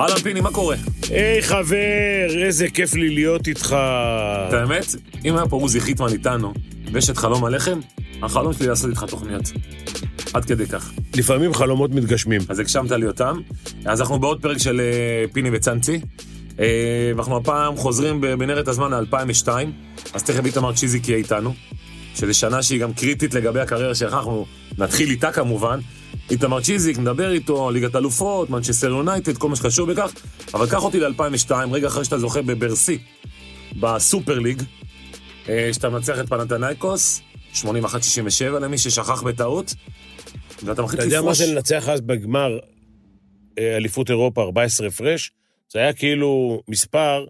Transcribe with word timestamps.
אהלן 0.00 0.18
פיני, 0.22 0.40
מה 0.40 0.50
קורה? 0.52 0.76
היי 1.10 1.42
חבר, 1.42 2.44
איזה 2.44 2.68
כיף 2.70 2.94
לי 2.94 3.10
להיות 3.14 3.48
איתך. 3.48 3.76
את 4.48 4.52
האמת, 4.52 4.86
אם 5.24 5.36
היה 5.36 5.46
פה 5.48 5.56
עוזי 5.56 5.80
חיטמן 5.80 6.08
איתנו, 6.12 6.52
ויש 6.92 7.10
את 7.10 7.16
חלום 7.16 7.44
הלחם, 7.44 7.80
החלום 8.22 8.52
שלי 8.52 8.66
לעשות 8.66 8.90
איתך 8.90 9.04
תוכניות. 9.08 9.52
עד 10.32 10.44
כדי 10.44 10.66
כך. 10.66 10.92
לפעמים 11.16 11.54
חלומות 11.54 11.90
מתגשמים. 11.90 12.40
אז 12.48 12.58
הגשמת 12.58 12.90
לי 12.90 13.06
אותם. 13.06 13.40
אז 13.84 14.00
אנחנו 14.00 14.18
בעוד 14.18 14.42
פרק 14.42 14.58
של 14.58 14.80
אה, 14.80 15.24
פיני 15.32 15.50
וצאנצי. 15.52 16.00
אה, 16.60 17.12
ואנחנו 17.16 17.36
הפעם 17.36 17.76
חוזרים 17.76 18.20
במנהרת 18.20 18.68
הזמן 18.68 18.92
ל-2002, 18.92 19.48
אז 20.14 20.22
תכף 20.22 20.46
איתמר 20.46 20.72
צ'יזיק 20.72 21.08
יהיה 21.08 21.18
איתנו, 21.18 21.54
שזו 22.14 22.34
שנה 22.34 22.62
שהיא 22.62 22.80
גם 22.80 22.92
קריטית 22.92 23.34
לגבי 23.34 23.60
הקריירה 23.60 23.94
שלך, 23.94 24.14
אנחנו 24.14 24.46
נתחיל 24.78 25.10
איתה 25.10 25.32
כמובן. 25.32 25.80
איתמר 26.30 26.60
צ'יזיק, 26.60 26.98
נדבר 26.98 27.32
איתו, 27.32 27.70
ליגת 27.70 27.96
אלופות, 27.96 28.50
מנצ'סטר 28.50 28.88
יונייטד, 28.88 29.38
כל 29.38 29.48
מה 29.48 29.56
שקשור 29.56 29.86
בכך, 29.86 30.12
אבל 30.54 30.66
קח 30.66 30.84
אותי 30.84 31.00
ל-2002, 31.00 31.52
רגע 31.72 31.88
אחרי 31.88 32.04
שאתה 32.04 32.18
זוכה 32.18 32.42
בברסי, 32.42 32.98
בסופר 33.80 34.38
ליג, 34.38 34.62
אה, 35.48 35.70
שאתה 35.72 35.88
מנצח 35.88 36.20
את 36.20 36.28
פנתנייקוס, 36.28 37.20
81-67 37.54 37.64
למי 38.60 38.78
ששכח 38.78 39.22
בטעות, 39.22 39.74
ואתה 40.64 40.82
מחליט 40.82 41.00
אתה 41.00 41.06
יודע 41.06 41.20
מה 41.22 41.30
לפרוש. 41.30 41.38
זה 41.38 41.54
לנצח 41.54 41.88
אז 41.88 42.00
בגמר 42.00 42.58
אה, 43.58 43.76
אליפות 43.76 44.10
אירופה 44.10 44.42
14 44.42 44.86
הפרש? 44.86 45.32
זה 45.72 45.78
היה 45.78 45.92
כאילו 45.92 46.62
מספר 46.68 47.26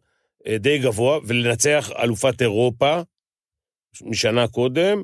אה, 0.47 0.59
די 0.59 0.79
גבוה, 0.79 1.19
ולנצח 1.27 1.91
אלופת 2.03 2.43
אירופה 2.43 3.01
משנה 4.03 4.49
קודם, 4.49 5.03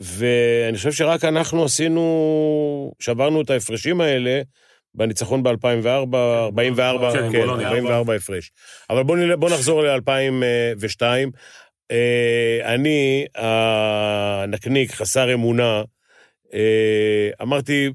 ואני 0.00 0.76
חושב 0.76 0.92
שרק 0.92 1.24
אנחנו 1.24 1.64
עשינו, 1.64 2.92
שברנו 2.98 3.42
את 3.42 3.50
ההפרשים 3.50 4.00
האלה 4.00 4.42
בניצחון 4.94 5.42
ב-2004, 5.42 6.16
44, 6.16 7.12
כן, 7.12 7.32
כן, 7.32 7.40
בולוניה. 7.40 7.68
44 7.68 8.14
הפרש. 8.14 8.52
אבל 8.90 9.02
בואו 9.02 9.18
בואו 9.38 9.54
נחזור 9.54 9.82
ל-2002. 9.82 11.02
אני, 12.64 13.26
הנקניק, 13.34 14.92
חסר 14.92 15.34
אמונה, 15.34 15.82
אה, 16.54 17.30
אמרתי, 17.42 17.90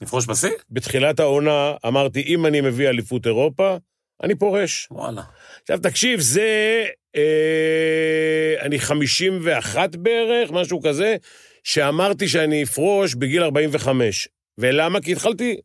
נפרוש 0.00 0.26
בשיא? 0.26 0.50
בתחילת 0.70 1.20
העונה, 1.20 1.74
אמרתי, 1.86 2.22
אם 2.26 2.46
אני 2.46 2.60
מביא 2.60 2.88
אליפות 2.88 3.26
אירופה, 3.26 3.76
אני 4.22 4.34
פורש. 4.34 4.88
וואלה. 4.90 5.22
עכשיו, 5.62 5.78
תקשיב, 5.78 6.20
זה... 6.20 6.84
אה, 7.18 8.66
אני 8.66 8.78
51 8.78 9.96
בערך, 9.96 10.50
משהו 10.50 10.82
כזה, 10.82 11.16
שאמרתי 11.64 12.28
שאני 12.28 12.62
אפרוש 12.62 13.14
בגיל 13.14 13.42
45. 13.42 14.28
ולמה? 14.58 15.00
כי 15.00 15.12
התחלתי 15.12 15.56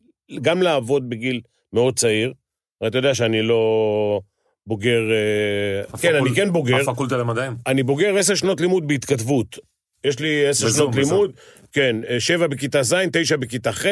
גם 0.42 0.62
לעבוד 0.62 1.10
בגיל 1.10 1.40
מאוד 1.72 1.98
צעיר. 1.98 2.32
הרי 2.80 2.90
אתה 2.90 2.98
יודע 2.98 3.14
שאני 3.14 3.42
לא 3.42 4.20
בוגר... 4.66 5.00
אה, 5.12 5.98
כן, 5.98 6.08
אני 6.08 6.18
הפקול- 6.18 6.36
כן 6.36 6.52
בוגר. 6.52 6.90
הפקולטה 6.90 7.16
למדעים. 7.16 7.52
אני 7.66 7.82
בוגר 7.82 8.18
עשר 8.18 8.34
שנות 8.34 8.60
לימוד 8.60 8.88
בהתכתבות. 8.88 9.58
יש 10.04 10.18
לי 10.20 10.46
עשר 10.46 10.68
שנות 10.68 10.94
בזום. 10.94 11.12
לימוד, 11.12 11.32
כן, 11.72 11.96
אה, 12.08 12.20
שבע 12.20 12.46
בכיתה 12.46 12.82
ז', 12.82 12.94
תשע 13.12 13.36
בכיתה 13.36 13.72
ח', 13.72 13.86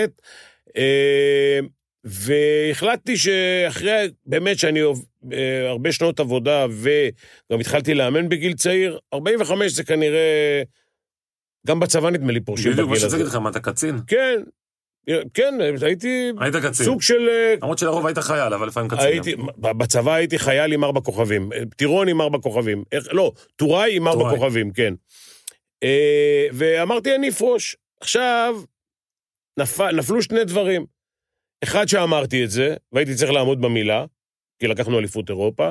אה, 0.76 1.58
והחלטתי 2.04 3.16
שאחרי, 3.16 4.08
באמת 4.26 4.58
שאני 4.58 4.80
הרבה 5.68 5.92
שנות 5.92 6.20
עבודה, 6.20 6.66
וגם 6.70 7.60
התחלתי 7.60 7.94
לאמן 7.94 8.28
בגיל 8.28 8.52
צעיר, 8.52 8.98
45 9.14 9.72
זה 9.72 9.84
כנראה, 9.84 10.62
גם 11.66 11.80
בצבא 11.80 12.10
נדמה 12.10 12.32
לי 12.32 12.40
פורשים 12.40 12.72
בדיוק, 12.72 12.88
מה 12.88 12.90
בגיל 12.90 13.00
שרציתי 13.00 13.12
להגיד 13.12 13.26
הזה. 13.26 13.36
לך, 13.36 13.42
מה 13.42 13.50
אתה 13.50 13.60
קצין? 13.60 13.98
כן, 14.06 14.40
כן, 15.34 15.54
הייתי 15.82 16.30
היית 16.40 16.56
קצין. 16.56 16.86
סוג 16.86 17.02
של... 17.02 17.28
אה, 17.28 17.54
למרות 17.62 17.78
שלרוב 17.78 18.06
היית 18.06 18.18
חייל, 18.18 18.54
אבל 18.54 18.66
לפעמים 18.68 18.90
קצין. 18.90 19.06
הייתי. 19.06 19.36
בצבא 19.56 20.14
הייתי 20.14 20.38
חייל 20.38 20.72
עם 20.72 20.84
ארבע 20.84 21.00
כוכבים. 21.00 21.50
טירון 21.76 22.08
עם 22.08 22.20
ארבע 22.20 22.38
כוכבים. 22.38 22.84
איך, 22.92 23.08
לא, 23.12 23.32
טוראי 23.56 23.96
עם 23.96 24.08
ארבע. 24.08 24.30
כוכבים, 24.30 24.70
כן. 24.70 24.94
אה, 25.82 26.46
ואמרתי, 26.52 27.14
אני 27.14 27.28
אפרוש. 27.28 27.76
עכשיו, 28.00 28.62
נפל, 29.58 29.96
נפלו 29.96 30.22
שני 30.22 30.44
דברים. 30.44 30.86
אחד, 31.64 31.88
שאמרתי 31.88 32.44
את 32.44 32.50
זה, 32.50 32.74
והייתי 32.92 33.14
צריך 33.14 33.30
לעמוד 33.30 33.60
במילה, 33.60 34.04
כי 34.58 34.66
לקחנו 34.66 34.98
אליפות 34.98 35.28
אירופה, 35.28 35.70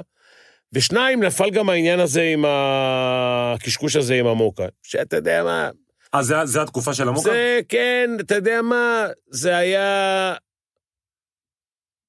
ושניים, 0.73 1.23
נפל 1.23 1.49
גם 1.49 1.69
העניין 1.69 1.99
הזה 1.99 2.21
עם 2.23 2.45
הקשקוש 2.47 3.95
הזה 3.95 4.15
עם 4.15 4.27
המוקה. 4.27 4.65
שאתה 4.83 5.15
יודע 5.15 5.43
מה, 5.43 5.69
אה, 6.15 6.23
זה- 6.23 6.45
זה 6.45 6.61
התקופה 6.61 6.93
של 6.93 7.07
המוקה? 7.07 7.21
זה, 7.21 7.59
כן, 7.69 8.09
אתה 8.19 8.35
יודע 8.35 8.61
מה, 8.61 9.07
זה 9.29 9.57
היה... 9.57 10.33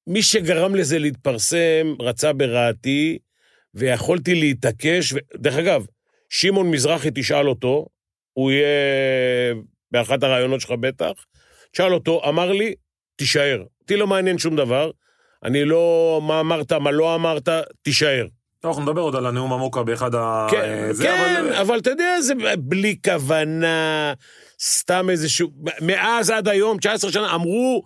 מי 0.06 0.22
שגרם 0.22 0.74
לזה 0.74 0.98
להתפרסם 0.98 1.94
רצה 2.00 2.32
ברעתי, 2.32 3.18
ויכולתי 3.74 4.34
להתעקש. 4.34 5.12
ו... 5.12 5.16
דרך 5.36 5.54
אגב, 5.56 5.86
שמעון 6.28 6.70
מזרחי, 6.70 7.08
תשאל 7.14 7.48
אותו, 7.48 7.86
הוא 8.32 8.50
יהיה 8.50 9.54
באחת 9.90 10.22
הראיונות 10.22 10.60
שלך 10.60 10.70
בטח, 10.70 11.12
תשאל 11.72 11.94
אותו, 11.94 12.28
אמר 12.28 12.52
לי, 12.52 12.74
תישאר. 13.16 13.62
אותי 13.80 13.96
לא 13.96 14.06
מעניין 14.06 14.38
שום 14.38 14.56
דבר, 14.56 14.90
אני 15.44 15.64
לא, 15.64 16.20
מה 16.22 16.40
אמרת, 16.40 16.72
מה 16.72 16.90
לא 16.90 17.14
אמרת, 17.14 17.48
תישאר. 17.82 18.26
אנחנו 18.64 18.82
נדבר 18.82 19.00
עוד 19.00 19.16
על 19.16 19.26
הנאום 19.26 19.52
המוקה 19.52 19.82
באחד 19.82 20.14
ה... 20.14 20.46
כן, 20.50 20.60
אה, 20.86 20.92
זה, 20.92 21.04
כן, 21.04 21.36
אבל- 21.44 21.52
אבל 21.54 21.78
אתה 21.78 21.90
יודע, 21.90 22.20
זה 22.20 22.32
בלי 22.58 22.96
כוונה, 23.04 24.12
סתם 24.60 25.10
איזשהו... 25.10 25.48
מאז 25.80 26.30
עד 26.30 26.48
היום, 26.48 26.78
19 26.78 27.12
שנה, 27.12 27.34
אמרו 27.34 27.82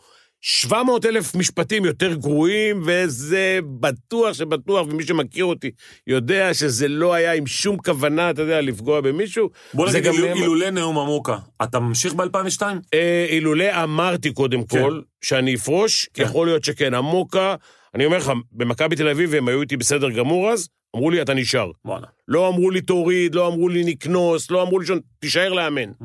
700 0.48 1.04
אלף 1.06 1.34
משפטים 1.34 1.84
יותר 1.84 2.14
גרועים, 2.14 2.82
וזה 2.86 3.58
בטוח 3.80 4.32
שבטוח, 4.32 4.86
ומי 4.90 5.06
שמכיר 5.06 5.44
אותי 5.44 5.70
יודע 6.06 6.54
שזה 6.54 6.88
לא 6.88 7.14
היה 7.14 7.32
עם 7.32 7.46
שום 7.46 7.76
כוונה, 7.76 8.30
אתה 8.30 8.42
יודע, 8.42 8.60
לפגוע 8.60 9.00
במישהו. 9.00 9.50
בוא 9.74 9.88
נגיד, 9.90 10.04
גם 10.04 10.12
אילו- 10.14 10.26
נאמר- 10.26 10.40
אילולא 10.40 10.70
נאום 10.70 10.98
המוקה, 10.98 11.36
אתה 11.62 11.78
ממשיך 11.80 12.14
ב-2002? 12.14 12.62
אה, 12.94 13.26
אילולא 13.30 13.84
אמרתי 13.84 14.32
קודם 14.32 14.64
כן. 14.64 14.82
כל 14.82 15.00
שאני 15.24 15.54
אפרוש, 15.54 16.08
כן. 16.14 16.22
יכול 16.22 16.46
להיות 16.46 16.64
שכן. 16.64 16.94
עמוקה, 16.94 17.54
אני 17.94 18.04
אומר 18.04 18.16
לך, 18.18 18.32
במכבי 18.52 18.96
תל 18.96 19.08
אביב 19.08 19.34
הם 19.34 19.48
היו 19.48 19.60
איתי 19.62 19.76
בסדר 19.76 20.10
גמור 20.10 20.50
אז, 20.50 20.68
אמרו 20.96 21.10
לי, 21.10 21.22
אתה 21.22 21.34
נשאר. 21.34 21.70
וואלה. 21.84 22.06
לא 22.28 22.48
אמרו 22.48 22.70
לי 22.70 22.80
תוריד, 22.80 23.34
לא 23.34 23.46
אמרו 23.48 23.68
לי 23.68 23.84
נקנוס, 23.84 24.50
לא 24.50 24.62
אמרו 24.62 24.80
לי 24.80 24.86
תישאר 25.18 25.52
לאמן. 25.52 25.90
Mhm. 26.00 26.04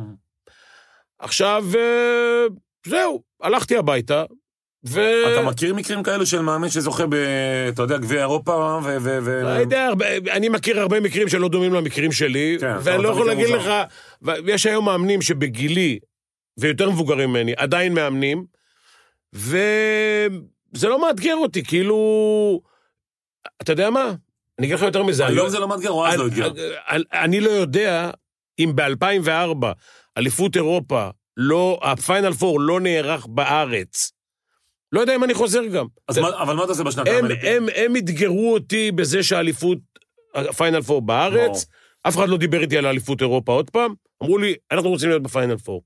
עכשיו, 1.19 1.65
אה, 1.75 2.45
זהו, 2.87 3.23
הלכתי 3.41 3.77
הביתה, 3.77 4.23
ו... 4.87 5.01
אתה 5.33 5.41
מכיר 5.41 5.73
מקרים 5.73 6.03
כאלו 6.03 6.25
של 6.25 6.41
מאמן 6.41 6.69
שזוכה 6.69 7.07
ב... 7.07 7.13
אתה 7.69 7.81
יודע, 7.81 7.97
גביע 7.97 8.19
אירופה 8.19 8.79
ו... 8.83 8.97
ו- 9.01 9.19
ו- 9.23 9.41
לא 9.43 9.49
יודע, 9.49 9.85
הרבה- 9.85 10.17
אני 10.17 10.49
מכיר 10.49 10.79
הרבה 10.79 10.99
מקרים 10.99 11.29
שלא 11.29 11.49
דומים 11.49 11.73
למקרים 11.73 12.11
שלי, 12.11 12.57
כן, 12.59 12.75
ואני 12.81 13.03
לא 13.03 13.09
יכול 13.09 13.27
להגיד 13.27 13.49
לך, 13.49 13.61
מוזר. 14.21 14.43
ויש 14.45 14.65
היום 14.65 14.85
מאמנים 14.85 15.21
שבגילי, 15.21 15.99
ויותר 16.59 16.89
מבוגרים 16.89 17.29
ממני, 17.29 17.53
עדיין 17.57 17.93
מאמנים, 17.93 18.45
וזה 19.33 20.87
לא 20.87 21.01
מאתגר 21.01 21.35
אותי, 21.35 21.63
כאילו... 21.63 22.61
אתה 23.61 23.71
יודע 23.71 23.89
מה? 23.89 24.13
אני 24.59 24.67
אגיד 24.67 24.75
לך 24.77 24.81
יותר 24.81 25.03
מזה. 25.03 25.25
היום 25.25 25.37
היום- 25.37 25.49
זה 25.49 25.59
לא 25.59 25.67
מאתגר, 25.67 25.89
או 25.91 26.07
אז 26.07 26.19
לא 26.19 26.27
אתגר. 26.27 26.51
אני 27.13 27.39
לא 27.41 27.49
יודע 27.49 28.11
אם 28.59 28.71
ב-2004 28.75 29.65
אליפות 30.17 30.55
אירופה, 30.55 31.09
לא, 31.37 31.79
הפיינל 31.83 32.33
פור 32.33 32.59
לא 32.61 32.79
נערך 32.79 33.25
בארץ. 33.29 34.11
לא 34.91 34.99
יודע 34.99 35.15
אם 35.15 35.23
אני 35.23 35.33
חוזר 35.33 35.65
גם. 35.65 35.85
אז 36.07 36.17
מה- 36.17 36.41
אבל 36.41 36.55
מה 36.55 36.63
אתה 36.63 36.71
עושה 36.71 36.83
בשנתיים 36.83 37.25
הם, 37.25 37.31
האלה? 37.31 37.55
הם, 37.57 37.65
הם 37.75 37.95
אתגרו 37.95 38.53
אותי 38.53 38.91
בזה 38.91 39.23
שהאליפות, 39.23 39.77
הפיינל 40.35 40.81
פור 40.81 41.01
בארץ, 41.01 41.35
ברור. 41.49 41.57
אף 42.07 42.17
אחד 42.17 42.29
לא 42.29 42.37
דיבר 42.37 42.61
איתי 42.61 42.77
על 42.77 42.85
אליפות 42.85 43.21
אירופה 43.21 43.51
עוד 43.51 43.69
פעם, 43.69 43.93
אמרו 44.23 44.37
לי, 44.37 44.55
אנחנו 44.71 44.89
רוצים 44.89 45.09
להיות 45.09 45.23
בפיינל 45.23 45.57
פור. 45.57 45.81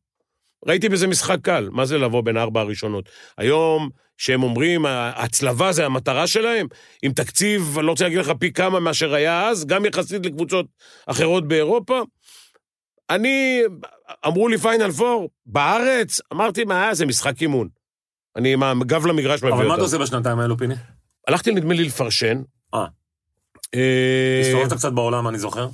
ראיתי 0.68 0.90
בזה 0.90 1.08
משחק 1.08 1.38
קל, 1.44 1.70
מה 1.72 1.86
זה 1.86 1.98
לבוא 1.98 2.22
בין 2.22 2.38
הארבע 2.38 2.62
הראשונות? 2.62 3.10
היום, 3.38 3.90
שהם 4.18 4.44
אומרים, 4.44 4.86
ההצלבה 4.86 5.72
זה 5.72 5.86
המטרה 5.86 6.28
שלהם, 6.28 6.68
עם 7.04 7.12
תקציב, 7.14 7.76
אני 7.78 7.86
לא 7.86 7.92
רוצה 7.92 8.04
להגיד 8.04 8.20
לך 8.20 8.32
פי 8.40 8.54
כמה 8.54 8.80
מאשר 8.80 9.14
היה 9.14 9.48
אז, 9.50 9.66
גם 9.66 9.86
יחסית 9.86 10.26
לקבוצות 10.26 10.66
אחרות 11.06 11.48
באירופה. 11.48 12.02
אני, 13.10 13.62
אמרו 14.28 14.48
לי 14.48 14.58
פיינל 14.58 14.92
פור, 14.92 15.30
בארץ, 15.46 16.20
אמרתי, 16.34 16.64
מה, 16.64 16.94
זה 16.94 17.06
משחק 17.06 17.42
אימון. 17.42 17.68
אני 18.36 18.54
עם 18.54 18.64
הגב 18.64 19.06
למגרש 19.06 19.40
מביא 19.40 19.52
אותם. 19.52 19.62
אבל 19.62 19.68
מה 19.68 19.76
אתה 19.76 19.84
עושה 19.84 19.98
בשנתיים 19.98 20.40
האלו, 20.40 20.58
פיני? 20.58 20.76
הלכתי, 21.28 21.52
נדמה 21.52 21.74
לי, 21.74 21.84
לפרשן. 21.84 22.42
אה. 22.74 22.86
אה, 23.76 24.42
הסתובבת 24.42 24.74
קצת 24.74 24.94
בעולם, 24.94 25.28
אני 25.28 25.40
זוכר. 25.40 25.68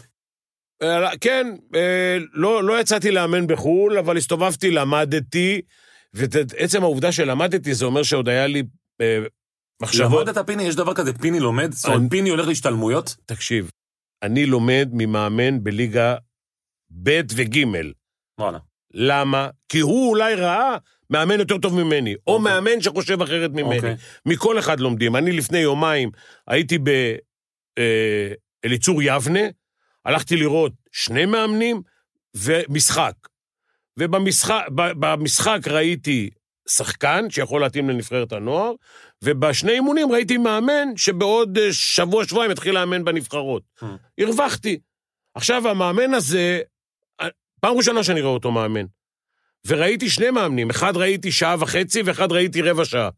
אה, 0.82 1.18
כן, 1.22 1.56
אה, 1.76 2.18
לא, 2.34 2.64
לא 2.64 2.80
יצאתי 2.80 3.12
לאמן 3.12 3.48
בחו"ל, 3.48 3.98
אבל 3.98 4.18
הסתובבתי, 4.18 4.72
למדתי, 4.72 5.62
ועצם 6.14 6.84
העובדה 6.84 7.12
שלמדתי, 7.12 7.74
זה 7.74 7.86
אומר 7.86 8.04
שעוד 8.04 8.30
היה 8.30 8.48
לי 8.48 8.64
מחשבות. 9.82 10.28
למדת 10.28 10.46
פיני, 10.48 10.64
יש 10.64 10.76
דבר 10.76 10.94
כזה, 10.94 11.14
פיני 11.14 11.40
לומד? 11.40 11.72
זאת 11.72 11.86
אומרת, 11.86 12.10
פיני 12.10 12.30
הולך 12.30 12.48
להשתלמויות? 12.48 13.16
תקשיב, 13.26 13.70
אני 14.24 14.46
לומד 14.46 14.90
ממאמן 14.94 15.64
בליגה 15.64 16.16
ב' 16.92 17.22
וג'. 17.36 17.66
וואלה. 18.40 18.58
למה? 18.94 19.50
כי 19.70 19.80
הוא 19.80 20.10
אולי 20.10 20.36
ראה 20.36 20.78
מאמן 21.10 21.40
יותר 21.40 21.58
טוב 21.58 21.84
ממני, 21.84 22.16
או 22.28 22.36
אוקיי. 22.36 22.54
מאמן 22.54 22.82
שחושב 22.82 23.22
אחרת 23.22 23.52
ממני. 23.52 23.76
אוקיי. 23.76 23.96
מכל 24.26 24.60
אחד 24.60 24.80
לומדים. 24.80 25.16
אני 25.16 25.32
לפני 25.32 25.58
יומיים 25.58 26.12
הייתי 26.48 26.78
באליצור 28.64 29.04
יבנה, 29.04 29.40
הלכתי 30.06 30.36
לראות 30.36 30.74
שני 30.92 31.26
מאמנים 31.26 31.82
ומשחק. 32.36 33.14
ובמשחק 34.00 34.66
במשחק 34.76 35.60
ראיתי 35.68 36.30
שחקן 36.70 37.30
שיכול 37.30 37.62
להתאים 37.62 37.90
לנבחרת 37.90 38.34
הנוער, 38.34 38.74
ובשני 39.24 39.72
אימונים 39.72 40.12
ראיתי 40.12 40.38
מאמן 40.38 40.88
שבעוד 40.96 41.58
אה, 41.58 41.74
שבוע-שבועיים 41.74 42.52
יתחיל 42.52 42.74
לאמן 42.74 43.04
בנבחרות. 43.04 43.64
Hmm. 43.80 43.86
הרווחתי. 44.18 44.80
עכשיו, 45.36 45.68
המאמן 45.68 46.14
הזה, 46.14 46.40
אה, 46.40 46.62
פעם 47.62 47.78
ראשונה 47.78 48.04
שאני 48.04 48.22
רואה 48.22 48.34
אותו 48.34 48.52
מאמן. 48.52 48.86
וראיתי 49.68 50.10
שני 50.10 50.30
מאמנים, 50.32 50.70
אחד 50.70 50.98
ראיתי 50.98 51.32
שעה 51.32 51.56
וחצי 51.60 52.02
ואחד 52.02 52.32
ראיתי 52.32 52.62
רבע 52.62 52.86
שעה. 52.86 53.10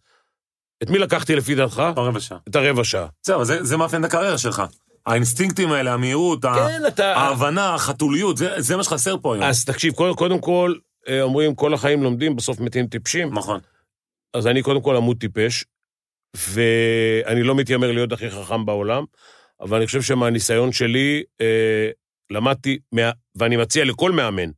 את 0.84 0.90
מי 0.90 0.98
לקחתי 0.98 1.36
לפי 1.36 1.56
דעתך? 1.56 1.84
רבע 1.98 2.19
שעה. 2.19 2.38
את 2.50 2.56
הרבע 2.56 2.84
שעה. 2.84 3.07
זהו, 3.25 3.45
זה, 3.45 3.63
זה 3.63 3.78
מאפיין 3.78 4.06
את 4.06 4.10
הקריירה 4.10 4.38
שלך. 4.38 4.63
האינסטינקטים 5.06 5.72
האלה, 5.72 5.94
המהירות, 5.94 6.45
ה- 6.45 6.54
כן, 6.68 6.88
אתה... 6.88 7.16
ההבנה, 7.16 7.75
החתוליות, 7.75 8.38
זה, 8.38 8.62
זה 8.62 8.78
מה 8.78 8.84
שחסר 8.84 9.16
פה 9.22 9.34
היום. 9.36 9.44
אז 9.44 9.66
תקשיב, 9.66 9.94
קודם, 9.94 10.13
קודם 10.16 10.40
כל, 10.40 10.74
אה, 11.07 11.22
אומרים, 11.22 11.56
כל 11.56 11.74
החיים 11.74 12.04
לומדים, 12.04 12.36
בסוף 12.36 12.60
מתים 12.60 12.88
טיפשים. 12.88 13.34
נכון. 13.34 13.60
אז 14.34 14.48
אני 14.48 14.62
קודם 14.62 14.81
כל 14.81 14.95
עמוד 14.95 15.18
טיפש, 15.19 15.66
ואני 16.36 17.44
לא 17.44 17.56
מתיימר 17.56 17.92
להיות 17.92 18.12
הכי 18.12 18.30
חכם 18.31 18.66
בעולם, 18.66 19.04
אבל 19.62 19.78
אני 19.78 19.86
חושב 19.86 20.01
שמהניסיון 20.01 20.72
שלי, 20.72 21.24
אה, 21.42 21.90
למדתי, 22.33 22.80
מה, 22.91 23.12
ואני 23.35 23.57
מציע 23.57 23.85
לכל 23.85 24.12
מאמן, 24.12 24.50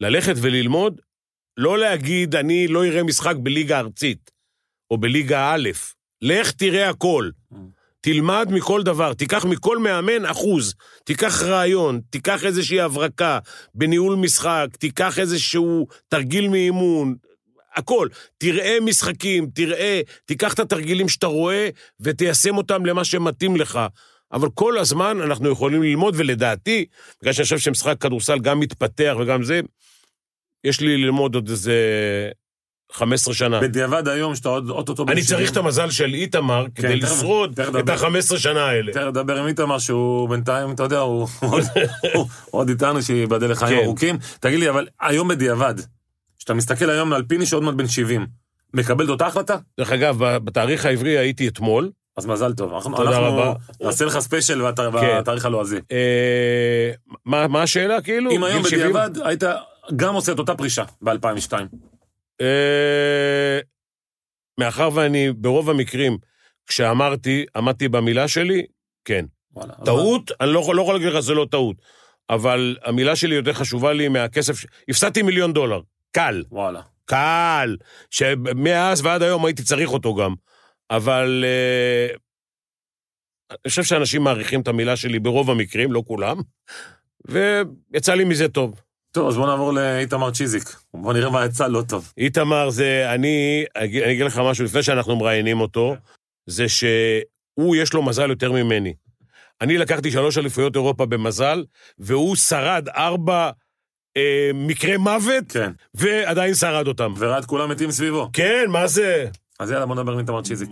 ללכת 0.00 0.34
וללמוד, 0.36 1.00
לא 1.56 1.78
להגיד, 1.78 2.36
אני 2.36 2.68
לא 2.68 2.84
אראה 2.84 3.02
משחק 3.02 3.34
בליגה 3.42 3.78
ארצית, 3.78 4.30
או 4.90 4.98
בליגה 4.98 5.54
א', 5.54 5.70
לך 6.22 6.50
תראה 6.50 6.88
הכל. 6.88 7.30
תלמד 8.00 8.48
מכל 8.50 8.82
דבר, 8.82 9.14
תיקח 9.14 9.44
מכל 9.44 9.78
מאמן 9.78 10.24
אחוז, 10.24 10.74
תיקח 11.04 11.42
רעיון, 11.42 12.00
תיקח 12.10 12.44
איזושהי 12.44 12.80
הברקה 12.80 13.38
בניהול 13.74 14.16
משחק, 14.16 14.66
תיקח 14.78 15.18
איזשהו 15.18 15.86
תרגיל 16.08 16.48
מאימון, 16.48 17.14
הכל. 17.74 18.08
תראה 18.38 18.78
משחקים, 18.80 19.46
תראה, 19.54 20.00
תיקח 20.24 20.54
את 20.54 20.58
התרגילים 20.58 21.08
שאתה 21.08 21.26
רואה 21.26 21.68
ותיישם 22.00 22.56
אותם 22.56 22.86
למה 22.86 23.04
שמתאים 23.04 23.56
לך. 23.56 23.80
אבל 24.32 24.48
כל 24.54 24.78
הזמן 24.78 25.18
אנחנו 25.20 25.50
יכולים 25.50 25.82
ללמוד, 25.82 26.14
ולדעתי, 26.16 26.84
בגלל 27.20 27.32
שאני 27.32 27.44
חושב 27.44 27.58
שמשחק 27.58 27.96
כדורסל 28.00 28.38
גם 28.38 28.60
מתפתח 28.60 29.14
וגם 29.20 29.42
זה, 29.42 29.60
יש 30.64 30.80
לי 30.80 30.96
ללמוד 30.96 31.34
עוד 31.34 31.48
איזה 31.48 31.74
15 32.92 33.34
שנה. 33.34 33.60
בדיעבד 33.60 34.08
היום, 34.08 34.34
שאתה 34.34 34.48
עוד 34.48 34.70
אוטוטו... 34.70 35.02
אני 35.08 35.22
70, 35.22 35.24
צריך 35.38 35.52
את 35.52 35.56
המזל 35.56 35.90
של 35.90 36.14
איתמר 36.14 36.66
כדי 36.74 37.00
תכף- 37.00 37.12
לשרוד 37.12 37.60
את 37.60 37.74
נדבר. 37.74 37.92
ה-15 38.06 38.38
שנה 38.38 38.64
האלה. 38.66 38.92
תכף 38.92 39.02
נדבר 39.02 39.36
עם 39.38 39.46
איתמר 39.46 39.78
שהוא 39.78 40.28
בינתיים, 40.28 40.70
אתה 40.72 40.82
יודע, 40.82 40.98
הוא 41.00 41.28
עוד 42.50 42.68
איתנו, 42.68 43.02
שייבדל 43.02 43.50
לחיים 43.50 43.78
כן. 43.78 43.84
ארוכים. 43.84 44.18
תגיד 44.40 44.58
לי, 44.60 44.68
אבל 44.70 44.86
היום 45.00 45.28
בדיעבד, 45.28 45.74
כשאתה 46.38 46.54
מסתכל 46.54 46.90
היום 46.90 47.12
על 47.12 47.22
פיני 47.22 47.46
שעוד 47.46 47.62
מעט 47.62 47.74
בן 47.74 47.88
70, 47.88 48.26
מקבל 48.74 49.04
את 49.04 49.10
אותה 49.10 49.26
החלטה? 49.26 49.56
דרך 49.78 49.92
אגב, 49.92 50.18
בתאריך 50.44 50.86
העברי 50.86 51.18
הייתי 51.18 51.48
אתמול. 51.48 51.90
אז 52.16 52.26
מזל 52.26 52.52
טוב. 52.52 52.74
אנחנו 52.74 52.96
תודה 52.96 53.10
אנחנו 53.18 53.36
רבה. 53.38 53.52
נעשה 53.82 54.04
לך 54.04 54.18
ספיישל 54.18 54.62
בת- 54.62 54.80
כן. 55.00 55.18
בתאריך 55.20 55.44
הלועזי. 55.44 55.76
אה, 55.92 56.90
מה 57.24 57.48
מה 57.48 57.62
השאלה, 57.62 58.00
כאילו? 58.02 58.30
אם 58.30 58.44
היום 58.44 58.62
גיל 58.62 58.70
70? 58.70 58.86
בדיעבד 58.92 59.18
היית 59.24 59.42
גם 59.96 60.14
עושה 60.14 60.32
את 60.32 60.38
אותה 60.38 60.54
פרישה 60.54 60.84
ב-2002. 61.02 61.52
אה, 62.40 63.58
מאחר 64.60 64.88
ואני, 64.94 65.32
ברוב 65.32 65.70
המקרים, 65.70 66.18
כשאמרתי, 66.66 67.44
עמדתי 67.56 67.88
במילה 67.88 68.28
שלי, 68.28 68.66
כן. 69.04 69.24
וואלה. 69.54 69.72
טעות, 69.84 70.30
אני 70.40 70.48
לא 70.52 70.62
לא 70.74 70.82
יכול 70.82 70.94
להגיד 70.94 71.08
לך 71.08 71.22
שזה 71.22 71.34
לא 71.34 71.46
טעות. 71.50 71.76
אבל 72.30 72.76
המילה 72.84 73.16
שלי 73.16 73.34
יותר 73.34 73.52
חשובה 73.52 73.92
לי 73.92 74.08
מהכסף, 74.08 74.58
ש- 74.58 74.66
הפסדתי 74.88 75.22
מיליון 75.22 75.52
דולר. 75.52 75.80
קל. 76.12 76.42
וואלה. 76.50 76.80
קל, 77.04 77.76
שמאז 78.10 79.04
ועד 79.06 79.22
היום 79.22 79.44
הייתי 79.44 79.62
צריך 79.62 79.90
אותו 79.92 80.14
גם. 80.14 80.34
אבל 80.96 81.44
אה, 81.46 82.14
אני 83.50 83.68
חושב 83.68 83.82
שאנשים 83.82 84.22
מעריכים 84.22 84.60
את 84.60 84.68
המילה 84.68 84.96
שלי 84.96 85.18
ברוב 85.18 85.50
המקרים, 85.50 85.92
לא 85.92 86.02
כולם, 86.06 86.36
ויצא 87.28 88.14
לי 88.14 88.24
מזה 88.24 88.48
טוב. 88.48 88.80
טוב, 89.12 89.28
אז 89.28 89.36
בוא 89.36 89.46
נעבור 89.46 89.72
לאיתמר 89.72 90.30
צ'יזיק. 90.30 90.62
בוא 90.94 91.12
נראה 91.12 91.30
מה 91.30 91.44
יצא 91.44 91.66
לא 91.66 91.82
טוב. 91.88 92.12
איתמר 92.18 92.70
זה, 92.70 93.14
אני, 93.14 93.64
אני 93.76 94.12
אגיד 94.12 94.26
לך 94.26 94.38
משהו 94.38 94.64
לפני 94.64 94.82
שאנחנו 94.82 95.16
מראיינים 95.16 95.60
אותו, 95.60 95.96
זה 96.46 96.68
שהוא, 96.68 97.76
יש 97.76 97.92
לו 97.92 98.02
מזל 98.02 98.30
יותר 98.30 98.52
ממני. 98.52 98.94
אני 99.60 99.78
לקחתי 99.78 100.10
שלוש 100.10 100.38
אליפויות 100.38 100.76
אירופה 100.76 101.06
במזל, 101.06 101.64
והוא 101.98 102.36
שרד 102.36 102.88
ארבע 102.88 103.50
אה, 104.16 104.50
מקרי 104.54 104.96
מוות, 104.96 105.52
כן. 105.52 105.72
ועדיין 105.94 106.54
שרד 106.54 106.88
אותם. 106.88 107.14
את 107.38 107.44
כולם 107.44 107.70
מתים 107.70 107.90
סביבו. 107.90 108.30
כן, 108.32 108.64
מה 108.68 108.86
זה? 108.86 109.28
אז 109.62 109.70
יאללה, 109.70 109.86
בוא 109.86 109.94
נדבר 109.94 110.12
עם 110.12 110.18
איתמר 110.18 110.42
צ'יזיק. 110.42 110.70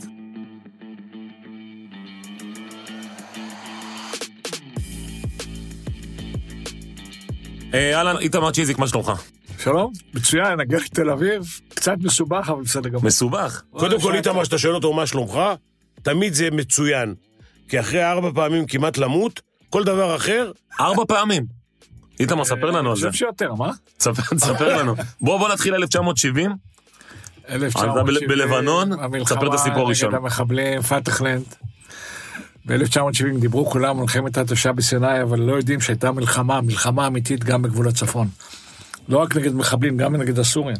אה, 7.74 7.96
אהלן, 7.98 8.16
איתמר 8.18 8.50
צ'יזיק, 8.50 8.78
מה 8.78 8.88
שלומך? 8.88 9.12
שלום, 9.58 9.92
מצוין, 10.14 10.60
נגיע 10.60 10.78
לתל 10.78 11.10
אביב, 11.10 11.42
קצת 11.68 11.96
מסובך, 12.00 12.48
אבל 12.48 12.62
בסדר 12.62 12.88
גמור. 12.88 13.04
מסובך. 13.04 13.62
קודם 13.70 14.00
כל, 14.00 14.14
איתמר, 14.14 14.44
שאתה 14.44 14.58
שואל 14.58 14.74
אותו 14.74 14.92
מה 14.92 15.06
שלומך, 15.06 15.38
תמיד 16.02 16.32
זה 16.34 16.48
מצוין. 16.50 17.14
כי 17.68 17.80
אחרי 17.80 18.04
ארבע 18.04 18.30
פעמים 18.34 18.66
כמעט 18.66 18.98
למות, 18.98 19.40
כל 19.70 19.84
דבר 19.84 20.16
אחר, 20.16 20.52
ארבע 20.80 21.02
פעמים. 21.08 21.46
איתמר, 22.20 22.44
ספר 22.44 22.66
לנו 22.70 22.78
על 22.78 22.86
אני 22.86 23.00
זה. 23.00 23.10
חושב 23.10 23.18
שיותר, 23.18 23.54
מה? 23.54 23.70
ספר 24.00 24.38
ספר 24.38 24.76
לנו. 24.78 24.94
בוא, 25.20 25.38
בוא 25.38 25.48
נתחיל 25.52 25.74
1970. 25.74 26.50
1970, 27.50 28.28
בלבנון, 28.28 28.92
ספר 29.24 29.48
את 29.48 29.54
הסיפור 29.54 29.80
הראשון. 29.80 30.14
המלחמה 30.14 30.18
נגד 30.18 30.24
המחבלים, 30.24 30.82
פתחלנד. 30.82 31.44
ב-1970 32.66 33.40
דיברו 33.40 33.66
כולם 33.66 33.96
על 33.96 34.02
מלחמת 34.02 34.38
התשה 34.38 34.72
בסיני, 34.72 35.22
אבל 35.22 35.40
לא 35.40 35.52
יודעים 35.52 35.80
שהייתה 35.80 36.12
מלחמה, 36.12 36.60
מלחמה 36.60 37.06
אמיתית 37.06 37.44
גם 37.44 37.62
בגבול 37.62 37.88
הצפון. 37.88 38.28
לא 39.08 39.18
רק 39.18 39.36
נגד 39.36 39.54
מחבלים, 39.54 39.96
גם 39.96 40.16
נגד 40.16 40.38
הסורים. 40.38 40.76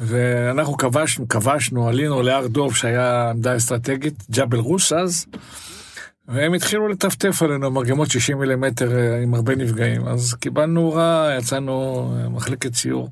ואנחנו 0.00 0.76
כבשנו, 0.76 1.28
כבשנו, 1.28 1.88
עלינו 1.88 2.22
להר 2.22 2.46
דוב 2.46 2.76
שהיה 2.76 3.30
עמדה 3.30 3.56
אסטרטגית, 3.56 4.14
ג'בל 4.30 4.58
רוס 4.58 4.92
אז, 4.92 5.26
והם 6.28 6.54
התחילו 6.54 6.88
לטפטף 6.88 7.42
עלינו 7.42 7.70
מרגמות 7.70 8.10
60 8.10 8.38
מילימטר 8.38 8.92
אה, 8.96 9.22
עם 9.22 9.34
הרבה 9.34 9.56
נפגעים. 9.56 10.08
אז 10.08 10.34
קיבלנו 10.34 10.80
הוראה, 10.80 11.36
יצאנו 11.38 12.06
אה, 12.16 12.28
מחלקת 12.28 12.74
סיור 12.74 13.08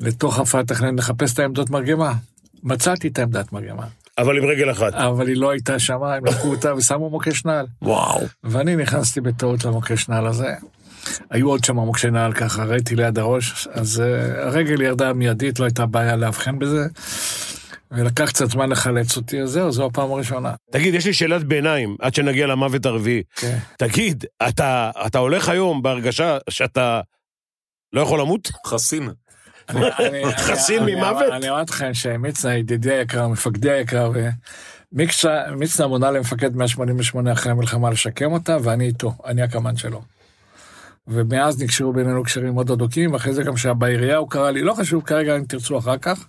לתוך 0.00 0.38
הפתח 0.38 0.82
לחפש 0.82 1.34
את 1.34 1.38
העמדות 1.38 1.70
מרגמה. 1.70 2.14
מצאתי 2.62 3.08
את 3.08 3.18
העמדת 3.18 3.52
מרגמה, 3.52 3.86
אבל 4.18 4.38
עם 4.38 4.44
רגל 4.44 4.70
אחת. 4.70 4.94
אבל 4.94 5.28
היא 5.28 5.36
לא 5.36 5.50
הייתה 5.50 5.78
שם, 5.78 6.02
הם 6.02 6.24
לקחו 6.24 6.48
אותה 6.48 6.74
ושמו 6.74 7.10
מוקש 7.10 7.44
נעל. 7.44 7.66
וואו. 7.82 8.20
ואני 8.44 8.76
נכנסתי 8.76 9.20
בטעות 9.20 9.64
למוקש 9.64 10.08
נעל 10.08 10.26
הזה. 10.26 10.54
היו 11.30 11.48
עוד 11.48 11.64
שם 11.64 11.76
מוקשי 11.76 12.10
נעל 12.10 12.32
ככה, 12.32 12.64
ראיתי 12.64 12.96
ליד 12.96 13.18
הראש, 13.18 13.68
אז 13.72 14.02
uh, 14.02 14.38
הרגל 14.38 14.82
ירדה 14.82 15.12
מיידית, 15.12 15.60
לא 15.60 15.64
הייתה 15.64 15.86
בעיה 15.86 16.16
לאבחן 16.16 16.58
בזה. 16.58 16.86
ולקח 17.90 18.30
קצת 18.30 18.50
זמן 18.50 18.70
לחלץ 18.70 19.16
אותי, 19.16 19.42
אז 19.42 19.50
זהו, 19.50 19.72
זו 19.72 19.86
הפעם 19.86 20.12
הראשונה. 20.12 20.54
תגיד, 20.72 20.94
יש 20.94 21.06
לי 21.06 21.12
שאלת 21.12 21.44
ביניים, 21.44 21.96
עד 22.00 22.14
שנגיע 22.14 22.46
למוות 22.46 22.86
הרביעי. 22.86 23.22
כן. 23.36 23.58
תגיד, 23.78 24.24
אתה, 24.48 24.90
אתה 25.06 25.18
הולך 25.18 25.48
היום 25.48 25.82
בהרגשה 25.82 26.38
שאתה 26.50 27.00
לא 27.92 28.00
יכול 28.00 28.20
למות? 28.20 28.50
חסין. 28.66 29.10
חסין 30.46 30.82
ממוות? 30.84 31.32
אני 31.32 31.50
אמרתי 31.50 31.72
לכם 31.72 31.94
שמצנע, 31.94 32.54
ידידי 32.54 32.94
היקר, 32.94 33.28
מפקדי 33.28 33.70
היקר, 33.70 34.10
ומצנע 34.92 35.86
מונה 35.86 36.10
למפקד 36.10 36.56
188 36.56 37.32
אחרי 37.32 37.52
המלחמה 37.52 37.90
לשקם 37.90 38.32
אותה, 38.32 38.56
ואני 38.62 38.86
איתו, 38.86 39.14
אני 39.26 39.42
הקמ"ן 39.42 39.76
שלו. 39.76 40.02
ומאז 41.08 41.62
נקשרו 41.62 41.92
בינינו 41.92 42.24
קשרים 42.24 42.54
מאוד 42.54 42.70
הדוקים, 42.70 43.12
ואחרי 43.12 43.32
זה 43.32 43.42
גם 43.42 43.56
שהיה 43.56 43.74
בעירייה 43.74 44.16
הוא 44.16 44.30
קרא 44.30 44.50
לי, 44.50 44.62
לא 44.62 44.74
חשוב 44.74 45.02
כרגע 45.02 45.36
אם 45.36 45.44
תרצו 45.44 45.78
אחר 45.78 45.98
כך. 45.98 46.28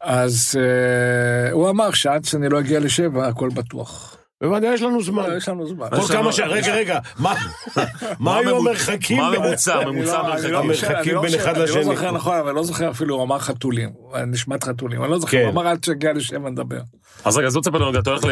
אז 0.00 0.54
uh, 0.54 1.52
הוא 1.52 1.70
אמר 1.70 1.90
שעד 1.90 2.24
שאני 2.24 2.48
לא 2.48 2.60
אגיע 2.60 2.80
לשבע, 2.80 3.28
הכל 3.28 3.48
בטוח. 3.48 4.17
בוודאי, 4.42 4.74
יש 4.74 4.82
לנו 4.82 5.02
זמן. 5.02 5.24
יש 5.36 5.48
לנו 5.48 5.66
זמן. 5.68 5.86
כל 5.90 6.12
כמה 6.12 6.32
ש... 6.32 6.40
רגע, 6.40 6.74
רגע, 6.74 6.98
מה 7.18 7.34
מה 8.20 8.36
היו 8.36 8.56
המרחקים? 8.56 9.16
מה 9.18 9.28
הממוצע? 9.28 9.74
אני 9.80 9.84
הממוצע 9.88 10.22
לא- 10.22 10.34
אני 10.34 10.50
לא 10.50 10.58
המרחקים. 10.58 10.96
אני 10.96 11.12
לא 11.12 11.22
בין 11.22 11.34
אחד 11.34 11.54
אני 11.54 11.64
לשני. 11.64 11.76
לא 11.76 11.94
זוכר 11.94 12.10
נכון, 12.12 12.36
אבל 12.36 12.54
לא 12.54 12.62
זוכר 12.64 12.90
אפילו, 12.90 13.14
הוא 13.14 13.22
אמר 13.24 13.38
חתולים. 13.38 13.90
נשמת 14.26 14.64
חתולים, 14.64 15.02
אני 15.04 15.10
לא 15.10 15.18
זוכר, 15.18 15.30
כן. 15.38 15.42
הוא 15.42 15.50
אמר 15.52 15.66
עד 15.66 15.84
שיגיע 15.84 16.12
לשבע 16.12 16.50
נדבר. 16.50 16.80
אז 17.24 17.36
רגע, 17.36 17.46
אז 17.46 17.54
בוא 17.54 17.62
תספר 17.62 17.78
לנו, 17.78 17.98
אתה 17.98 18.10
הולך 18.10 18.24
ל- 18.24 18.30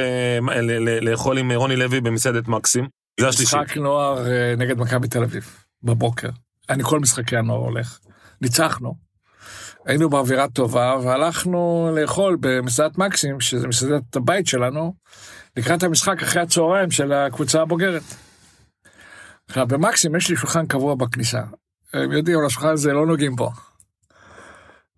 ל- 0.61 0.89
ל- 0.89 1.09
לאכול 1.11 1.39
עם 1.39 1.53
רוני 1.53 1.77
לוי 1.77 2.01
במסעדת 2.01 2.49
מקסים. 2.49 2.89
זה 3.21 3.29
השלישי. 3.29 3.57
משחק 3.57 3.77
נוער 3.77 4.27
אה, 4.31 4.55
נגד 4.57 4.79
מכבי 4.79 5.09
תל 5.09 5.23
אביב, 5.23 5.51
בבוקר. 5.83 6.29
אני 6.71 6.83
כל 6.85 7.01
משחקי 7.01 7.37
הנוער 7.37 7.59
הולך. 7.61 7.99
ניצחנו. 8.41 8.95
היינו 9.87 10.11
באווירה 10.11 10.49
טובה, 10.49 10.97
והלכנו 11.03 11.91
לאכול 12.01 12.37
במסעדת 12.41 12.99
מקסים, 12.99 13.41
שזה 13.41 13.69
מסעדת 13.69 14.17
הבית 14.17 14.47
שלנו, 14.47 14.95
לקראת 15.57 15.83
המשחק 15.83 16.23
אחרי 16.23 16.43
הצהריים 16.43 16.91
של 16.91 17.13
הקבוצה 17.13 17.63
הבוגרת. 17.63 18.03
עכשיו, 19.49 19.67
במקסים 19.67 20.17
יש 20.17 20.31
לי 20.31 20.37
שולחן 20.37 20.67
קבוע 20.67 20.95
בכניסה. 20.95 21.43
הם 21.93 22.13
יודעים, 22.13 22.39
על 22.39 22.47
השולחן 22.47 22.69
הזה 22.69 22.93
לא 22.93 23.07
נוגעים 23.07 23.37
בו. 23.37 23.51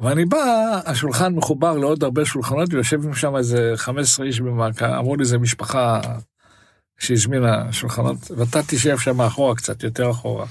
ואני 0.00 0.24
בא, 0.24 0.80
השולחן 0.86 1.34
מחובר 1.34 1.76
לעוד 1.78 2.04
הרבה 2.04 2.24
שולחנות, 2.24 2.74
ויושבים 2.74 3.14
שם 3.14 3.36
איזה 3.36 3.72
15 3.76 4.26
איש 4.26 4.40
במעקה, 4.40 4.98
אמרו 4.98 5.16
לי, 5.16 5.24
זה 5.24 5.38
משפחה 5.38 6.00
שהזמינה 6.98 7.72
שולחנות, 7.72 8.30
ואתה 8.36 8.60
תשב 8.68 8.98
שם 8.98 9.16
מאחורה 9.16 9.56
קצת, 9.56 9.82
יותר 9.82 10.10
אחורה. 10.10 10.46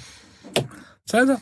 בסדר. 1.06 1.36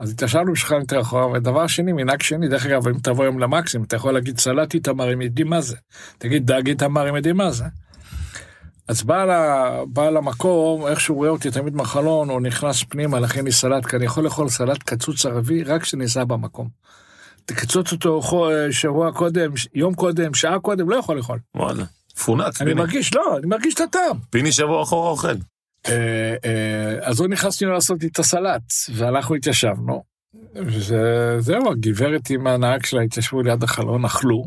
אז 0.00 0.10
התיישבנו 0.10 0.52
בשולחן 0.52 0.80
יותר 0.80 1.00
אחורה, 1.00 1.26
ודבר 1.26 1.66
שני, 1.66 1.92
מנהג 1.92 2.22
שני, 2.22 2.48
דרך 2.48 2.66
אגב, 2.66 2.88
אם 2.88 2.94
תבוא 3.02 3.24
היום 3.24 3.38
למקסים, 3.38 3.82
אתה 3.82 3.96
יכול 3.96 4.14
להגיד 4.14 4.38
סלט 4.38 4.74
איתמר, 4.74 5.08
הם 5.08 5.22
יודעים 5.22 5.48
מה 5.50 5.60
זה. 5.60 5.76
תגיד 6.18 6.46
דג 6.46 6.68
איתמר, 6.68 7.06
הם 7.06 7.16
יודעים 7.16 7.36
מה 7.36 7.50
זה. 7.50 7.64
אז 8.88 9.02
בעל, 9.02 9.30
ה- 9.30 9.80
בעל 9.92 10.16
המקום, 10.16 10.86
איך 10.86 11.00
שהוא 11.00 11.16
רואה 11.16 11.28
אותי 11.28 11.50
תמיד 11.50 11.74
מהחלון, 11.74 12.28
הוא 12.30 12.40
נכנס 12.40 12.82
פנימה 12.88 13.20
להכין 13.20 13.44
לי 13.44 13.52
סלט, 13.52 13.86
כי 13.86 13.96
אני 13.96 14.04
יכול 14.04 14.24
לאכול 14.24 14.48
סלט 14.48 14.82
קצוץ 14.82 15.26
ערבי 15.26 15.62
רק 15.64 15.82
כשניסע 15.82 16.24
במקום. 16.24 16.68
תקצוץ 17.44 17.92
אותו 17.92 18.20
שבוע 18.70 19.12
קודם, 19.12 19.50
יום 19.74 19.94
קודם, 19.94 20.34
שעה 20.34 20.58
קודם, 20.60 20.90
לא 20.90 20.96
יכול 20.96 21.16
לאכול. 21.16 21.38
וואלה. 21.56 21.84
פונק, 22.24 22.44
אני 22.46 22.52
פיני. 22.52 22.74
מרגיש, 22.74 23.14
לא, 23.14 23.36
אני 23.38 23.46
מרגיש 23.46 23.74
את 23.74 23.80
הטעם. 23.80 24.16
פיני 24.30 24.52
שבוע 24.52 24.82
אחורה 24.82 25.10
אוכל. 25.10 25.34
אה, 25.88 26.34
אה, 26.44 26.98
אז 27.02 27.20
הוא 27.20 27.28
נכנס 27.28 27.62
לי 27.62 27.68
לעשות 27.68 28.02
לי 28.02 28.08
את 28.08 28.18
הסלט, 28.18 28.62
ואנחנו 28.94 29.34
התיישבנו. 29.34 30.02
וזהו, 30.54 31.70
הגברת 31.70 32.30
עם 32.30 32.46
הנהג 32.46 32.84
שלה 32.84 33.02
התיישבו 33.02 33.42
ליד 33.42 33.62
החלון, 33.62 34.04
אכלו. 34.04 34.44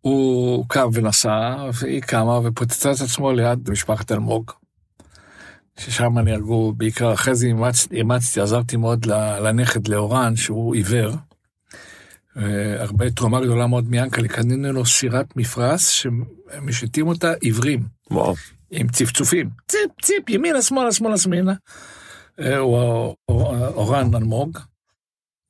הוא 0.00 0.64
קם 0.68 0.88
ונסע, 0.92 1.56
והיא 1.72 2.02
קמה 2.02 2.38
ופוצצה 2.44 2.92
את 2.92 3.00
עצמו 3.00 3.32
ליד 3.32 3.70
משפחת 3.70 4.12
אלמוג. 4.12 4.50
ששם 5.78 6.18
נהרגו 6.18 6.72
בעיקר, 6.72 7.14
אחרי 7.14 7.34
זה 7.34 7.46
אימצתי, 7.46 7.96
אימצתי 7.96 8.40
עזרתי 8.40 8.76
מאוד 8.76 9.06
לנכד 9.40 9.88
לאורן, 9.88 10.36
שהוא 10.36 10.74
עיוור. 10.74 11.12
הרבה 12.78 13.10
תרומה 13.10 13.40
גדולה 13.40 13.66
מאוד 13.66 13.90
מיאנקל'ה, 13.90 14.28
קנינו 14.28 14.72
לו 14.72 14.86
סירת 14.86 15.36
מפרש 15.36 16.06
שמשיתים 16.06 17.08
אותה 17.08 17.32
עיוורים. 17.40 17.82
וואו. 18.10 18.34
עם 18.74 18.88
צפצופים. 18.88 19.50
ציפ, 19.68 19.80
ציפ, 20.02 20.28
ימינה, 20.30 20.62
שמאלה, 20.62 20.92
שמאלה, 20.92 21.18
שמאלה. 21.18 21.52
אה, 22.40 22.56
הוא 22.58 22.76
אור- 22.76 23.16
אור- 23.28 23.66
אורן 23.66 24.14
אלמוג. 24.14 24.58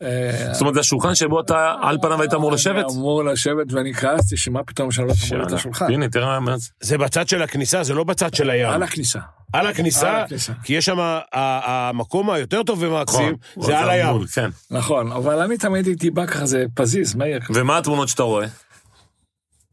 אה, 0.03 0.49
זאת 0.53 0.61
אומרת, 0.61 0.75
זה 0.75 0.81
השולחן 0.81 1.15
שבו 1.15 1.41
אתה 1.41 1.75
על 1.83 1.99
פניו 2.03 2.21
היית 2.21 2.35
אמור 2.35 2.53
לשבת? 2.53 2.85
אני 2.85 2.95
אמור 2.95 3.25
לשבת, 3.25 3.73
ואני 3.73 3.95
כעסתי 3.95 4.37
שמה 4.37 4.65
פתאום 4.65 4.91
שאני 4.91 5.07
לא 5.09 5.13
אמור 5.35 5.47
את. 5.47 5.53
השולחן. 5.53 5.87
פיני, 5.87 6.09
תראה 6.09 6.41
מה 6.41 6.57
זה. 6.57 6.69
זה 6.81 6.99
בצד 6.99 7.29
של 7.29 7.43
הכניסה, 7.43 7.83
זה 7.83 7.95
לא 7.95 8.05
בצד 8.05 8.35
של 8.35 8.51
הים. 8.51 8.71
על 8.71 8.83
הכניסה. 8.83 9.19
על 9.53 9.67
הכניסה. 9.67 10.25
כי 10.63 10.73
יש 10.75 10.85
שם, 10.85 10.97
המקום 11.33 12.31
היותר 12.31 12.63
טוב 12.63 12.83
ומקסים, 12.83 13.37
נכון. 13.57 13.67
זה 13.71 13.79
על 13.79 13.91
הים. 13.91 14.27
כן. 14.35 14.51
נכון, 14.71 15.13
אבל 15.13 15.39
אני 15.43 15.59
תמיד 15.59 15.87
הייתי 15.87 16.11
בא 16.11 16.27
ככה, 16.27 16.47
זה 16.47 16.65
פזיז, 16.75 17.15
מאיר. 17.15 17.41
ומה 17.55 17.79
התמונות 17.79 18.09
שאתה 18.09 18.23
רואה? 18.23 18.47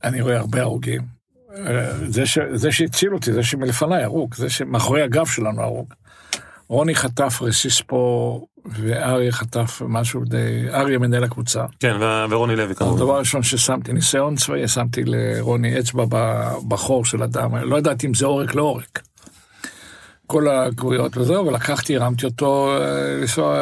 אני 0.04 0.22
רואה 0.22 0.38
הרבה 0.40 0.62
הרוגים. 0.62 1.21
זה 2.08 2.26
ש- 2.26 2.38
זה 2.54 2.72
שהציל 2.72 3.14
אותי, 3.14 3.34
זה 3.34 3.44
שמלפניי 3.44 4.04
הרוג, 4.04 4.36
זה 4.36 4.50
שמאחורי 4.50 5.02
הגב 5.02 5.26
שלנו 5.26 5.62
הרוג. 5.62 5.94
רוני 6.68 6.96
חטף 6.96 7.40
רסיס 7.42 7.82
פה, 7.88 8.42
ואריה 8.66 9.32
חטף 9.32 9.82
משהו 9.88 10.26
די... 10.26 10.66
אריה 10.74 10.98
מנהל 11.00 11.24
הקבוצה. 11.24 11.66
כן, 11.80 11.96
ורוני 12.30 12.56
לוי 12.56 12.76
כמובן. 12.76 12.96
הדבר 12.98 13.16
הראשון 13.16 13.44
ששמתי, 13.44 13.94
ניסיון 13.94 14.36
צבאי, 14.36 14.68
שמתי 14.68 15.02
לרוני 15.06 15.80
אצבע 15.80 16.06
בחור 16.68 17.06
של 17.06 17.24
הדם, 17.24 17.56
לא 17.56 17.78
ידעתי 17.78 18.08
אם 18.08 18.14
זה 18.14 18.26
עורק 18.26 18.56
לא 18.56 18.62
עורק. 18.64 19.02
כל 20.28 20.48
הגבויות 20.50 21.18
וזהו, 21.18 21.48
ולקחתי, 21.48 21.98
הרמתי 21.98 22.26
אותו, 22.26 22.78
אה, 22.78 23.18
לנסוע, 23.22 23.56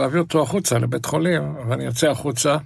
להביא 0.00 0.20
אותו 0.20 0.42
החוצה 0.42 0.78
לבית 0.78 1.06
חולים, 1.06 1.42
ואני 1.68 1.84
יוצא 1.84 2.10
החוצה, 2.10 2.56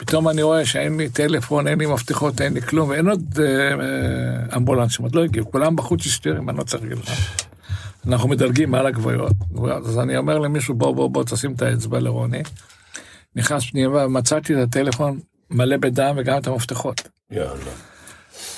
פתאום 0.00 0.28
אני 0.28 0.42
רואה 0.42 0.66
שאין 0.66 0.96
לי 0.96 1.08
טלפון, 1.08 1.66
אין 1.68 1.78
לי 1.78 1.86
מפתחות, 1.86 2.40
אין 2.40 2.54
לי 2.54 2.62
כלום, 2.62 2.88
ואין 2.88 3.08
עוד 3.08 3.38
אה, 3.38 3.44
אה, 3.44 4.56
אמבולנסים, 4.56 5.04
עוד 5.04 5.14
לא 5.14 5.24
הגיעו, 5.24 5.50
כולם 5.50 5.76
בחוץ 5.76 6.04
היסטריים, 6.04 6.50
אני 6.50 6.58
לא 6.58 6.62
צריך 6.62 6.82
להגיד 6.82 6.98
לך. 6.98 7.10
אנחנו 8.06 8.28
מדלגים 8.28 8.70
מעל 8.70 8.86
הגבויות, 8.86 9.32
גבויות. 9.52 9.86
אז 9.86 9.98
אני 9.98 10.16
אומר 10.16 10.38
למישהו, 10.38 10.74
בוא, 10.74 10.94
בוא, 10.94 11.10
בוא, 11.10 11.24
תשים 11.24 11.52
את 11.52 11.62
האצבע 11.62 12.00
לרוני. 12.00 12.42
נכנס 13.36 13.70
פנימה, 13.70 14.06
ומצאתי 14.06 14.54
את 14.54 14.58
הטלפון 14.58 15.18
מלא 15.50 15.76
בדם 15.76 16.14
וגם 16.18 16.38
את 16.38 16.46
המפתחות. 16.46 17.08
יאללה. 17.30 17.72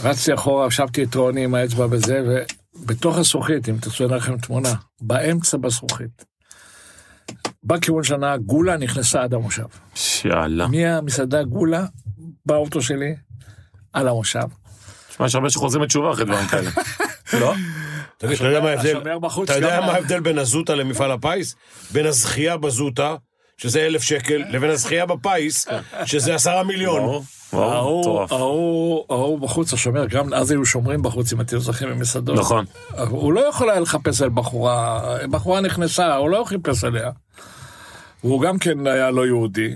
רצתי 0.02 0.34
אחורה, 0.34 0.66
ישבתי 0.66 1.04
את 1.04 1.14
רוני 1.14 1.44
עם 1.44 1.54
האצבע 1.54 1.86
בזה, 1.86 2.44
ובתוך 2.76 3.18
הזכוכית, 3.18 3.68
אם 3.68 3.76
תרצו 3.80 4.04
להראה 4.04 4.16
לכם 4.16 4.38
תמונה, 4.38 4.74
באמצע 5.00 5.56
בזכוכית, 5.56 6.24
בכיוון 7.64 8.02
של 8.02 8.14
הנהג, 8.14 8.40
גולה 8.40 8.76
נכנסה 8.76 9.22
עד 9.22 9.34
המושב. 9.34 9.62
יאללה. 10.24 10.66
מהמסעדה 10.66 11.42
גולה, 11.42 11.84
באוטו 12.46 12.82
שלי, 12.82 13.14
על 13.92 14.08
המושב. 14.08 14.40
תשמע, 15.10 15.26
יש 15.26 15.34
הרבה 15.34 15.50
שחוזרים 15.50 15.82
בתשובה 15.84 16.12
אחרי 16.12 16.24
דברים 16.24 16.46
כאלה. 16.46 16.70
לא? 17.40 17.54
תגיד, 18.18 18.34
אתה 18.36 18.44
יודע 18.44 18.60
מה 18.60 18.68
ההבדל? 18.70 18.96
השומר 18.96 19.18
בחוץ 19.18 19.50
אתה 19.50 19.58
יודע 19.58 19.76
גם- 19.76 19.86
מה 19.86 19.92
ההבדל 19.92 20.20
בין 20.20 20.38
הזוטה 20.38 20.74
למפעל 20.74 21.10
הפיס? 21.12 21.54
בין 21.92 22.06
הזכייה 22.06 22.56
בזוטה, 22.56 23.14
שזה 23.56 23.86
אלף 23.86 24.02
שקל, 24.02 24.42
לבין 24.50 24.70
הזכייה 24.70 25.06
בפיס, 25.06 25.66
שזה 26.04 26.34
עשרה 26.34 26.62
מיליון. 26.64 27.22
ההוא, 27.52 29.38
בחוץ, 29.40 29.72
השומר, 29.72 30.06
גם 30.06 30.34
אז 30.34 30.50
היו 30.50 30.66
שומרים 30.66 31.02
בחוץ, 31.02 31.32
אם 31.32 31.40
אתם 31.40 31.58
זוכרים, 31.58 31.90
במסעדות. 31.90 32.38
נכון. 32.38 32.64
הוא 33.08 33.32
לא 33.32 33.40
יכול 33.48 33.70
היה 33.70 33.80
לחפש 33.80 34.22
על 34.22 34.28
בחורה, 34.28 35.00
בחורה 35.30 35.60
נכנסה, 35.60 36.16
הוא 36.16 36.30
לא 36.30 36.44
חיפש 36.46 36.84
עליה. 36.84 37.10
והוא 38.24 38.42
גם 38.42 38.58
כן 38.58 38.86
היה 38.86 39.10
לא 39.10 39.26
יהודי. 39.26 39.74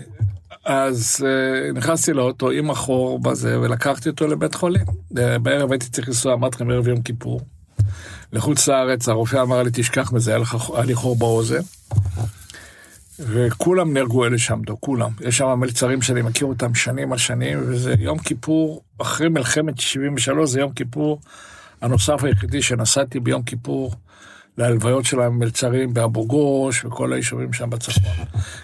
אז 0.64 1.16
uh, 1.20 1.72
נכנסתי 1.76 2.12
לאוטו 2.12 2.50
עם 2.50 2.70
החור 2.70 3.18
בזה, 3.18 3.60
ולקחתי 3.60 4.08
אותו 4.08 4.26
לבית 4.26 4.54
חולים. 4.54 4.82
Uh, 4.86 5.14
בערב 5.42 5.72
הייתי 5.72 5.86
צריך 5.90 6.08
לנסוע, 6.08 6.34
אמרתי 6.34 6.56
לכם, 6.56 6.68
בערב 6.68 6.88
יום 6.88 7.02
כיפור. 7.02 7.40
לחוץ 8.32 8.68
לארץ, 8.68 9.08
הרופא 9.08 9.42
אמר 9.42 9.62
לי, 9.62 9.70
תשכח 9.72 10.12
מזה, 10.12 10.30
היה 10.30 10.38
לך- 10.38 10.70
היה 10.74 10.84
לי 10.84 10.94
חור 10.94 11.16
באוזן. 11.16 11.60
וכולם 13.18 13.92
נהרגו 13.92 14.26
אלה 14.26 14.38
שעמדו, 14.38 14.76
כולם. 14.80 15.10
יש 15.20 15.38
שם 15.38 15.46
מלצרים 15.58 16.02
שאני 16.02 16.22
מכיר 16.22 16.46
אותם 16.46 16.74
שנים 16.74 17.12
על 17.12 17.18
שנים, 17.18 17.58
וזה 17.66 17.94
יום 17.98 18.18
כיפור, 18.18 18.82
אחרי 18.98 19.28
מלחמת 19.28 19.80
73, 19.80 20.50
זה 20.50 20.60
יום 20.60 20.72
כיפור 20.72 21.20
הנוסף 21.82 22.24
היחידי 22.24 22.62
שנסעתי 22.62 23.20
ביום 23.20 23.42
כיפור 23.42 23.92
להלוויות 24.58 25.04
של 25.04 25.20
המלצרים 25.20 25.94
באבו 25.94 26.26
גוש 26.26 26.84
וכל 26.84 27.12
היישובים 27.12 27.52
שם 27.52 27.70
בצפון. 27.70 28.12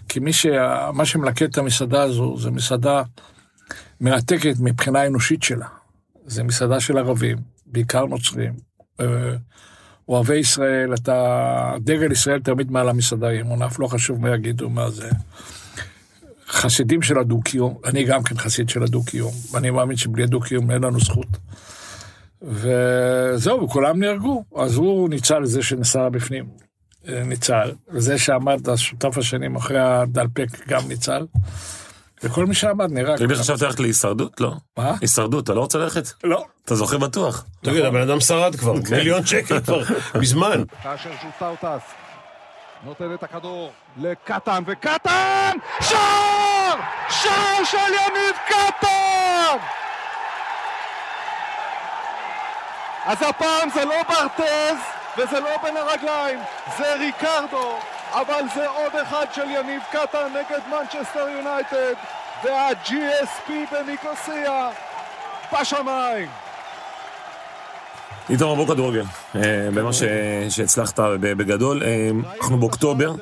כי 0.08 0.20
מי 0.20 0.32
ש... 0.32 0.46
מה 0.92 1.06
שמלקט 1.06 1.42
את 1.42 1.58
המסעדה 1.58 2.02
הזו, 2.02 2.38
זה 2.38 2.50
מסעדה 2.50 3.02
מרתקת 4.00 4.54
מבחינה 4.60 5.06
אנושית 5.06 5.42
שלה. 5.42 5.66
זה 6.26 6.42
מסעדה 6.42 6.80
של 6.80 6.98
ערבים, 6.98 7.38
בעיקר 7.66 8.04
נוצרים. 8.04 8.52
אה, 9.00 9.06
אוהבי 10.08 10.36
ישראל, 10.36 10.94
אתה... 10.94 11.74
דגל 11.80 12.12
ישראל 12.12 12.40
תמיד 12.40 12.70
מעל 12.70 12.88
המסעדה 12.88 13.28
היא 13.28 13.42
מונף, 13.42 13.78
לא 13.78 13.86
חשוב 13.86 14.20
מה 14.20 14.34
יגידו, 14.34 14.70
מה 14.70 14.90
זה. 14.90 15.10
חסידים 16.48 17.02
של 17.02 17.18
הדו-קיום, 17.18 17.78
אני 17.84 18.04
גם 18.04 18.22
כן 18.22 18.38
חסיד 18.38 18.68
של 18.68 18.82
הדו-קיום, 18.82 19.32
ואני 19.52 19.70
מאמין 19.70 19.96
שבלי 19.96 20.22
הדו-קיום 20.22 20.70
אין 20.70 20.84
לנו 20.84 21.00
זכות. 21.00 21.26
וזהו, 22.42 23.64
וכולם 23.64 24.00
נהרגו. 24.00 24.44
אז 24.56 24.76
הוא 24.76 25.08
ניצל 25.08 25.44
זה 25.44 25.62
שנסע 25.62 26.08
בפנים, 26.08 26.44
אה, 27.08 27.22
ניצל. 27.24 27.72
וזה 27.88 28.18
שעמד, 28.18 28.68
השותף 28.68 29.18
השני 29.18 29.48
מאחורי 29.48 29.78
הדלפק 29.78 30.68
גם 30.68 30.88
ניצל. 30.88 31.26
וכל 32.24 32.46
מי 32.46 32.54
שעמד 32.54 32.92
נהרג. 32.92 33.16
תגיד 33.16 33.30
לי, 33.30 33.36
חשבת 33.36 33.62
ללכת 33.62 33.80
להישרדות? 33.80 34.40
לא. 34.40 34.54
מה? 34.78 34.94
הישרדות, 35.00 35.44
אתה 35.44 35.54
לא 35.54 35.60
רוצה 35.60 35.78
ללכת? 35.78 36.04
לא. 36.24 36.44
אתה 36.64 36.74
זוכה 36.74 36.98
בטוח. 36.98 37.44
תגיד, 37.62 37.84
הבן 37.84 38.00
אדם 38.00 38.20
שרד 38.20 38.56
כבר, 38.56 38.74
מיליון 38.90 39.26
שקל 39.26 39.60
כבר, 39.60 39.82
מזמן. 40.20 40.64
כאשר 40.82 41.10
שוסטאו 41.22 41.56
טס. 41.56 41.82
נותן 42.84 43.14
את 43.14 43.22
הכדור 43.22 43.72
לקטן, 43.96 44.62
וקטן! 44.66 45.56
שער! 45.80 46.74
שער 47.08 47.64
של 47.64 47.76
יניב 47.78 48.36
קטן! 48.48 49.56
אז 53.06 53.22
הפעם 53.22 53.70
זה 53.70 53.84
לא 53.84 54.02
ברטז 54.02 54.76
וזה 55.16 55.40
לא 55.40 55.56
בין 55.62 55.76
הרגליים, 55.76 56.40
זה 56.78 56.94
ריקרדו, 56.94 57.78
אבל 58.10 58.44
זה 58.54 58.68
עוד 58.68 58.96
אחד 58.96 59.26
של 59.32 59.50
יניב 59.50 59.82
קטן 59.90 60.28
נגד 60.34 60.60
מנצ'סטר 60.68 61.28
יונייטד, 61.28 61.94
וה-GSP 62.44 63.50
בניקוסיה 63.70 64.68
בשמיים. 65.52 66.28
איתמר 68.30 68.54
בוא 68.54 68.66
כדורגל, 68.66 69.04
אה, 69.36 69.68
במה 69.74 69.90
שהצלחת 70.48 71.00
בגדול. 71.20 71.82
אה, 71.82 72.10
אנחנו 72.40 72.58
באוקטובר 72.58 73.14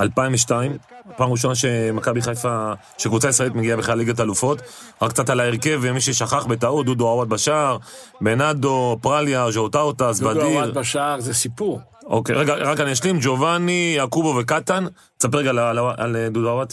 2002, 0.00 0.76
פעם 1.16 1.30
ראשונה 1.32 1.54
שמכבי 1.54 2.22
חיפה, 2.22 2.72
שקבוצה 2.98 3.28
ישראלית 3.28 3.54
מגיעה 3.54 3.76
בכלל 3.76 3.98
ליגת 3.98 4.20
אלופות. 4.20 4.62
רק 5.02 5.10
קצת 5.10 5.30
על 5.30 5.40
ההרכב, 5.40 5.78
ומי 5.82 6.00
ששכח 6.00 6.46
בטעות, 6.46 6.86
דודו 6.86 7.08
עווד 7.08 7.28
בשער, 7.28 7.76
בנאדו, 8.20 8.98
פרליה, 9.00 9.50
ז'אוטאוטס, 9.50 10.20
דודו 10.20 10.40
בדיר. 10.40 10.62
עמד 10.62 10.78
בשער, 10.78 11.20
זה 11.20 11.34
סיפור. 11.34 11.80
אוקיי, 12.06 12.36
רגע, 12.36 12.54
רק 12.54 12.80
אני 12.80 12.92
אשלים, 12.92 13.18
ג'ובאני, 13.22 13.94
יעקובו 13.96 14.36
וקטן. 14.40 14.84
תספר 15.18 15.38
רגע 15.38 15.50
על 15.96 16.16
אה, 16.16 16.28
דודו 16.30 16.50
עווד. 16.50 16.72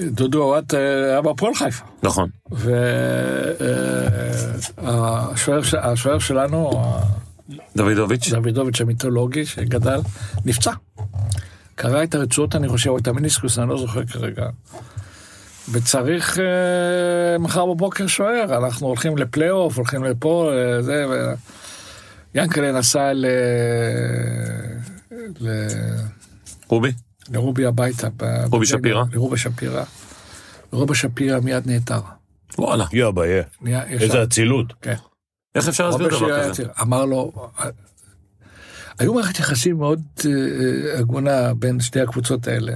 דודו 0.00 0.56
עמד 0.56 0.74
אה, 0.74 1.04
היה 1.10 1.22
בהפועל 1.22 1.54
חיפה. 1.54 1.84
נכון. 2.02 2.30
והשוער 4.82 6.18
שלנו, 6.18 6.70
דוידוביץ'. 7.76 8.28
דוידוביץ' 8.30 8.80
המיתולוגי, 8.80 9.46
שגדל, 9.46 10.00
נפצע. 10.44 10.72
קרע 11.74 12.04
את 12.04 12.14
הרצועות, 12.14 12.54
אני 12.54 12.68
חושב, 12.68 12.90
או 12.90 12.98
את 12.98 13.08
המיניסקוס, 13.08 13.58
אני 13.58 13.68
לא 13.68 13.78
זוכר 13.78 14.04
כרגע. 14.04 14.46
וצריך 15.72 16.38
אה, 16.38 17.38
מחר 17.38 17.66
בבוקר 17.66 18.06
שוער, 18.06 18.56
אנחנו 18.64 18.86
הולכים 18.86 19.18
לפלייאוף, 19.18 19.76
הולכים 19.76 20.04
לפה, 20.04 20.50
אה, 20.52 20.82
זה, 20.82 21.04
ו... 21.10 21.32
ינקלה 22.34 22.72
נסע 22.72 23.12
ל... 23.12 23.26
ל... 25.40 25.66
רובי? 26.68 26.92
לרובי 27.32 27.66
הביתה. 27.66 28.08
רובי 28.50 28.66
שפירא? 28.66 29.04
לרובי 29.12 29.36
שפירא. 29.36 29.84
רובי 30.72 30.94
שפירא 30.94 31.40
מיד 31.40 31.66
נעתר. 31.66 32.00
וואלה. 32.58 32.84
יא 32.92 33.06
ישר. 33.64 34.04
איזה 34.04 34.22
אצילות. 34.22 34.72
כן. 34.82 34.94
איך 35.54 35.68
אפשר 35.68 35.86
להסביר 35.86 36.08
דבר 36.08 36.48
כזה? 36.50 36.64
אמר 36.80 37.04
לו, 37.04 37.32
היו 38.98 39.14
מערכת 39.14 39.38
יחסים 39.38 39.76
מאוד 39.78 40.02
אה, 40.24 40.98
הגונה 40.98 41.54
בין 41.54 41.80
שתי 41.80 42.00
הקבוצות 42.00 42.48
האלה. 42.48 42.72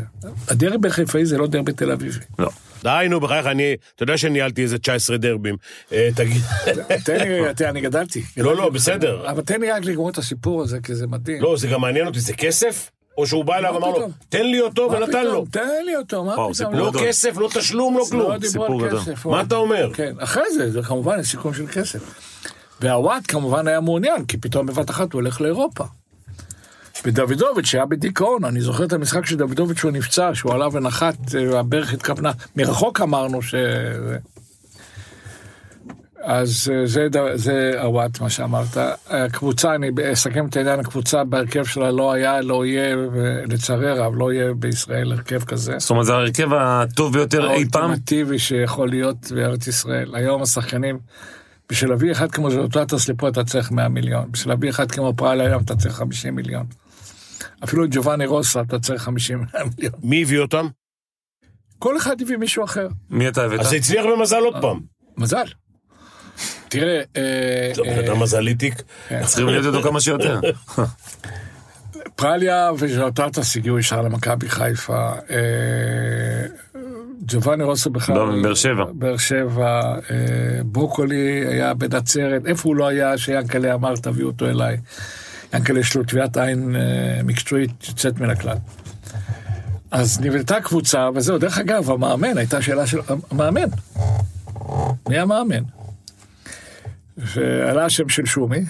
הדרבי 0.49 0.91
חיפאי 0.91 1.27
זה 1.27 1.39
לא 1.39 1.47
דרבי 1.47 1.73
תל 1.73 1.93
אביבי. 1.93 2.19
לא. 2.39 2.51
די, 2.83 3.07
נו, 3.11 3.21
בחייך, 3.21 3.47
אני, 3.47 3.77
אתה 3.95 4.03
יודע 4.03 4.19
שניהלתי 4.19 4.63
איזה 4.63 4.79
19 4.79 5.17
דרבים. 5.17 5.57
אה, 5.93 6.09
תגיד, 6.15 6.43
תן 7.05 7.29
לי, 7.29 7.55
תראה, 7.55 7.71
אני 7.71 7.81
גדלתי. 7.81 8.23
לא, 8.37 8.57
לא, 8.57 8.71
בסדר. 8.71 9.31
אבל 9.31 9.43
תן 9.43 9.61
לי 9.61 9.71
רק 9.71 9.85
לגמור 9.85 10.11
את 10.11 10.19
הסיפור 10.19 10.63
הזה, 10.63 10.79
כי 10.81 10.95
זה 10.95 11.07
מדהים. 11.07 11.43
לא, 11.43 11.57
זה 11.57 11.69
גם 11.69 11.81
מעניין 11.81 12.07
אותי, 12.07 12.21
זה 12.21 12.33
כסף? 12.33 12.91
או 13.19 13.27
שהוא 13.27 13.45
בא 13.45 13.57
אליו 13.57 13.75
ואמר 13.75 13.91
לו? 13.99 14.09
תן 14.29 14.47
לי 14.47 14.61
אותו 14.61 14.89
ונתן? 14.93 15.25
לו. 15.25 15.45
תן 15.51 15.85
לי 15.87 15.97
אותו, 15.97 16.25
מה 16.25 16.33
פתאום? 16.55 16.75
לא. 16.75 16.93
כסף, 17.01 17.37
לא 17.37 17.49
תשלום, 17.55 17.99
לא 17.99 18.05
כלום. 18.11 18.33
לא 18.33 18.39
דיברו 18.39 18.65
סיפור 18.65 18.83
על 18.83 18.89
גדול. 18.89 19.01
כסף. 19.01 19.27
מה 19.27 19.41
אתה 19.41 19.57
אומר? 19.57 19.91
כן, 19.95 20.15
אחרי 20.19 20.51
זה, 20.55 20.71
זה 20.71 20.83
כמובן 20.83 21.23
סיכום 21.23 21.55
של 21.55 21.67
כסף. 21.67 22.01
והוואט 22.81 23.23
כמובן 23.29 23.69
היה 23.69 23.81
מעוניין, 23.81 24.25
כי 24.25 24.37
פתאום 24.37 24.67
בבת 24.67 24.91
אחת 24.91 25.13
הוא 25.13 25.21
הולך 25.21 25.41
לאירופה. 25.41 25.85
ודוידוביץ' 27.05 27.75
היה 27.75 27.87
בדיכאון, 27.87 28.45
אני 28.45 28.61
זוכר 28.61 28.85
את 28.85 28.93
המשחק 28.93 29.27
של 29.27 29.37
דוידוביץ' 29.37 29.79
שהוא 29.79 29.91
נפצע, 29.91 30.31
שהוא 30.35 30.53
עלה 30.55 30.69
ונחת, 30.73 31.17
אה, 31.35 31.61
הברך 31.61 31.93
התכוונה, 31.93 32.33
מרחוק 32.57 33.01
אמרנו 33.01 33.43
ש... 33.43 33.55
אז 36.27 36.73
אה, 36.73 36.87
זה, 36.87 37.09
זה 37.35 37.83
הוואט, 37.83 38.21
מה 38.21 38.31
שאמרת. 38.31 38.77
הקבוצה, 39.07 39.75
אני 39.75 39.91
אסכם 40.13 40.47
את 40.47 40.57
העניין, 40.57 40.81
הקבוצה 40.81 41.25
בהרכב 41.25 41.65
שלה 41.65 41.91
לא 41.91 42.13
היה, 42.13 42.41
לא 42.41 42.67
יהיה, 42.67 42.97
ולצערי 43.13 43.91
הרב, 43.91 44.13
לא 44.17 44.33
יהיה 44.33 44.55
בישראל 44.55 45.13
הרכב 45.13 45.45
כזה. 45.45 45.79
זאת 45.79 45.91
אומרת, 45.91 46.07
זה 46.07 46.15
ההרכב 46.15 46.53
הטוב 46.53 47.13
ביותר 47.13 47.51
אי 47.51 47.65
פעם? 47.73 47.83
האולטימטיבי 47.83 48.39
שיכול 48.39 48.89
להיות 48.89 49.33
בארץ 49.35 49.67
ישראל. 49.67 50.15
היום 50.15 50.43
השחקנים, 50.43 50.99
בשביל 51.69 51.91
להביא 51.91 52.13
אחד 52.13 52.31
כמו 52.31 52.51
ז'וטטוס 52.51 53.09
לפה 53.09 53.29
אתה 53.29 53.45
צריך 53.45 53.71
100 53.73 53.89
מיליון, 53.89 54.33
בשביל 54.33 54.53
להביא 54.53 54.71
אחד 54.71 54.91
כמו 54.91 55.13
פרל 55.17 55.41
היום 55.41 55.63
אתה 55.63 55.77
צריך 55.77 55.95
50 55.95 56.35
מיליון. 56.35 56.67
אפילו 57.65 57.85
את 57.85 57.91
ג'ובאני 57.93 58.27
רוסה 58.27 58.61
אתה 58.61 58.79
צריך 58.79 59.03
50 59.03 59.39
מיליון. 59.77 59.93
מי 60.03 60.23
הביא 60.23 60.39
אותם? 60.39 60.67
כל 61.79 61.97
אחד 61.97 62.21
הביא 62.21 62.37
מישהו 62.37 62.65
אחר. 62.65 62.89
מי 63.11 63.29
אתה 63.29 63.45
הבאת? 63.45 63.61
אז 63.61 63.69
זה 63.69 63.77
הצליח 63.77 64.05
במזל 64.07 64.41
עוד 64.41 64.55
פעם. 64.61 64.81
מזל. 65.17 65.45
תראה, 66.81 67.03
אה, 67.17 67.71
טוב, 67.75 67.87
אה, 67.87 68.01
אתה 68.01 68.15
מזליטיק. 68.15 68.83
צריכים 69.25 69.47
להיות 69.47 69.67
אותו 69.67 69.83
כמה 69.83 70.01
שיותר. 70.01 70.41
פרליה 72.17 72.71
וז'וטטוס 72.79 73.57
הגיעו 73.57 73.79
ישר 73.79 74.03
למכבי 74.03 74.49
חיפה. 74.49 75.13
אה, 75.31 75.37
ג'ובאני 77.27 77.65
רוסו 77.65 77.91
בכלל... 77.91 78.17
לא, 78.17 78.27
מבאר 78.27 78.55
שבע. 78.55 78.85
באר 78.93 79.17
שבע, 79.17 79.81
אה, 80.11 80.17
ברוקולי 80.65 81.47
היה 81.47 81.75
בנצרת, 81.75 82.47
איפה 82.47 82.69
הוא 82.69 82.77
לא 82.77 82.87
היה 82.87 83.19
שיאנקלה 83.19 83.75
אמר 83.75 83.97
תביאו 83.97 84.27
אותו 84.27 84.47
אליי. 84.47 84.77
יאנקלה 85.55 85.81
יש 85.81 85.97
לו 85.97 86.05
טביעת 86.05 86.37
עין 86.37 86.77
אה, 86.77 87.23
מקצועית 87.25 87.71
יוצאת 87.89 88.21
מן 88.21 88.31
הכלל. 88.31 88.57
אז 89.91 90.21
נבנתה 90.21 90.61
קבוצה, 90.61 91.09
וזהו, 91.15 91.39
דרך 91.39 91.59
אגב, 91.59 91.91
המאמן, 91.91 92.39
הייתה 92.39 92.63
שאלה 92.63 92.87
של 92.87 92.99
המאמן. 93.09 93.69
מי 95.09 95.19
המאמן? 95.19 95.63
ועלה 97.17 97.85
השם 97.85 98.09
של 98.09 98.27
שומי. 98.27 98.65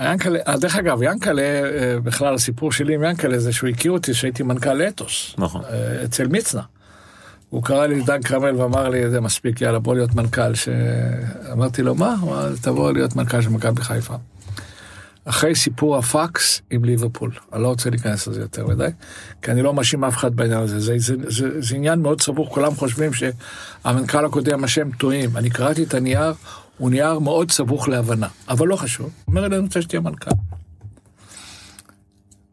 ינקלה, 0.00 0.38
אה, 0.48 0.56
דרך 0.58 0.76
אגב, 0.76 1.02
ינקלה, 1.02 1.42
אה, 1.42 2.00
בכלל 2.02 2.34
הסיפור 2.34 2.72
שלי 2.72 2.94
עם 2.94 3.02
ינקלה 3.04 3.38
זה 3.38 3.52
שהוא 3.52 3.70
הכיר 3.70 3.92
אותי 3.92 4.12
כשהייתי 4.12 4.42
מנכ"ל 4.42 4.82
אתוס. 4.82 5.34
נכון. 5.38 5.62
אה, 5.64 6.04
אצל 6.04 6.28
מצנע. 6.28 6.62
הוא 7.50 7.62
קרא 7.62 7.86
לי 7.86 8.02
דן 8.02 8.22
כרמל 8.22 8.56
ואמר 8.56 8.88
לי, 8.88 9.10
זה 9.10 9.20
מספיק, 9.20 9.60
יאללה, 9.60 9.78
בוא 9.78 9.94
להיות 9.94 10.14
מנכ"ל. 10.14 10.52
אמרתי 11.52 11.82
לו, 11.82 11.94
מה? 11.94 12.14
תבוא 12.62 12.92
להיות 12.92 13.16
מנכ"ל 13.16 13.42
של 13.42 13.48
מכבי 13.48 13.82
חיפה. 13.82 14.14
אחרי 15.28 15.54
סיפור 15.54 15.96
הפקס 15.96 16.62
עם 16.70 16.84
ליברפול, 16.84 17.30
אני 17.52 17.62
לא 17.62 17.68
רוצה 17.68 17.90
להיכנס 17.90 18.26
לזה 18.26 18.40
יותר 18.40 18.66
מדי, 18.66 18.88
כי 19.42 19.50
אני 19.50 19.62
לא 19.62 19.74
מאשים 19.74 20.04
אף 20.04 20.16
אחד 20.16 20.36
בעניין 20.36 20.58
הזה, 20.58 20.80
זה, 20.80 20.94
זה, 20.98 21.14
זה, 21.28 21.60
זה 21.60 21.74
עניין 21.74 22.00
מאוד 22.00 22.20
סבוך, 22.20 22.54
כולם 22.54 22.74
חושבים 22.74 23.10
שהמנכ"ל 23.12 24.24
הקודם 24.24 24.64
אשם 24.64 24.90
טועים. 24.90 25.36
אני 25.36 25.50
קראתי 25.50 25.82
את 25.82 25.94
הנייר, 25.94 26.34
הוא 26.78 26.90
נייר 26.90 27.18
מאוד 27.18 27.50
סבוך 27.50 27.88
להבנה, 27.88 28.28
אבל 28.48 28.66
לא 28.66 28.76
חשוב. 28.76 29.06
הוא 29.06 29.12
אומר 29.26 29.48
לי, 29.48 29.56
אני 29.56 29.64
רוצה 29.64 29.82
שתהיה 29.82 30.00
מנכ"ל. 30.00 30.30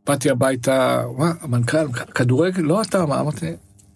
באתי 0.07 0.29
הביתה, 0.29 1.03
מה, 1.17 1.31
המנכ"ל, 1.41 1.91
כדורגל? 1.91 2.61
לא 2.61 2.81
אתה, 2.81 3.05
מה 3.05 3.19
אמרתי? 3.19 3.51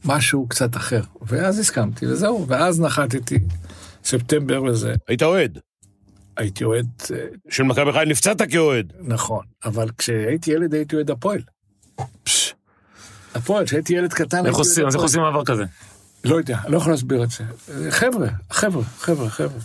משהו 0.06 0.48
קצת 0.48 0.76
אחר. 0.78 1.02
ואז 1.22 1.60
הסכמתי, 1.60 2.08
וזהו, 2.08 2.46
ואז 2.48 2.82
נחתתי, 2.82 3.40
ספטמבר 4.04 4.64
וזה. 4.64 4.94
היית 5.08 5.24
אוהד. 5.24 5.60
הייתי 6.40 6.64
אוהד, 6.64 6.88
אה, 7.14 7.18
של 7.50 7.64
מכבי 7.64 7.92
חיפה 7.92 8.06
נפצעת 8.06 8.42
כאוהד. 8.42 8.94
נכון, 9.00 9.46
אבל 9.66 9.90
כשהייתי 9.98 10.52
ילד 10.52 10.74
הייתי 10.74 10.96
אוהד 10.96 11.12
הפועל. 11.12 11.42
הפועל, 13.36 13.66
כשהייתי 13.66 13.94
ילד 13.94 14.14
קטן 14.14 14.46
איך 14.46 14.56
עושים, 14.56 14.88
אז 14.88 14.96
איך. 14.96 15.04
עושים 15.04 15.22
מעבר 15.22 15.46
כזה? 15.46 15.64
לא 16.24 16.36
יודע, 16.36 16.58
לא 16.68 16.78
יכול 16.78 16.92
להסביר 16.94 17.24
את 17.24 17.30
זה. 17.32 17.44
חבר'ה, 17.92 18.28
חבר'ה, 18.52 18.84
חבר'ה, 19.00 19.30
חבר'ה. 19.30 19.60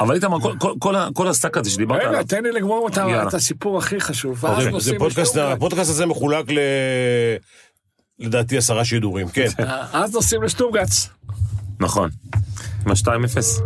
אבל 0.00 0.14
איתמר, 0.14 0.40
כל- 0.40 0.54
כל- 0.58 0.74
כל 0.78 0.96
ה- 0.96 1.08
כל 1.14 1.28
הסטאק 1.28 1.56
הזה 1.56 1.70
שדיברת 1.70 2.00
רגע, 2.00 2.08
עליו, 2.08 2.24
תן 2.28 2.42
לי 2.42 2.52
לגמור 2.52 2.88
את 3.28 3.34
הסיפור 3.34 3.78
הכי 3.78 4.00
חשוב. 4.00 4.44
לשטוטגרט. 4.44 5.56
הפודקאסט 5.56 5.90
הזה 5.90 6.06
מחולק 6.06 6.50
ל... 6.50 6.58
לדעתי 8.18 8.56
עשרה 8.56 8.84
שידורים, 8.84 9.28
כן. 9.28 9.46
אז 9.92 10.14
נוסעים 10.14 10.42
לשטורגץ. 10.42 11.08
נכון. 11.80 12.10
עם 12.86 12.90
ה-2-0. 12.90 13.62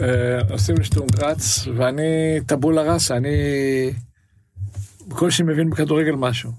אה, 0.00 0.42
נוסעים 0.50 0.78
לשטורגרץ, 0.78 1.66
ואני 1.76 2.40
טבולה 2.46 2.82
ראסה, 2.82 3.16
אני 3.16 3.30
בקושי 5.08 5.42
מבין 5.42 5.70
בכדורגל 5.70 6.12
משהו. 6.12 6.52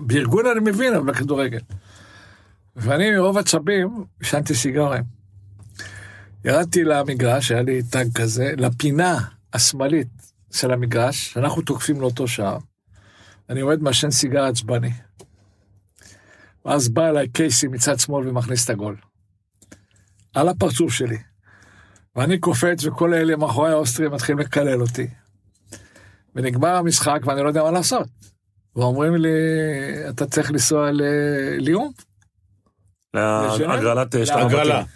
בארגון 0.00 0.46
אני 0.46 0.70
מבין, 0.70 0.94
אבל 0.94 1.12
בכדורגל. 1.12 1.60
ואני 2.76 3.10
מרוב 3.10 3.38
עצבים 3.38 4.04
עישנתי 4.20 4.54
סיגרים. 4.54 5.02
ירדתי 6.44 6.84
למגרש, 6.84 7.52
היה 7.52 7.62
לי 7.62 7.82
טאג 7.82 8.08
כזה, 8.14 8.52
לפינה 8.56 9.18
השמאלית 9.52 10.08
של 10.52 10.72
המגרש, 10.72 11.32
שאנחנו 11.32 11.62
תוקפים 11.62 12.00
לאותו 12.00 12.28
שער. 12.28 12.58
אני 13.50 13.60
עומד 13.60 13.82
מעשן 13.82 14.10
סיגר 14.10 14.44
עצבני. 14.44 14.90
ואז 16.64 16.88
בא 16.88 17.08
אליי 17.08 17.28
קייסי 17.28 17.68
מצד 17.68 17.98
שמאל 17.98 18.28
ומכניס 18.28 18.64
את 18.64 18.70
הגול. 18.70 18.96
על 20.34 20.48
הפרצוף 20.48 20.92
שלי. 20.92 21.18
ואני 22.16 22.38
קופץ 22.38 22.84
וכל 22.84 23.14
אלה 23.14 23.36
מאחורי 23.36 23.70
האוסטרים 23.70 24.12
מתחילים 24.12 24.38
לקלל 24.38 24.82
אותי. 24.82 25.06
ונגמר 26.34 26.74
המשחק 26.74 27.20
ואני 27.24 27.42
לא 27.42 27.48
יודע 27.48 27.62
מה 27.62 27.70
לעשות. 27.70 28.08
ואומרים 28.76 29.16
לי, 29.16 29.28
אתה 30.08 30.26
צריך 30.26 30.50
לנסוע 30.50 30.90
לליום? 30.92 31.92
להגרלת 33.14 34.14
שטר 34.24 34.38
הגרלה. 34.38 34.78
הבתים. 34.78 34.92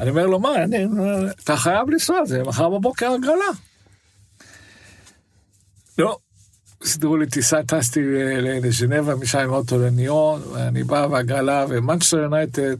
אני 0.00 0.10
אומר 0.10 0.26
לו, 0.26 0.40
מה, 0.40 0.64
אני, 0.64 0.86
אתה 1.44 1.56
חייב 1.56 1.90
לנסוע, 1.90 2.24
זה 2.24 2.42
מחר 2.42 2.68
בבוקר 2.68 3.10
הגרלה. 3.10 3.50
לא, 5.98 6.18
סידרו 6.84 7.16
לי 7.16 7.26
טיסה, 7.26 7.62
טסתי 7.62 8.00
לז'נבה, 8.62 9.14
משם 9.14 9.38
עם 9.38 9.50
אוטו 9.50 9.78
לניון, 9.78 10.42
ואני 10.42 10.84
בא 10.84 11.06
בהגרלה, 11.06 11.66
ומנצ'סטר 11.68 12.18
יונייטד, 12.18 12.76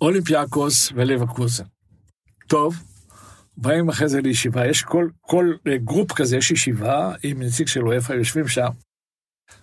אולימפיאקוס 0.00 0.92
וליברקוזן. 0.94 1.64
טוב, 2.46 2.74
באים 3.56 3.88
אחרי 3.88 4.08
זה 4.08 4.20
לישיבה, 4.20 4.66
יש 4.66 4.82
כל, 4.82 5.08
כל 5.20 5.52
אה, 5.66 5.76
group 5.76 6.12
כזה, 6.12 6.36
יש 6.36 6.50
ישיבה 6.50 7.14
עם 7.22 7.42
נציג 7.42 7.66
של 7.66 7.84
אופ"א, 7.84 8.12
יושבים 8.12 8.48
שם. 8.48 8.68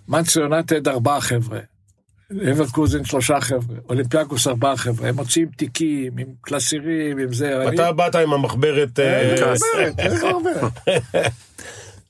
מנצ'סטר 0.08 0.40
יונייטד 0.40 0.88
ארבעה 0.88 1.22
חבר'ה, 1.22 1.60
לברקוזן 2.52 3.06
שלושה 3.06 3.42
חבר'ה, 3.42 3.78
אולימפיאקוס 3.90 4.48
ארבעה 4.48 4.78
חבר'ה, 4.78 5.10
הם 5.10 5.16
מוציאים 5.16 5.50
תיקים 5.58 6.18
עם 6.18 6.28
קלסירים, 6.42 7.18
עם 7.18 7.34
זה. 7.34 7.70
אתה 7.70 7.92
באת 7.92 8.16
עם 8.16 8.34
המחברת... 8.34 9.00
אה, 9.00 9.36
אה? 11.16 11.28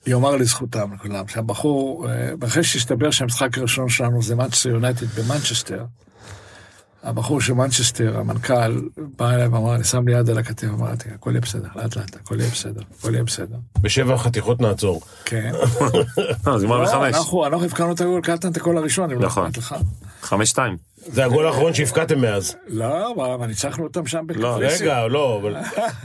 יאמר 0.08 0.36
לזכותם 0.36 0.94
לכולם, 0.94 1.28
שהבחור, 1.28 2.08
אחרי 2.44 2.64
שהסתבר 2.64 3.12
שהמשחק 3.12 3.58
הראשון 3.58 3.90
שלנו 3.90 4.22
זה 4.22 4.36
מנצ'סטר 4.36 4.70
יונייטד 4.70 5.06
במנצ'סטר, 5.06 5.84
הבחור 7.04 7.42
של 7.42 7.54
מנצ'סטר, 7.54 8.18
המנכ"ל, 8.20 8.82
בא 9.18 9.32
אליי 9.34 9.48
ואמר, 9.48 9.76
אני 9.76 9.84
שם 9.84 10.08
לי 10.08 10.14
יד 10.20 10.30
על 10.30 10.38
הכתף, 10.38 10.68
אמרתי, 10.68 11.10
הכל 11.16 11.30
יהיה 11.32 11.42
בסדר, 11.42 11.68
לאט 11.76 11.96
לאט, 11.96 12.16
הכל 12.16 12.40
יהיה 12.40 12.52
בסדר, 12.52 12.82
הכל 13.00 13.14
יהיה 13.14 13.24
בסדר. 13.24 13.56
בשבע 13.82 14.18
חתיכות 14.18 14.62
נעצור. 14.62 15.02
כן. 15.26 15.52
לא, 16.48 16.60
זה 16.60 16.66
גמר 16.66 16.78
לא, 16.78 16.86
בחמש. 16.86 17.16
אנחנו 17.16 17.46
אנחנו 17.46 17.66
הבקענו 17.66 17.92
את 17.92 18.02
הגול, 18.02 18.22
קלטת 18.22 18.46
את 18.46 18.58
הגול 18.58 18.78
הראשון, 18.78 19.12
אם 19.12 19.20
לא 19.22 19.26
נכון. 19.26 19.46
אכפת 19.46 19.58
לך. 19.58 19.76
חמש 20.22 20.50
שתיים. 20.50 20.78
זה 21.08 21.26
הגול 21.26 21.46
האחרון 21.48 21.74
שהבקעתם 21.74 22.22
מאז. 22.22 22.56
לא, 22.68 23.14
מה, 23.18 23.38
מה, 23.38 23.48
ניצחנו 23.48 23.84
אותם 23.84 24.08
שם 24.08 24.18
לא, 24.18 24.52
בקפריסין. 24.58 24.88
רגע, 24.88 25.08
לא, 25.08 25.40
אבל... 25.42 25.56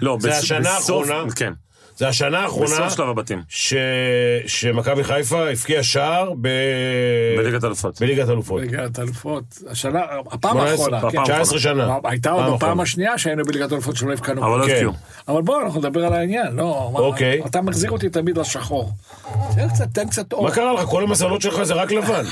לא, 0.01 0.19
זה 0.21 0.39
השנה 0.39 0.77
בסוף- 0.79 1.09
האחרונה. 1.11 1.33
כן, 1.33 1.53
זה 1.97 2.09
השנה 2.09 2.39
האחרונה 2.39 2.67
בסוף 2.67 2.97
שלב 2.97 3.09
הבתים. 3.09 3.43
ש... 3.49 3.75
שמכבי 4.47 5.05
חיפה 5.05 5.49
הבקיעה 5.49 5.83
שער 5.83 6.33
ב... 6.41 6.49
בליגת 7.39 7.65
אלופות. 7.65 8.01
בליגת 8.01 8.29
אלופות. 8.29 8.61
ליגת 8.61 8.99
אלופות. 8.99 9.45
השנה, 9.71 10.01
הפעם 10.31 10.53
18, 10.53 10.71
האחרונה, 10.73 11.01
כן. 11.01 11.19
הפעם 11.19 11.25
19 11.25 11.59
שנה. 11.59 11.99
הייתה 12.05 12.31
עוד 12.31 12.55
אחרונה. 12.55 12.83
השנייה 12.83 13.19
שהיינו 13.19 13.45
בליגת 13.45 13.73
אלופות 13.73 13.97
שלא 13.97 14.13
הבקענו. 14.13 14.47
אבל 14.47 14.61
לא 14.61 14.67
כן. 14.67 14.73
הבקיעו. 14.73 14.93
אבל 15.29 15.43
בוא, 15.43 15.63
אנחנו 15.63 15.81
נדבר 15.81 16.05
על 16.07 16.13
העניין, 16.13 16.57
לא, 16.57 16.91
אוקיי. 16.95 17.43
אתה 17.47 17.61
מחזיר 17.61 17.91
אותי 17.91 18.09
תמיד 18.09 18.39
לשחור. 18.39 18.91
תן 19.55 19.69
קצת, 19.69 19.87
תן 19.93 20.09
קצת 20.09 20.33
אור. 20.33 20.43
מה 20.43 20.51
קרה 20.51 20.73
לך? 20.73 20.81
כל 20.81 21.03
המזלות 21.03 21.43
שלך 21.43 21.63
זה 21.63 21.75
רק 21.75 21.93
לבן. 21.93 22.25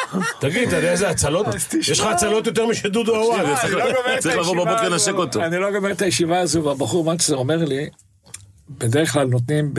תגיד, 0.40 0.68
אתה 0.68 0.76
יודע 0.76 0.92
איזה 0.92 1.10
הצלות? 1.10 1.46
יש 1.90 2.00
לך 2.00 2.06
הצלות 2.06 2.46
יותר 2.46 2.66
משדודו 2.66 3.16
עוואד. 3.16 3.46
לא 3.46 3.54
צריך 4.20 4.36
לבוא 4.36 4.54
בבוקר. 4.54 4.88
לנשק 4.88 5.14
אותו. 5.14 5.40
אני 5.40 5.58
לא 5.58 5.70
גומר 5.72 5.90
את 5.90 6.02
הישיבה 6.02 6.38
הזו, 6.38 6.64
והבחור 6.64 7.04
מנצ'סטר 7.04 7.36
אומר 7.36 7.64
לי, 7.64 7.88
בדרך 8.78 9.12
כלל 9.12 9.26
נותנים 9.26 9.74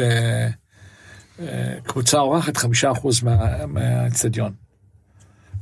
בקבוצה 1.39 2.19
אורחת 2.19 2.57
חמישה 2.57 2.91
אחוז 2.91 3.23
מה- 3.23 3.65
מהאצטדיון. 3.65 4.51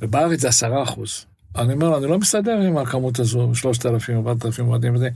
ובארץ 0.01 0.39
זה 0.41 0.47
עשרה 0.47 0.83
אחוז. 0.83 1.25
אני 1.57 1.73
אומר 1.73 1.89
לו, 1.89 1.97
אני 1.97 2.05
לא 2.07 2.19
מסתדר 2.19 2.57
עם 2.57 2.77
הכמות 2.77 3.19
הזו, 3.19 3.51
שלושת 3.55 3.85
אלפים, 3.85 4.15
ארבעת 4.17 4.45
אלפים 4.45 4.67
אוהדים 4.67 4.95
וזה. 4.95 5.09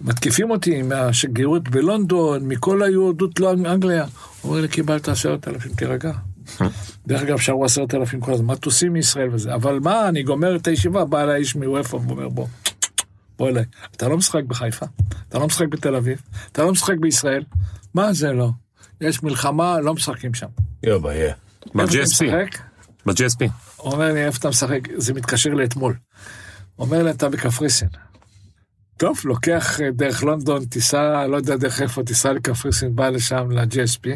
מתקיפים 0.00 0.50
אותי 0.50 0.82
מהשגרירות 0.82 1.68
בלונדון, 1.68 2.48
מכל 2.48 2.82
היהודות 2.82 3.40
לא 3.40 3.52
אנגליה. 3.52 4.04
הוא 4.42 4.50
אומר 4.50 4.62
לי, 4.62 4.68
קיבלת 4.68 5.08
עשרת 5.08 5.48
אלפים, 5.48 5.72
תירגע. 5.72 6.12
דרך 7.06 7.22
אגב, 7.22 7.38
שרו 7.38 7.64
עשרת 7.64 7.94
אלפים 7.94 8.20
כל 8.20 8.32
הזמן, 8.32 8.54
מטוסים 8.54 8.92
מישראל 8.92 9.28
וזה. 9.32 9.54
אבל 9.54 9.78
מה, 9.82 10.08
אני 10.08 10.22
גומר 10.22 10.56
את 10.56 10.66
הישיבה, 10.66 11.04
בא 11.04 11.22
אליי 11.22 11.36
איש 11.36 11.56
מוופא 11.56 11.96
ואומר, 11.96 12.28
בוא, 12.28 12.46
בוא 13.38 13.48
אליי. 13.48 13.64
אתה 13.96 14.08
לא 14.08 14.16
משחק 14.16 14.44
בחיפה, 14.44 14.86
אתה 15.28 15.38
לא 15.38 15.46
משחק 15.46 15.68
בתל 15.68 15.94
אביב, 15.94 16.22
אתה 16.52 16.62
לא 16.62 16.72
משחק 16.72 16.96
בישראל. 17.00 17.44
מה 17.94 18.12
זה 18.12 18.32
לא? 18.32 18.50
יש 19.00 19.22
מלחמה, 19.22 19.80
לא 19.80 19.94
משחקים 19.94 20.34
שם. 20.34 20.46
איפה 20.84 21.12
אתה 21.74 21.92
ב-GSP. 21.92 22.02
משחק? 22.02 22.58
ב-GSP. 23.06 23.50
הוא 23.76 23.92
אומר 23.92 24.12
לי, 24.12 24.24
איפה 24.26 24.38
אתה 24.38 24.48
משחק? 24.48 24.80
זה 24.96 25.14
מתקשר 25.14 25.50
לאתמול. 25.50 25.94
אומר 26.78 27.02
לי, 27.02 27.10
אתה 27.10 27.28
בקפריסין. 27.28 27.88
טוב, 28.96 29.20
לוקח 29.24 29.80
אה, 29.80 29.90
דרך 29.90 30.22
לונדון, 30.22 30.64
טיסה, 30.64 31.26
לא 31.26 31.36
יודע 31.36 31.56
דרך 31.56 31.82
איפה, 31.82 32.02
טיסה 32.02 32.32
לקפריסין, 32.32 32.96
בא 32.96 33.08
לשם, 33.08 33.50
ל-GSP. 33.50 34.08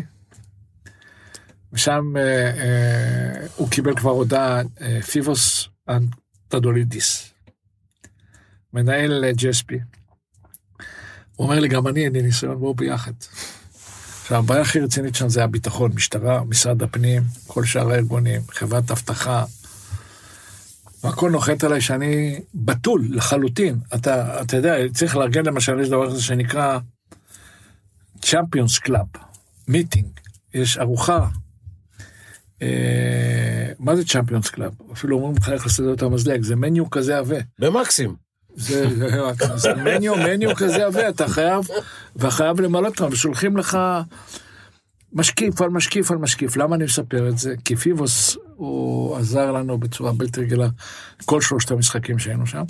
ושם 1.72 2.16
אה, 2.16 2.22
אה, 2.22 3.46
הוא 3.56 3.70
קיבל 3.70 3.96
כבר 3.96 4.10
הודעה, 4.10 4.62
אה, 4.80 5.02
פיבוס 5.02 5.68
אנטדולידיס, 5.88 7.29
מנהל 8.72 9.24
אה, 9.24 9.30
GSP. 9.30 9.74
הוא 11.36 11.44
אומר 11.46 11.60
לי, 11.60 11.68
גם 11.68 11.86
אני, 11.86 12.04
אין 12.04 12.12
לי 12.12 12.22
ניסיון, 12.22 12.58
בואו 12.58 12.74
ביחד. 12.74 13.12
עכשיו, 14.22 14.38
הבעיה 14.38 14.60
הכי 14.60 14.80
רצינית 14.80 15.14
שם 15.14 15.28
זה 15.28 15.44
הביטחון, 15.44 15.92
משטרה, 15.94 16.44
משרד 16.44 16.82
הפנים, 16.82 17.22
כל 17.46 17.64
שאר 17.64 17.90
הארגונים, 17.90 18.40
חברת 18.48 18.90
אבטחה. 18.90 19.44
והכל 21.04 21.30
נוחת 21.30 21.64
עליי 21.64 21.80
שאני 21.80 22.40
בתול 22.54 23.08
לחלוטין. 23.10 23.78
אתה, 23.94 24.42
אתה 24.42 24.56
יודע, 24.56 24.74
צריך 24.94 25.16
לארגן 25.16 25.46
למשל, 25.46 25.80
יש 25.80 25.88
דבר 25.88 26.10
כזה 26.10 26.22
שנקרא 26.22 26.78
Champions 28.22 28.78
Club, 28.78 29.06
meeting, 29.68 30.08
יש 30.54 30.78
ארוחה. 30.78 31.28
אה, 32.62 33.72
מה 33.78 33.96
זה 33.96 34.04
Champions 34.04 34.50
Club? 34.50 34.72
אפילו 34.92 35.16
אומרים 35.16 35.36
לך 35.36 35.48
איך 35.48 35.66
לסדר 35.66 35.94
את 35.94 36.02
המזלג, 36.02 36.42
זה 36.42 36.56
manual 36.56 36.90
כזה 36.90 37.18
עבה. 37.18 37.38
במקסים. 37.58 38.29
זה, 38.56 38.86
manual, 39.76 40.16
manual 40.16 40.56
כזה 40.56 40.86
עבה, 40.86 41.08
אתה 41.08 41.28
חייב, 41.28 41.64
וחייב 42.16 42.60
למלא 42.60 42.88
אותם, 42.88 43.08
ושולחים 43.10 43.56
לך 43.56 43.78
משקיף 45.12 45.60
על 45.60 45.68
משקיף 45.70 46.10
על 46.10 46.18
משקיף. 46.18 46.56
למה 46.56 46.76
אני 46.76 46.84
מספר 46.84 47.28
את 47.28 47.38
זה? 47.38 47.54
כי 47.64 47.76
פיבוס, 47.76 48.36
הוא 48.56 49.16
עזר 49.16 49.52
לנו 49.52 49.78
בצורה 49.78 50.12
בלתי 50.12 50.40
רגילה, 50.40 50.68
כל 51.24 51.40
שלושת 51.40 51.70
המשחקים 51.70 52.18
שהיינו 52.18 52.46
שם. 52.46 52.62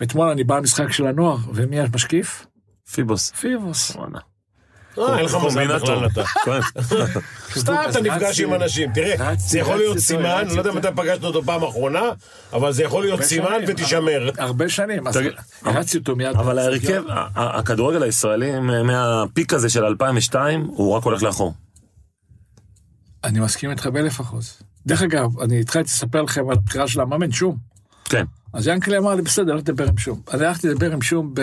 ואתמול 0.00 0.28
אני 0.28 0.44
בא 0.44 0.58
למשחק 0.58 0.92
של 0.92 1.06
הנוער, 1.06 1.36
ומי 1.54 1.80
המשקיף? 1.80 2.46
פיבוס. 2.92 3.30
פיבוס. 3.30 3.96
וואלה. 3.96 4.31
אה, 4.98 5.16
אין 5.18 5.24
לך 5.24 5.34
מזל 5.46 5.76
בכלל 5.78 6.06
אתה. 6.06 6.22
כן. 6.44 6.60
סתם 7.60 7.74
אתה 7.90 8.00
נפגש 8.06 8.40
עם 8.40 8.54
אנשים. 8.54 8.92
תראה, 8.92 9.34
זה 9.38 9.58
יכול 9.58 9.76
להיות 9.76 9.98
סימן, 9.98 10.44
לא 10.48 10.58
יודע 10.58 10.72
מתי 10.72 10.88
פגשת 10.96 11.24
אותו 11.24 11.42
פעם 11.42 11.62
אחרונה, 11.62 12.02
אבל 12.52 12.72
זה 12.72 12.82
יכול 12.84 13.02
להיות 13.04 13.22
סימן. 13.22 13.60
ותישמר. 13.68 14.30
הרבה 14.38 14.68
שנים, 14.68 15.06
אז 15.08 15.18
הרצתי 15.64 15.98
אותו 15.98 16.16
מיד. 16.16 16.36
אבל 16.36 16.58
ההרכב, 16.58 17.02
ה- 17.08 17.58
הכדורגל 17.58 18.02
הישראלי 18.02 18.52
מהפיק 18.60 19.52
הזה 19.54 19.68
של 19.68 19.84
2002, 19.84 20.60
הוא 20.76 20.92
רק 20.92 21.02
הולך 21.04 21.22
לאחור. 21.22 21.54
אני 23.24 23.40
מסכים 23.40 23.70
איתך 23.70 23.86
באלף 23.86 24.20
אחוז. 24.20 24.62
דרך 24.86 25.02
אגב, 25.02 25.40
אני 25.40 25.60
התחלתי 25.60 25.84
לספר 25.84 26.22
לכם 26.22 26.50
על 26.50 26.56
הבחירה 26.56 26.88
של 26.88 27.00
המאמן, 27.00 27.32
שום. 27.32 27.56
כן. 28.04 28.24
אז 28.52 28.66
ינקלה 28.66 28.98
אמר 28.98 29.14
לי, 29.14 29.22
בסדר, 29.22 29.54
לך 29.54 29.62
תדבר 29.62 29.88
עם 29.88 29.98
שום. 29.98 30.20
אני 30.32 30.46
הלכתי 30.46 30.68
לדבר 30.68 30.92
עם 30.92 31.02
שום 31.02 31.34
ב... 31.34 31.40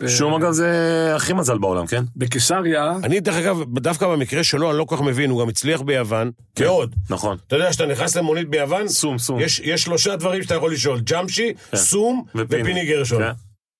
ב- 0.00 0.08
שום 0.08 0.34
אגב 0.34 0.52
זה 0.52 0.68
הכי 1.16 1.32
מזל 1.32 1.58
בעולם, 1.58 1.86
כן? 1.86 2.04
בקיסריה, 2.16 2.92
אני, 3.04 3.20
דרך 3.20 3.34
אגב, 3.34 3.78
דווקא 3.78 4.06
במקרה 4.06 4.44
שלו, 4.44 4.70
אני 4.70 4.78
לא 4.78 4.84
כל 4.84 4.96
כך 4.96 5.02
מבין, 5.02 5.30
הוא 5.30 5.42
גם 5.42 5.48
הצליח 5.48 5.80
ביוון, 5.82 6.30
מאוד. 6.60 6.94
נכון. 7.10 7.36
אתה 7.46 7.56
יודע, 7.56 7.70
כשאתה 7.70 7.86
נכנס 7.86 8.16
למונית 8.16 8.48
ביוון, 8.48 8.88
סום, 8.88 9.18
סום. 9.18 9.40
יש, 9.40 9.60
יש 9.64 9.82
שלושה 9.82 10.16
דברים 10.16 10.42
שאתה 10.42 10.54
יכול 10.54 10.72
לשאול, 10.72 11.00
ג'אמשי, 11.00 11.52
סום 11.74 12.24
ופיני 12.34 12.86
גרשון. 12.86 13.22
כן. 13.22 13.30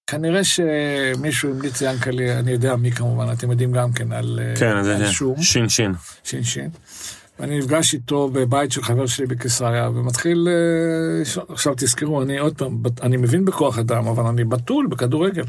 כנראה 0.07 0.41
שמישהו 0.45 1.51
המליץ 1.51 1.83
ליענקלה, 1.83 2.39
אני 2.39 2.51
יודע 2.53 2.77
מי 2.77 2.93
כמובן, 2.93 3.33
אתם 3.33 3.51
יודעים 3.51 3.73
גם 3.73 3.93
כן 3.93 4.13
על, 4.13 4.41
אה, 4.43 4.57
כן, 4.57 4.77
על 4.77 4.85
זה 4.85 5.13
שום, 5.13 5.43
שין 5.43 5.69
שין. 5.69 5.93
שין 6.25 6.45
שין. 6.45 6.71
ואני 7.39 7.59
נפגש 7.59 7.95
איתו 7.95 8.29
בבית 8.29 8.73
של 8.73 8.83
חבר 8.83 9.07
שלי 9.07 9.27
בקיסריה, 9.27 9.91
ומתחיל, 9.91 10.49
אה, 10.49 11.45
עכשיו 11.49 11.75
תזכרו, 11.77 12.23
אני 12.23 12.39
עוד 12.39 12.59
פעם, 12.59 12.83
אני 13.03 13.17
מבין 13.17 13.45
בכוח 13.45 13.79
אדם, 13.79 14.07
אבל 14.07 14.27
אני 14.27 14.45
בתול 14.45 14.87
בכדורגל. 14.87 15.45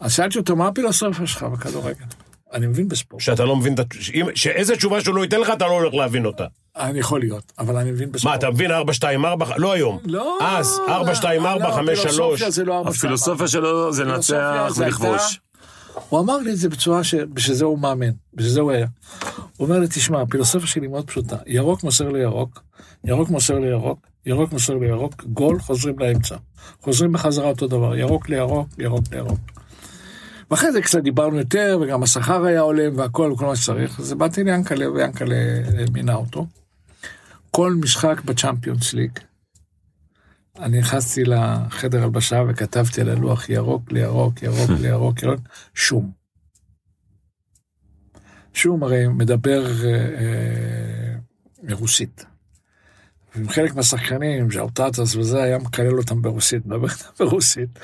אז 0.00 0.12
שאלתי 0.12 0.38
אותו, 0.38 0.56
מה 0.56 0.68
הפילוסופיה 0.68 1.26
שלך 1.26 1.42
בכדורגל? 1.42 2.04
אני 2.52 2.66
מבין 2.66 2.88
בספורט. 2.88 3.22
שאתה 3.22 3.44
לא 3.44 3.56
מבין, 3.56 3.74
שאיזה 4.34 4.76
תשובה 4.76 5.00
שהוא 5.00 5.14
לא 5.14 5.22
ייתן 5.22 5.40
לך, 5.40 5.50
אתה 5.50 5.64
לא 5.64 5.72
הולך 5.72 5.94
להבין 5.94 6.26
אותה. 6.26 6.44
אני 6.76 6.98
יכול 6.98 7.20
להיות, 7.20 7.52
אבל 7.58 7.76
אני 7.76 7.90
מבין 7.90 8.12
בספורט. 8.12 8.32
מה, 8.32 8.38
אתה 8.38 8.50
מבין 8.50 8.70
4, 8.70 8.92
2, 8.92 9.24
4, 9.24 9.46
לא 9.56 9.72
היום. 9.72 9.98
לא, 10.04 10.38
אז, 10.42 10.78
4, 10.88 11.14
2, 11.14 11.46
4, 11.46 11.68
לא, 11.68 11.74
5, 11.74 11.98
3. 11.98 12.08
הפילוסופיה 12.10 12.50
זה 12.50 12.64
לא 12.64 12.78
4, 12.78 12.90
הפילוסופיה 12.90 13.48
שלו 13.48 13.92
זה 13.92 14.04
לנצח 14.04 14.72
ולכבוש. 14.76 15.40
הוא 16.08 16.20
אמר 16.20 16.38
לי 16.38 16.52
את 16.52 16.56
זה 16.56 16.68
בצורה 16.68 17.04
שבשביל 17.04 17.56
זה 17.56 17.64
הוא 17.64 17.78
מאמן, 17.78 18.10
בשביל 18.34 18.52
זה 18.52 18.60
הוא 18.60 18.70
היה. 18.70 18.86
הוא 19.56 19.66
אומר 19.66 19.78
לי, 19.78 19.86
תשמע, 19.90 20.20
הפילוסופיה 20.20 20.68
שלי 20.68 20.86
מאוד 20.86 21.06
פשוטה, 21.06 21.36
ירוק 21.46 21.82
מוסר 21.82 22.08
לירוק, 22.08 22.62
ירוק 23.04 23.28
מוסר 23.28 23.58
לירוק, 23.58 24.06
ירוק 24.26 24.52
מוסר 24.52 24.74
לירוק, 24.74 25.24
גול, 25.24 25.60
חוזרים 25.60 25.98
לאמצע. 25.98 26.36
חוזרים 26.82 27.12
בחזרה 27.12 27.48
אותו 27.48 27.66
דבר, 27.66 27.96
ירוק 27.96 28.28
לירוק, 28.28 28.68
ירוק 28.78 29.04
לירוק. 29.12 29.40
ואחרי 30.50 30.72
זה 30.72 30.82
קצת 30.82 31.02
דיברנו 31.02 31.38
יותר, 31.38 31.78
וגם 31.80 32.02
השכר 32.02 32.44
היה 32.44 32.60
הולם 32.60 32.98
והכל, 32.98 33.32
וכל 33.32 33.46
מה 33.46 33.56
שצריך, 33.56 34.00
אז 34.00 34.12
באתי 34.12 34.44
ליענקלה, 34.44 34.90
ויענקלה 34.90 35.34
אה, 35.34 35.84
מינה 35.92 36.14
אותו. 36.14 36.46
כל 37.50 37.74
משחק 37.74 38.20
בצ'אמפיונס 38.24 38.92
ליג, 38.92 39.10
אני 40.58 40.78
נכנסתי 40.78 41.24
לחדר 41.24 42.02
הלבשה 42.02 42.42
וכתבתי 42.48 43.00
על 43.00 43.08
הלוח 43.08 43.48
ירוק 43.48 43.92
לירוק, 43.92 44.42
ירוק 44.42 44.70
לירוק, 44.80 45.22
ירוק, 45.22 45.40
שום. 45.74 46.10
שום 48.54 48.82
הרי 48.82 49.08
מדבר 49.08 49.84
אה, 49.84 49.94
אה, 51.68 51.74
רוסית. 51.74 52.24
ועם 53.34 53.48
חלק 53.48 53.74
מהשחקנים, 53.74 54.50
ז'אוטטס 54.50 55.16
וזה, 55.16 55.42
היה 55.42 55.58
מקלל 55.58 55.98
אותם 55.98 56.22
ברוסית, 56.22 56.66
מדבר 56.66 56.88
איתם 56.88 57.08
ברוסית. 57.18 57.78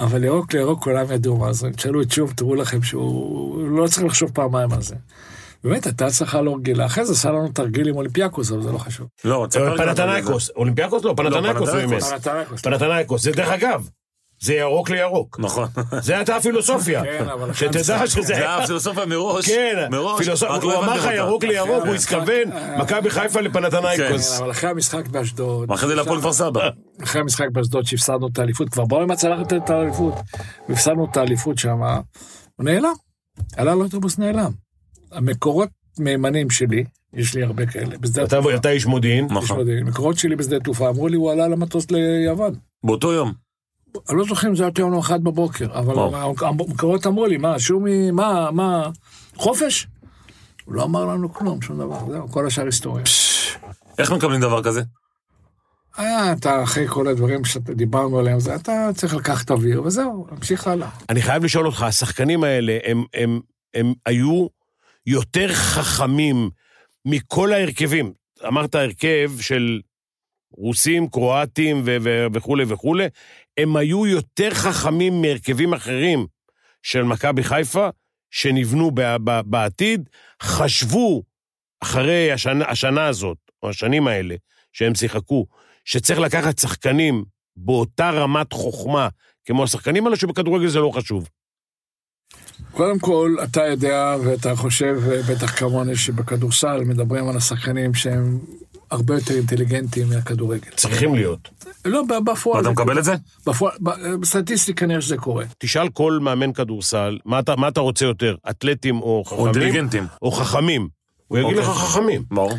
אבל 0.00 0.24
ירוק 0.24 0.54
לירוק 0.54 0.82
כולם 0.82 1.12
ידעו 1.12 1.36
מה 1.36 1.52
זה. 1.52 1.70
תשאלו 1.70 2.02
את 2.02 2.10
שום, 2.10 2.32
תראו 2.36 2.54
לכם 2.54 2.82
שהוא 2.82 3.68
לא 3.68 3.86
צריך 3.86 4.06
לחשוב 4.06 4.30
פעמיים 4.34 4.72
על 4.72 4.82
זה. 4.82 4.96
באמת, 5.66 5.86
הייתה 5.86 6.06
הצלחה 6.06 6.40
לא 6.40 6.54
רגילה. 6.54 6.86
אחרי 6.86 7.04
זה 7.04 7.12
עשה 7.12 7.30
לנו 7.30 7.48
תרגיל 7.48 7.88
עם 7.88 7.96
אולימפיאקוס, 7.96 8.52
אבל 8.52 8.62
זה 8.62 8.72
לא 8.72 8.78
חשוב. 8.78 9.06
לא, 9.24 9.46
זה. 9.50 9.60
פנתנייקוס, 9.76 10.50
אולימפיאקוס 10.50 11.04
לא, 11.04 11.14
פנתנייקוס 11.16 11.68
הוא 11.68 11.78
אימץ. 11.78 12.04
פנתנייקוס. 12.10 12.62
פנתנייקוס, 12.62 13.22
זה 13.22 13.32
דרך 13.32 13.48
אגב, 13.48 13.88
זה 14.40 14.54
ירוק 14.54 14.90
לירוק. 14.90 15.40
נכון. 15.40 15.68
זה 16.00 16.16
הייתה 16.16 16.36
הפילוסופיה. 16.36 17.02
כן, 17.02 17.28
אבל 17.28 17.50
אחרי 17.50 17.68
שתדע 17.68 18.06
שזה... 18.06 18.22
זה 18.22 18.34
היה 18.34 18.66
פילוסופיה 18.66 19.06
מראש. 19.06 19.46
כן, 19.46 19.88
מראש. 19.90 20.28
לא 20.42 20.56
הוא 20.62 20.74
אמר 20.74 20.94
לך. 20.96 21.08
ירוק 21.14 21.44
לירוק, 21.44 21.82
כן, 21.82 21.88
הוא 21.88 21.94
התכוון, 21.94 22.78
מכבי 22.78 23.10
חיפה 23.10 23.40
לפנתנייקוס. 23.40 24.32
כן, 24.36 24.42
אבל 24.42 24.50
אחרי 24.50 24.70
המשחק 24.70 25.08
באשדוד, 25.08 25.70
ואחרי 25.70 25.88
זה 25.88 25.94
להפועל 25.94 26.20
כפר 26.20 26.32
סבא. 26.32 26.68
אחרי 27.02 27.20
המשחק 27.20 27.46
באשדוד 27.52 27.86
שהפסדנו 27.86 28.26
את 28.26 28.38
האליפות, 28.38 28.68
כבר 28.68 28.84
באו 28.84 29.02
עם 29.02 29.10
הצלחת 29.10 29.52
את 29.52 29.70
האליפות, 29.70 30.14
והפסדנו 30.68 31.06
את 31.10 31.16
האליפות 31.16 31.58
שם, 31.58 31.82
הוא 32.56 32.64
נעלם, 32.64 32.92
עלה 33.56 33.74
לאוטובוס 33.74 34.18
נעלם. 34.18 34.65
המקורות 35.12 35.68
מהימנים 35.98 36.50
שלי, 36.50 36.84
יש 37.12 37.34
לי 37.34 37.42
הרבה 37.42 37.66
כאלה, 37.66 37.98
בשדה 37.98 38.24
אתה 38.24 38.38
התעופה, 38.38 38.56
אתה 38.56 38.70
איש 38.70 38.86
מודיעין, 38.86 39.24
יש 39.24 39.32
נכון. 39.32 39.58
מודיעין, 39.58 39.84
מקורות 39.84 40.18
שלי 40.18 40.36
בשדה 40.36 40.56
התעופה, 40.56 40.88
אמרו 40.88 41.08
לי, 41.08 41.16
הוא 41.16 41.32
עלה 41.32 41.48
למטוס 41.48 41.86
ליוון. 41.90 42.54
באותו 42.84 43.12
יום. 43.12 43.32
אני 44.10 44.18
לא 44.18 44.24
זוכר 44.24 44.48
אם 44.48 44.56
זה 44.56 44.62
היה 44.64 44.72
יום 44.78 44.98
אחד 44.98 45.24
בבוקר, 45.24 45.78
אבל. 45.78 45.94
המקורות 46.40 47.06
אמרו 47.06 47.26
לי, 47.26 47.36
מה, 47.36 47.58
שומי, 47.58 48.10
מה, 48.10 48.50
מה, 48.50 48.90
חופש? 49.36 49.86
הוא 50.64 50.74
לא 50.74 50.84
אמר 50.84 51.04
לנו 51.04 51.32
כלום, 51.32 51.62
שום 51.62 51.78
דבר, 51.78 51.98
זהו, 52.10 52.28
כל 52.28 52.46
השאר 52.46 52.64
היסטוריה. 52.64 53.04
איך 53.98 54.12
מקבלים 54.12 54.40
דבר 54.40 54.62
כזה? 54.62 54.82
היה, 55.96 56.32
אתה, 56.32 56.62
אחרי 56.62 56.88
כל 56.88 57.08
הדברים 57.08 57.44
שדיברנו 57.44 58.18
עליהם, 58.18 58.40
זה, 58.40 58.54
אתה 58.54 58.90
צריך 58.94 59.14
לקחת 59.14 59.50
אוויר, 59.50 59.82
וזהו, 59.82 60.26
להמשיך 60.30 60.66
הלאה. 60.66 60.88
אני 61.08 61.22
חייב 61.22 61.44
לשאול 61.44 61.66
אותך, 61.66 61.82
השחקנים 61.82 62.44
האלה, 62.44 62.78
הם, 62.84 63.04
הם, 63.14 63.40
הם 63.74 63.92
היו 64.06 64.46
יותר 65.06 65.52
חכמים 65.52 66.50
מכל 67.04 67.52
ההרכבים. 67.52 68.12
אמרת 68.46 68.74
הרכב 68.74 69.32
של 69.40 69.80
רוסים, 70.52 71.08
קרואטים 71.08 71.82
ו- 71.84 71.96
ו- 72.02 72.26
וכולי 72.32 72.64
וכולי, 72.68 73.06
הם 73.56 73.76
היו 73.76 74.06
יותר 74.06 74.50
חכמים 74.50 75.22
מהרכבים 75.22 75.74
אחרים 75.74 76.26
של 76.82 77.02
מכבי 77.02 77.42
חיפה, 77.42 77.88
שנבנו 78.30 78.90
ב- 78.90 79.16
ב- 79.24 79.40
בעתיד, 79.44 80.08
חשבו 80.42 81.22
אחרי 81.82 82.32
השנה, 82.32 82.64
השנה 82.64 83.06
הזאת, 83.06 83.38
או 83.62 83.68
השנים 83.70 84.06
האלה, 84.06 84.34
שהם 84.72 84.94
שיחקו, 84.94 85.46
שצריך 85.84 86.18
לקחת 86.18 86.58
שחקנים 86.58 87.24
באותה 87.56 88.10
רמת 88.10 88.52
חוכמה 88.52 89.08
כמו 89.44 89.64
השחקנים 89.64 90.06
האלה, 90.06 90.16
שבכדורגל 90.16 90.68
זה 90.68 90.78
לא 90.78 90.90
חשוב. 90.94 91.28
קודם 92.76 92.98
כל, 92.98 93.36
אתה 93.44 93.66
יודע, 93.66 94.16
ואתה 94.24 94.56
חושב, 94.56 94.96
בטח 95.30 95.58
כמוני, 95.58 95.96
שבכדורסל 95.96 96.80
מדברים 96.84 97.28
על 97.28 97.36
השחקנים 97.36 97.94
שהם 97.94 98.38
הרבה 98.90 99.14
יותר 99.14 99.34
אינטליגנטים 99.34 100.08
מהכדורגל. 100.08 100.70
צריכים 100.76 101.14
להיות. 101.14 101.48
לא, 101.84 102.02
בפועל... 102.24 102.56
ואתה 102.56 102.68
זה 102.68 102.70
מקבל 102.70 102.98
את 102.98 103.04
זה? 103.04 103.14
בפועל, 103.46 103.72
בסטטיסטיקה 104.20 104.80
כנראה 104.86 105.00
שזה 105.00 105.16
קורה. 105.16 105.44
תשאל 105.58 105.88
כל 105.88 106.18
מאמן 106.22 106.52
כדורסל, 106.52 107.18
מה 107.24 107.38
אתה, 107.38 107.56
מה 107.56 107.68
אתה 107.68 107.80
רוצה 107.80 108.04
יותר, 108.04 108.34
אתלטים 108.50 109.00
או 109.00 109.02
או 109.02 109.24
חכמים? 109.24 109.46
אינטליגנטים. 109.46 110.06
או 110.22 110.30
חכמים. 110.32 110.88
הוא 111.28 111.38
יגיד 111.38 111.56
לך 111.56 111.68
אוקיי. 111.68 111.82
חכמים. 111.82 112.22
ברור. 112.30 112.52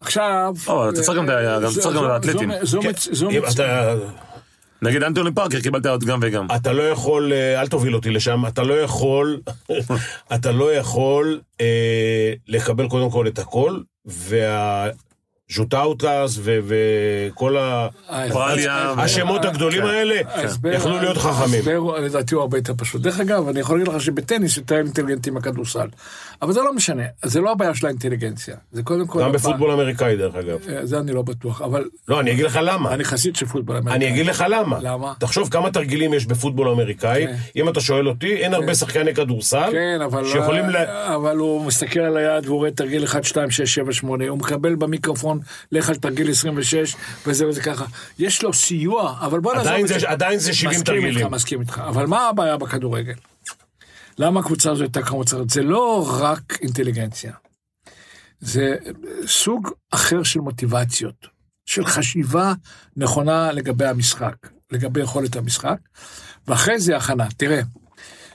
עכשיו... 0.00 0.54
לא, 0.68 0.88
אתה 0.88 1.00
צריך 1.02 1.18
גם 1.18 1.24
את 1.24 2.10
האתלטים. 2.10 2.50
זו- 2.62 2.80
מצ- 2.82 3.08
נגיד 4.82 5.02
אנטוני 5.02 5.30
פארקר, 5.34 5.60
קיבלת 5.60 5.86
עוד 5.86 6.04
גם 6.04 6.18
וגם. 6.22 6.46
אתה 6.56 6.72
לא 6.72 6.82
יכול, 6.82 7.32
אה, 7.32 7.60
אל 7.60 7.68
תוביל 7.68 7.94
אותי 7.94 8.10
לשם, 8.10 8.46
אתה 8.46 8.62
לא 8.62 8.74
יכול, 8.74 9.40
אתה 10.34 10.52
לא 10.52 10.74
יכול 10.74 11.40
אה, 11.60 12.32
לקבל 12.48 12.88
קודם 12.88 13.10
כל 13.10 13.28
את 13.28 13.38
הכל, 13.38 13.78
והז'וטאוטס 14.06 15.03
ו- 16.42 16.58
וכל 16.66 17.56
ה- 17.56 17.88
פרליה. 18.32 18.94
השמות 18.98 19.44
הגדולים 19.44 19.84
האלה 19.84 20.14
ההסבר- 20.26 20.72
יכלו 20.72 20.98
להיות 21.00 21.16
חכמים. 21.16 21.54
ההסבר 21.54 21.98
לדעתי 22.00 22.34
הוא 22.34 22.40
הרבה 22.42 22.58
יותר 22.58 22.72
פשוט. 22.76 23.02
דרך 23.02 23.20
אגב, 23.20 23.48
אני 23.48 23.60
יכול 23.60 23.78
להגיד 23.78 23.94
לך 23.94 24.00
שבטניס 24.02 24.56
יותר 24.56 24.76
אינטליגנטים 24.76 25.34
מהכדורסל. 25.34 25.86
אבל 26.42 26.52
זה 26.52 26.60
לא 26.60 26.72
משנה, 26.74 27.02
זה 27.24 27.40
לא 27.40 27.52
הבעיה 27.52 27.74
של 27.74 27.86
האינטליגנציה. 27.86 28.56
זה 28.72 28.82
קודם 28.82 29.06
כל... 29.06 29.20
גם 29.22 29.32
בפוטבול 29.32 29.70
אמריקאי, 29.70 30.16
דרך 30.16 30.34
אגב. 30.34 30.58
אה, 30.68 30.86
זה 30.86 30.98
אני 30.98 31.12
לא 31.12 31.22
בטוח, 31.22 31.62
אבל 31.62 31.84
לא, 32.08 32.20
אני 32.20 32.32
אגיד 32.32 32.44
לך 32.44 32.58
למה. 32.62 32.94
אני 32.94 33.04
חסיד 33.04 33.36
של 33.36 33.46
פוטבול 33.46 33.76
אמריקאי. 33.76 33.96
אני 33.96 34.08
אגיד 34.08 34.26
לך 34.26 34.44
למה. 34.48 34.78
למה? 34.82 35.12
תחשוב 35.18 35.48
כמה 35.48 35.70
תרגילים 35.70 36.14
יש 36.14 36.26
בפוטבול 36.26 36.68
אמריקאי. 36.68 37.26
כן. 37.26 37.34
אם 37.56 37.68
אתה 37.68 37.80
שואל 37.80 38.08
אותי, 38.08 38.34
אין 38.36 38.54
הרבה 38.54 38.74
שחקני 38.74 39.14
כדורסל 39.14 39.68
כן, 39.72 39.98
אבל, 40.04 40.24
שיכולים 40.26 40.70
ל... 40.70 40.76
אבל 41.16 41.36
הוא 41.36 41.64
מסתכל 41.66 42.00
על 42.00 42.16
היד 42.16 42.46
והוא 42.46 42.58
רואה 42.58 42.70
תרגיל 42.70 43.04
1, 43.04 43.24
2, 43.24 43.50
6, 43.50 43.74
7, 43.74 43.92
8, 43.92 44.28
הוא 44.28 44.38
מקבל 44.38 44.74
במיקרופון, 44.74 45.33
לך 45.72 45.88
על 45.88 45.94
תרגיל 45.96 46.30
26, 46.30 46.96
וזה 47.26 47.48
וזה 47.48 47.60
ככה. 47.62 47.84
יש 48.18 48.42
לו 48.42 48.52
סיוע, 48.52 49.16
אבל 49.20 49.40
בוא 49.40 49.54
נעזוב 49.54 49.68
עדיין 49.68 49.84
את 49.84 49.88
זה- 50.00 50.08
עדיין 50.10 50.38
זה 50.38 50.54
70 50.54 50.70
מסכים 50.70 50.84
תרגילים. 50.84 51.18
איתך, 51.18 51.30
מסכים 51.32 51.60
איתך. 51.60 51.82
אבל 51.88 52.06
מה 52.06 52.28
הבעיה 52.28 52.56
בכדורגל? 52.56 53.14
למה 54.18 54.40
הקבוצה 54.40 54.70
הזו 54.70 54.82
הייתה 54.82 55.02
כמו 55.02 55.16
מוצרת? 55.18 55.50
זה 55.50 55.62
לא 55.62 56.06
רק 56.20 56.58
אינטליגנציה. 56.62 57.32
זה 58.40 58.76
סוג 59.26 59.70
אחר 59.90 60.22
של 60.22 60.40
מוטיבציות, 60.40 61.26
של 61.66 61.86
חשיבה 61.86 62.52
נכונה 62.96 63.52
לגבי 63.52 63.86
המשחק, 63.86 64.34
לגבי 64.72 65.00
יכולת 65.00 65.36
המשחק, 65.36 65.76
ואחרי 66.48 66.80
זה 66.80 66.96
הכנה. 66.96 67.26
תראה, 67.36 67.60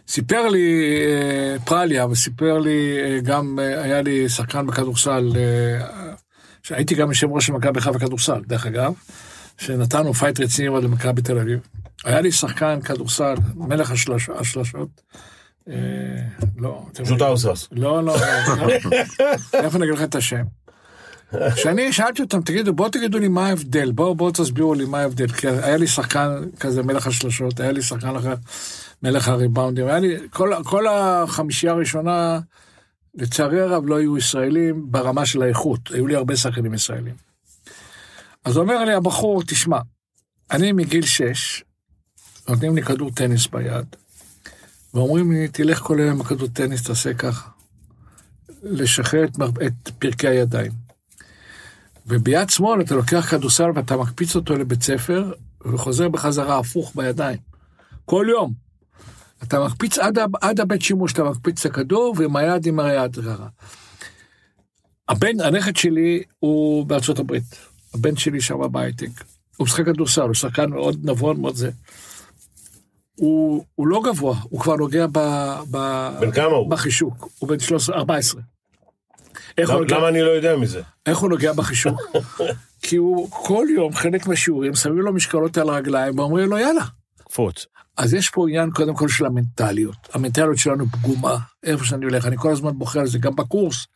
סיפר 0.07 0.47
לי 0.47 0.81
אה, 0.95 1.59
פרליה, 1.65 2.05
וסיפר 2.07 2.59
לי 2.59 2.97
אה, 3.03 3.19
גם, 3.21 3.59
אה, 3.61 3.81
היה 3.83 4.01
לי 4.01 4.29
שחקן 4.29 4.67
בכדורסל, 4.67 5.31
שהייתי 6.69 6.95
גם 6.95 7.09
יושב 7.09 7.31
ראש 7.31 7.47
של 7.47 7.53
מכבי 7.53 7.81
חיפה 7.81 7.97
בכדורסל, 7.97 8.41
דרך 8.47 8.65
אגב, 8.65 8.93
שנתנו 9.57 10.13
פייט 10.13 10.39
רציני 10.39 10.69
מאוד 10.69 10.83
למכבי 10.83 11.21
תל 11.21 11.37
אביב. 11.37 11.59
היה 12.05 12.21
לי 12.21 12.31
שחקן 12.31 12.81
כדורסל, 12.81 13.33
מלך 13.55 13.91
השלש, 13.91 14.29
השלשות, 14.29 15.01
אה, 15.69 15.75
לא, 16.57 16.85
ז'וטאוסס. 17.03 17.67
לא, 17.71 18.03
לא, 18.03 18.15
לא, 18.55 18.69
איפה 19.53 19.77
אני 19.77 19.85
אגיד 19.85 19.97
לך 19.97 20.03
את 20.03 20.15
השם? 20.15 20.43
כשאני 21.55 21.93
שאלתי 21.93 22.21
אותם, 22.21 22.41
תגידו, 22.41 22.73
בואו 22.73 22.89
תגידו 22.89 23.19
לי 23.19 23.27
מה 23.27 23.47
ההבדל, 23.47 23.91
בואו 23.91 24.15
בואו 24.15 24.31
תסבירו 24.31 24.73
לי 24.73 24.85
מה 24.85 24.99
ההבדל, 24.99 25.27
כי 25.27 25.47
היה 25.47 25.77
לי 25.77 25.87
שחקן 25.87 26.29
כזה 26.59 26.83
מלך 26.83 27.07
השלשות, 27.07 27.59
היה 27.59 27.71
לי 27.71 27.81
שחקן 27.81 28.15
אחר 28.15 28.33
מלך 29.03 29.27
הריבאונדים, 29.27 29.87
היה 29.87 29.99
לי, 29.99 30.17
כל, 30.29 30.53
כל 30.63 30.87
החמישייה 30.87 31.73
הראשונה, 31.73 32.39
לצערי 33.19 33.61
הרב 33.61 33.85
לא 33.85 33.97
היו 33.97 34.17
ישראלים 34.17 34.91
ברמה 34.91 35.25
של 35.25 35.41
האיכות, 35.41 35.91
היו 35.91 36.07
לי 36.07 36.15
הרבה 36.15 36.35
שחקנים 36.35 36.73
ישראלים. 36.73 37.15
אז 38.45 38.57
אומר 38.57 38.85
לי 38.85 38.93
הבחור, 38.93 39.43
תשמע, 39.43 39.79
אני 40.51 40.71
מגיל 40.71 41.05
שש, 41.05 41.63
נותנים 42.49 42.75
לי 42.75 42.83
כדור 42.83 43.11
טניס 43.11 43.47
ביד, 43.47 43.85
ואומרים 44.93 45.31
לי, 45.31 45.47
תלך 45.47 45.79
כל 45.79 45.99
היום 45.99 46.11
עם 46.11 46.21
הכדור 46.21 46.47
טניס, 46.47 46.83
תעשה 46.83 47.13
ככה. 47.13 47.49
לשחרר 48.63 49.23
את, 49.23 49.35
את 49.65 49.89
פרקי 49.99 50.27
הידיים. 50.27 50.71
וביד 52.07 52.49
שמאל 52.49 52.81
אתה 52.81 52.95
לוקח 52.95 53.27
כדורסל 53.29 53.71
ואתה 53.75 53.97
מקפיץ 53.97 54.35
אותו 54.35 54.55
לבית 54.55 54.83
ספר, 54.83 55.31
וחוזר 55.65 56.09
בחזרה 56.09 56.59
הפוך 56.59 56.91
בידיים. 56.95 57.37
כל 58.05 58.25
יום. 58.29 58.68
אתה 59.43 59.59
מקפיץ 59.65 59.97
עד, 59.97 60.17
עד 60.41 60.59
הבית 60.59 60.81
שימוש, 60.81 61.13
אתה 61.13 61.23
מקפיץ 61.23 61.65
את 61.65 61.71
הכדור, 61.71 62.15
ועם 62.17 62.35
היד 62.35 62.65
עם 62.65 62.79
היד 62.79 63.15
ככה. 63.15 63.47
הבן, 65.09 65.39
הנכד 65.41 65.75
שלי 65.75 66.23
הוא 66.39 66.85
בארצות 66.85 67.19
הברית. 67.19 67.43
הבן 67.93 68.15
שלי 68.15 68.41
שם 68.41 68.71
בהייטק. 68.71 69.07
הוא 69.57 69.65
משחק 69.65 69.85
כדורסל, 69.85 70.21
הוא 70.21 70.33
שחקן 70.33 70.69
מאוד 70.69 70.99
נבון, 71.03 71.41
מאוד 71.41 71.55
זה. 71.55 71.69
הוא, 73.15 73.65
הוא 73.75 73.87
לא 73.87 74.01
גבוה, 74.05 74.35
הוא 74.43 74.59
כבר 74.61 74.75
נוגע 74.75 75.05
ב, 75.11 75.19
ב, 75.71 75.77
בן 76.19 76.31
כמה 76.31 76.45
הוא? 76.45 76.69
בחישוק. 76.69 77.29
הוא 77.39 77.49
בן 77.49 77.59
13, 77.59 77.95
14. 77.95 78.41
איך 79.57 79.69
למה 79.69 79.79
נוגע- 79.79 79.97
למה 79.97 80.09
אני 80.09 80.21
לא 80.21 80.29
יודע 80.29 80.55
מזה? 80.55 80.81
איך 81.05 81.17
הוא 81.17 81.29
נוגע 81.29 81.53
בחישוק? 81.53 82.01
כי 82.81 82.95
הוא 82.95 83.27
כל 83.31 83.65
יום, 83.75 83.93
חלק 83.93 84.27
מהשיעורים, 84.27 84.75
שמים 84.75 84.97
לו 84.99 85.13
משקלות 85.13 85.57
על 85.57 85.69
הרגליים 85.69 86.19
ואומרים 86.19 86.49
לו, 86.49 86.57
יאללה. 86.57 86.85
קפוץ. 87.23 87.65
אז 87.99 88.13
יש 88.13 88.29
פה 88.29 88.49
עניין 88.49 88.71
קודם 88.71 88.95
כל 88.95 89.07
של 89.07 89.25
המנטליות. 89.25 90.09
המנטליות 90.13 90.57
שלנו 90.57 90.85
פגומה, 90.87 91.37
איפה 91.63 91.85
שאני 91.85 92.05
הולך. 92.05 92.25
אני 92.25 92.37
כל 92.37 92.51
הזמן 92.51 92.77
בוחר 92.77 92.99
על 92.99 93.07
זה, 93.07 93.19
גם 93.19 93.35
בקורס 93.35 93.87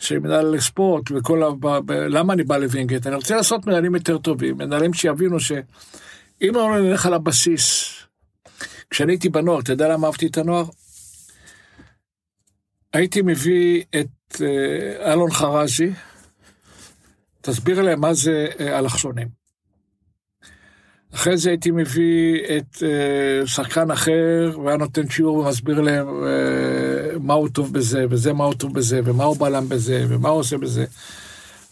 של 0.00 0.18
מנהל 0.18 0.46
לספורט 0.46 1.04
וכל 1.10 1.42
ה... 1.42 1.46
למה 1.90 2.32
אני 2.32 2.42
בא 2.42 2.56
לווינגייט? 2.56 3.06
אני 3.06 3.14
רוצה 3.14 3.36
לעשות 3.36 3.66
מנהלים 3.66 3.94
יותר 3.94 4.18
טובים, 4.18 4.58
מנהלים 4.58 4.94
שיבינו 4.94 5.40
שאם 5.40 6.52
לא 6.54 6.80
נלך 6.80 7.06
על 7.06 7.14
הבסיס, 7.14 7.94
כשאני 8.90 9.12
הייתי 9.12 9.28
בנוער, 9.28 9.60
אתה 9.60 9.72
יודע 9.72 9.88
למה 9.88 10.06
אהבתי 10.06 10.26
את 10.26 10.38
הנוער? 10.38 10.64
הייתי 12.92 13.22
מביא 13.22 13.84
את 14.00 14.40
אה, 14.40 15.12
אלון 15.12 15.30
חרזי, 15.30 15.90
תסביר 17.40 17.82
להם 17.82 18.00
מה 18.00 18.14
זה 18.14 18.46
אה, 18.60 18.78
אלכסונים. 18.78 19.37
אחרי 21.14 21.36
זה 21.36 21.50
הייתי 21.50 21.70
מביא 21.70 22.40
את 22.56 22.82
אה, 22.82 23.46
שחקן 23.46 23.90
אחר, 23.90 24.58
והיה 24.64 24.76
נותן 24.76 25.10
שיעור 25.10 25.38
ומסביר 25.38 25.80
להם 25.80 26.06
אה, 26.06 27.18
מה 27.20 27.34
הוא 27.34 27.48
טוב 27.48 27.72
בזה, 27.72 28.06
וזה 28.10 28.32
מה 28.32 28.44
הוא 28.44 28.54
טוב 28.54 28.74
בזה, 28.74 29.00
ומה 29.04 29.24
הוא 29.24 29.36
בלם 29.36 29.68
בזה, 29.68 30.06
ומה 30.08 30.28
הוא 30.28 30.40
עושה 30.40 30.58
בזה. 30.58 30.84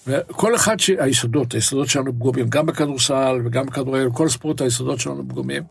וכל 0.07 0.55
אחד, 0.55 0.81
ש... 0.81 0.90
היסודות, 0.90 1.53
היסודות 1.53 1.88
שלנו 1.88 2.12
פגומים, 2.12 2.49
גם 2.49 2.66
בכדורסל 2.66 3.40
וגם 3.44 3.66
בכדורגל, 3.66 4.11
כל 4.12 4.29
ספורט 4.29 4.61
היסודות 4.61 5.01
שלנו 5.01 5.29
פגומים. 5.29 5.62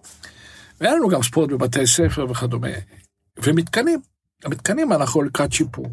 והיה 0.82 0.96
לנו 0.96 1.10
גם 1.10 1.24
ספורט 1.24 1.50
בבתי 1.50 1.88
ספר 1.88 2.26
וכדומה. 2.30 2.68
ומתקנים, 3.44 4.00
המתקנים 4.44 4.94
אנחנו 4.94 5.22
לקראת 5.22 5.54
שיפור. 5.54 5.88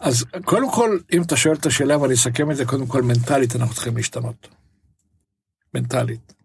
אז 0.00 0.24
קודם 0.44 0.70
כל, 0.70 0.98
אם 1.12 1.22
אתה 1.22 1.36
שואל 1.36 1.54
את 1.54 1.66
השאלה, 1.66 1.98
ואני 1.98 2.14
אסכם 2.14 2.50
את 2.50 2.56
זה, 2.56 2.64
קודם 2.64 2.86
כל 2.86 3.02
מנטלית 3.02 3.56
אנחנו 3.56 3.74
צריכים 3.74 3.96
להשתנות. 3.96 4.48
מנטלית. 5.74 6.39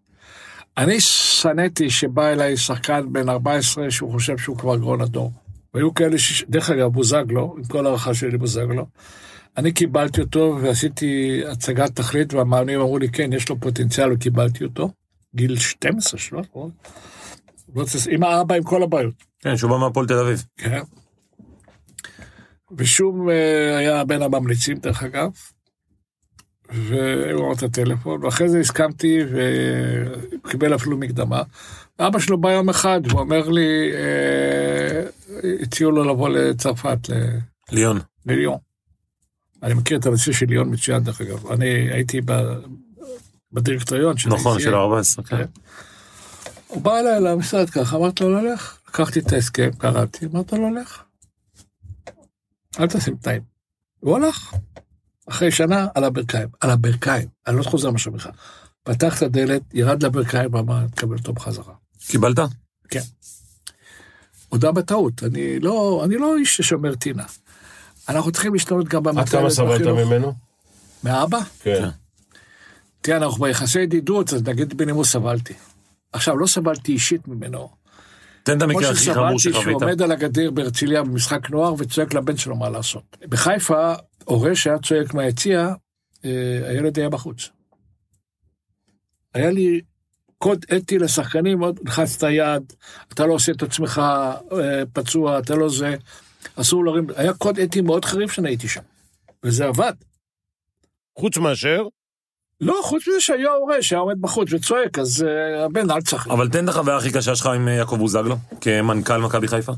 אני 0.78 1.00
שנאתי 1.00 1.90
שבא 1.90 2.28
אליי 2.28 2.56
שחקן 2.56 3.12
בן 3.12 3.28
14 3.28 3.90
שהוא 3.90 4.12
חושב 4.12 4.38
שהוא 4.38 4.58
כבר 4.58 4.76
גרון 4.76 5.00
הדור. 5.00 5.32
והיו 5.74 5.94
כאלה 5.94 6.18
ש... 6.18 6.44
דרך 6.48 6.70
אגב, 6.70 6.86
בוזגלו, 6.92 7.54
עם 7.58 7.64
כל 7.64 7.86
הערכה 7.86 8.14
שלי 8.14 8.30
לבוזגלו, 8.30 8.86
אני 9.56 9.72
קיבלתי 9.72 10.20
אותו 10.20 10.58
ועשיתי 10.62 11.42
הצגת 11.52 11.96
תכלית, 11.96 12.34
והמאמנים 12.34 12.80
אמרו 12.80 12.98
לי, 12.98 13.08
כן, 13.08 13.32
יש 13.32 13.48
לו 13.48 13.60
פוטנציאל, 13.60 14.12
וקיבלתי 14.12 14.64
אותו. 14.64 14.90
גיל 15.34 15.58
12, 15.58 16.18
13, 16.18 16.62
לא 17.74 17.84
עם 18.10 18.22
האבא, 18.22 18.54
עם 18.54 18.62
כל 18.62 18.82
הבעיות. 18.82 19.14
כן, 19.40 19.56
שהוא 19.56 19.70
בא 19.70 19.76
מהפועל 19.76 20.06
תל 20.06 20.18
אביב. 20.18 20.44
כן. 20.56 20.80
ושום 22.78 23.30
אה, 23.30 23.76
היה 23.76 24.04
בין 24.04 24.22
הממליצים, 24.22 24.76
דרך 24.76 25.02
אגב. 25.02 25.30
והוא 26.70 27.44
אמר 27.44 27.52
את 27.52 27.62
הטלפון, 27.62 28.24
ואחרי 28.24 28.48
זה 28.48 28.60
הסכמתי 28.60 29.18
וקיבל 30.44 30.74
אפילו 30.74 30.96
מקדמה. 30.96 31.42
אבא 31.98 32.18
שלו 32.18 32.38
בא 32.38 32.50
יום 32.50 32.68
אחד, 32.68 33.00
הוא 33.10 33.20
אומר 33.20 33.48
לי, 33.48 33.90
אה, 33.94 35.02
הציעו 35.62 35.90
לו 35.90 36.04
לבוא 36.04 36.28
לצרפת, 36.28 36.98
ל- 37.08 37.38
ליון. 37.72 37.98
לליון. 38.26 38.58
אני 39.62 39.74
מכיר 39.74 39.98
את 39.98 40.06
הנושא 40.06 40.32
של 40.32 40.46
ליון 40.48 40.72
מצוין, 40.74 41.02
דרך 41.02 41.20
אגב. 41.20 41.46
אני 41.52 41.66
הייתי 41.92 42.20
בדירקטוריון 43.52 44.16
של 44.16 44.28
נכון. 44.30 44.60
של 44.60 44.74
ה-14, 44.74 45.22
כן. 45.22 45.36
כן. 45.36 45.44
הוא 46.66 46.82
בא 46.82 46.98
אליי 46.98 47.20
למשרד 47.20 47.70
ככה, 47.70 47.96
אמרתי 47.96 48.24
לו, 48.24 48.30
ללך. 48.42 48.78
לקחתי 48.88 49.18
את 49.20 49.32
ההסכם, 49.32 49.70
קראתי, 49.78 50.26
אמרתי 50.26 50.56
לו, 50.56 50.74
לך. 50.74 51.02
אל 52.80 52.86
תשים 52.86 53.16
תנאים. 53.16 53.42
הוא 54.00 54.16
הלך. 54.16 54.54
אחרי 55.26 55.50
שנה, 55.50 55.86
על 55.94 56.04
הברכיים. 56.04 56.48
על 56.60 56.70
הברכיים. 56.70 57.28
אני 57.46 57.56
לא 57.56 57.62
חוזר 57.62 57.90
משהו 57.90 58.12
בכלל. 58.12 58.32
פתח 58.82 59.18
את 59.18 59.22
הדלת, 59.22 59.62
ירד 59.74 60.02
לברכיים 60.02 60.54
ואמר, 60.54 60.86
תקבל 60.94 61.16
אותו 61.16 61.32
בחזרה. 61.32 61.74
קיבלת? 62.06 62.38
הודה 64.48 64.72
בטעות, 64.72 65.22
אני 65.22 65.60
לא, 65.60 66.02
אני 66.04 66.16
לא 66.16 66.36
איש 66.36 66.56
ששומר 66.56 66.94
טינה. 66.94 67.24
אנחנו 68.08 68.32
צריכים 68.32 68.54
להשתנות 68.54 68.88
גם 68.88 69.08
עד 69.08 69.14
במטרת 69.14 69.40
כמה 69.40 69.50
סבלת 69.50 69.86
ממנו? 69.86 70.32
מאבא? 71.04 71.38
כן. 71.60 71.88
תראה, 73.00 73.16
אנחנו 73.16 73.44
ביחסי 73.44 73.80
ידידות, 73.80 74.32
אז 74.32 74.42
נגיד 74.42 74.76
בנימוס 74.76 75.12
סבלתי. 75.12 75.54
עכשיו, 76.12 76.38
לא 76.38 76.46
סבלתי 76.46 76.92
אישית 76.92 77.28
ממנו. 77.28 77.68
תן 78.46 78.56
את 78.56 78.62
המקרה 78.62 78.90
הכי 78.90 79.14
חמור 79.14 79.38
שחווית. 79.38 79.82
עומד 79.82 80.02
על 80.02 80.12
הגדר 80.12 80.50
בהרצליה 80.50 81.02
במשחק 81.02 81.50
נוער 81.50 81.74
וצועק 81.78 82.14
לבן 82.14 82.36
שלו 82.36 82.56
מה 82.56 82.70
לעשות. 82.70 83.16
בחיפה, 83.20 83.94
הורה 84.24 84.54
שהיה 84.54 84.78
צועק 84.78 85.14
מהיציע, 85.14 85.72
אה, 86.24 86.30
הילד 86.68 86.98
היה 86.98 87.08
בחוץ. 87.08 87.48
היה 89.34 89.50
לי 89.50 89.80
קוד 90.38 90.64
אתי 90.76 90.98
לשחקנים, 90.98 91.60
עוד 91.60 91.80
לחץ 91.84 92.16
את 92.16 92.22
היד, 92.22 92.72
אתה 93.12 93.26
לא 93.26 93.32
עושה 93.32 93.52
את 93.52 93.62
עצמך 93.62 94.02
אה, 94.52 94.82
פצוע, 94.92 95.38
אתה 95.38 95.54
לא 95.54 95.68
זה, 95.68 95.96
אסור 96.56 96.84
להרים, 96.84 97.06
היה 97.16 97.34
קוד 97.34 97.58
אתי 97.58 97.80
מאוד 97.80 98.04
חריף 98.04 98.32
שאני 98.32 98.48
הייתי 98.48 98.68
שם. 98.68 98.82
וזה 99.44 99.66
עבד. 99.66 99.92
חוץ 101.18 101.36
מאשר, 101.36 101.82
לא, 102.60 102.80
חוץ 102.82 103.08
מזה 103.08 103.20
שהיה 103.20 103.50
הורה 103.50 103.82
שהיה 103.82 104.00
עומד 104.00 104.20
בחוץ 104.20 104.52
וצועק, 104.52 104.98
אז 104.98 105.26
אה, 105.28 105.64
הבן 105.64 105.90
אל 105.90 106.00
תשחק. 106.00 106.30
אבל 106.30 106.48
תן 106.48 106.64
את 106.64 106.68
החוויה 106.68 106.96
הכי 106.96 107.12
קשה 107.12 107.36
שלך 107.36 107.46
עם 107.46 107.68
אה, 107.68 107.72
יעקב 107.72 107.96
בוזגלו, 107.96 108.36
כמנכ"ל 108.60 109.18
מכבי 109.18 109.48
חיפה. 109.48 109.72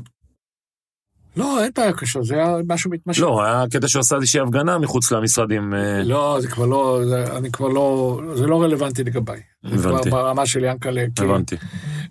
לא, 1.37 1.63
אין 1.63 1.71
בעיה 1.77 1.93
קשה, 1.93 2.21
זה 2.23 2.35
היה 2.35 2.55
משהו 2.67 2.91
מתמשך. 2.91 3.21
לא, 3.21 3.43
היה 3.43 3.63
קטע 3.71 3.87
שהוא 3.87 3.99
עשה 3.99 4.15
איזושהי 4.15 4.39
הפגנה 4.39 4.77
מחוץ 4.77 5.11
למשרדים. 5.11 5.73
אה, 5.73 6.03
לא, 6.03 6.37
זה 6.41 6.47
כבר 6.47 6.65
לא, 6.65 7.01
זה, 7.09 7.37
אני 7.37 7.51
כבר 7.51 7.67
לא, 7.67 8.19
זה 8.35 8.47
לא 8.47 8.61
רלוונטי 8.61 9.03
לגביי. 9.03 9.39
זה 9.63 9.77
כבר 9.77 9.89
הבנתי. 9.89 10.09
ברמה 10.09 10.45
של 10.45 10.63
ינקלה, 10.63 11.03
הבנתי. 11.19 11.55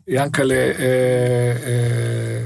ינקלה, 0.09 0.55
אה, 0.55 0.73
אה, 1.67 2.45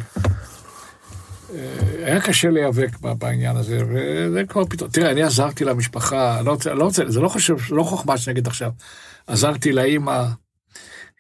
היה 2.04 2.20
קשה 2.20 2.50
להיאבק 2.50 2.98
בעניין 2.98 3.56
הזה, 3.56 3.78
וזה 3.88 4.42
כבר 4.48 4.64
פתאום, 4.64 4.90
תראה, 4.90 5.10
אני 5.10 5.22
עזרתי 5.22 5.64
למשפחה, 5.64 6.42
לא 6.42 6.50
רוצה, 6.50 6.74
לא 6.74 6.84
רוצה, 6.84 7.02
זה 7.08 7.20
לא 7.20 7.28
חושב, 7.28 7.56
לא 7.70 7.82
חוכמה 7.82 8.18
שנגיד 8.18 8.46
עכשיו, 8.46 8.70
עזרתי 9.26 9.72
לאימא, 9.72 10.24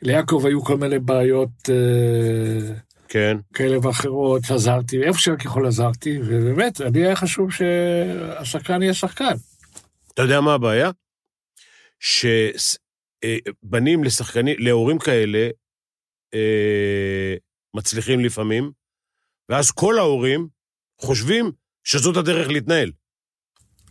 ליעקב 0.02 0.42
היו 0.46 0.64
כל 0.64 0.76
מיני 0.76 0.98
בעיות 0.98 1.50
אה, 1.68 2.74
כן. 3.08 3.36
כאלה 3.54 3.86
ואחרות, 3.86 4.42
עזרתי, 4.50 5.02
איפה 5.02 5.18
שרק 5.18 5.44
יכול 5.44 5.66
עזרתי, 5.66 6.18
ובאמת, 6.26 6.80
לי 6.80 7.06
היה 7.06 7.16
חשוב 7.16 7.52
שהשחקן 7.52 8.82
יהיה 8.82 8.94
שחקן. 8.94 9.34
אתה 10.14 10.22
יודע 10.22 10.40
מה 10.40 10.54
הבעיה? 10.54 10.90
שבנים 12.00 14.04
לשחקנים, 14.04 14.56
להורים 14.58 14.98
כאלה, 14.98 15.48
אה, 16.34 17.34
מצליחים 17.74 18.20
לפעמים, 18.20 18.70
ואז 19.48 19.70
כל 19.70 19.98
ההורים 19.98 20.48
חושבים 21.00 21.52
שזאת 21.84 22.16
הדרך 22.16 22.48
להתנהל. 22.48 22.90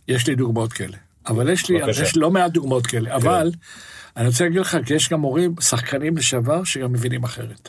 יש 0.08 0.26
לי 0.26 0.34
דוגמאות 0.34 0.72
כאלה. 0.72 0.96
אבל 1.26 1.50
יש 1.50 1.68
לי, 1.68 1.78
בבקשה. 1.78 2.02
יש 2.02 2.16
לא 2.16 2.30
מעט 2.30 2.52
דוגמאות 2.52 2.86
כאלה. 2.86 3.16
אבל 3.16 3.50
אני 4.16 4.26
רוצה 4.26 4.44
להגיד 4.44 4.60
לך, 4.60 4.76
כי 4.86 4.94
יש 4.94 5.08
גם 5.08 5.20
הורים, 5.20 5.54
שחקנים 5.60 6.16
לשעבר, 6.16 6.64
שגם 6.64 6.92
מבינים 6.92 7.24
אחרת. 7.24 7.68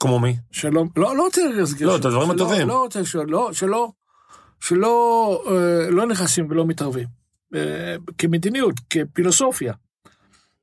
כמו 0.00 0.20
מי? 0.20 0.36
שלא, 0.50 0.84
לא, 0.96 1.16
לא 1.16 1.22
רוצה 1.22 1.40
להסגיר. 1.56 1.88
לא, 1.88 1.96
את 1.96 2.04
הדברים 2.04 2.30
הטובים. 2.30 2.68
לא 2.68 2.82
רוצה, 2.82 3.04
שלא, 3.04 3.52
שלא, 3.52 3.92
שלא 4.60 5.44
אה, 5.50 5.90
לא 5.90 6.06
נכנסים 6.06 6.46
ולא 6.50 6.66
מתערבים. 6.66 7.06
אה, 7.54 7.96
כמדיניות, 8.18 8.74
כפילוסופיה. 8.90 9.72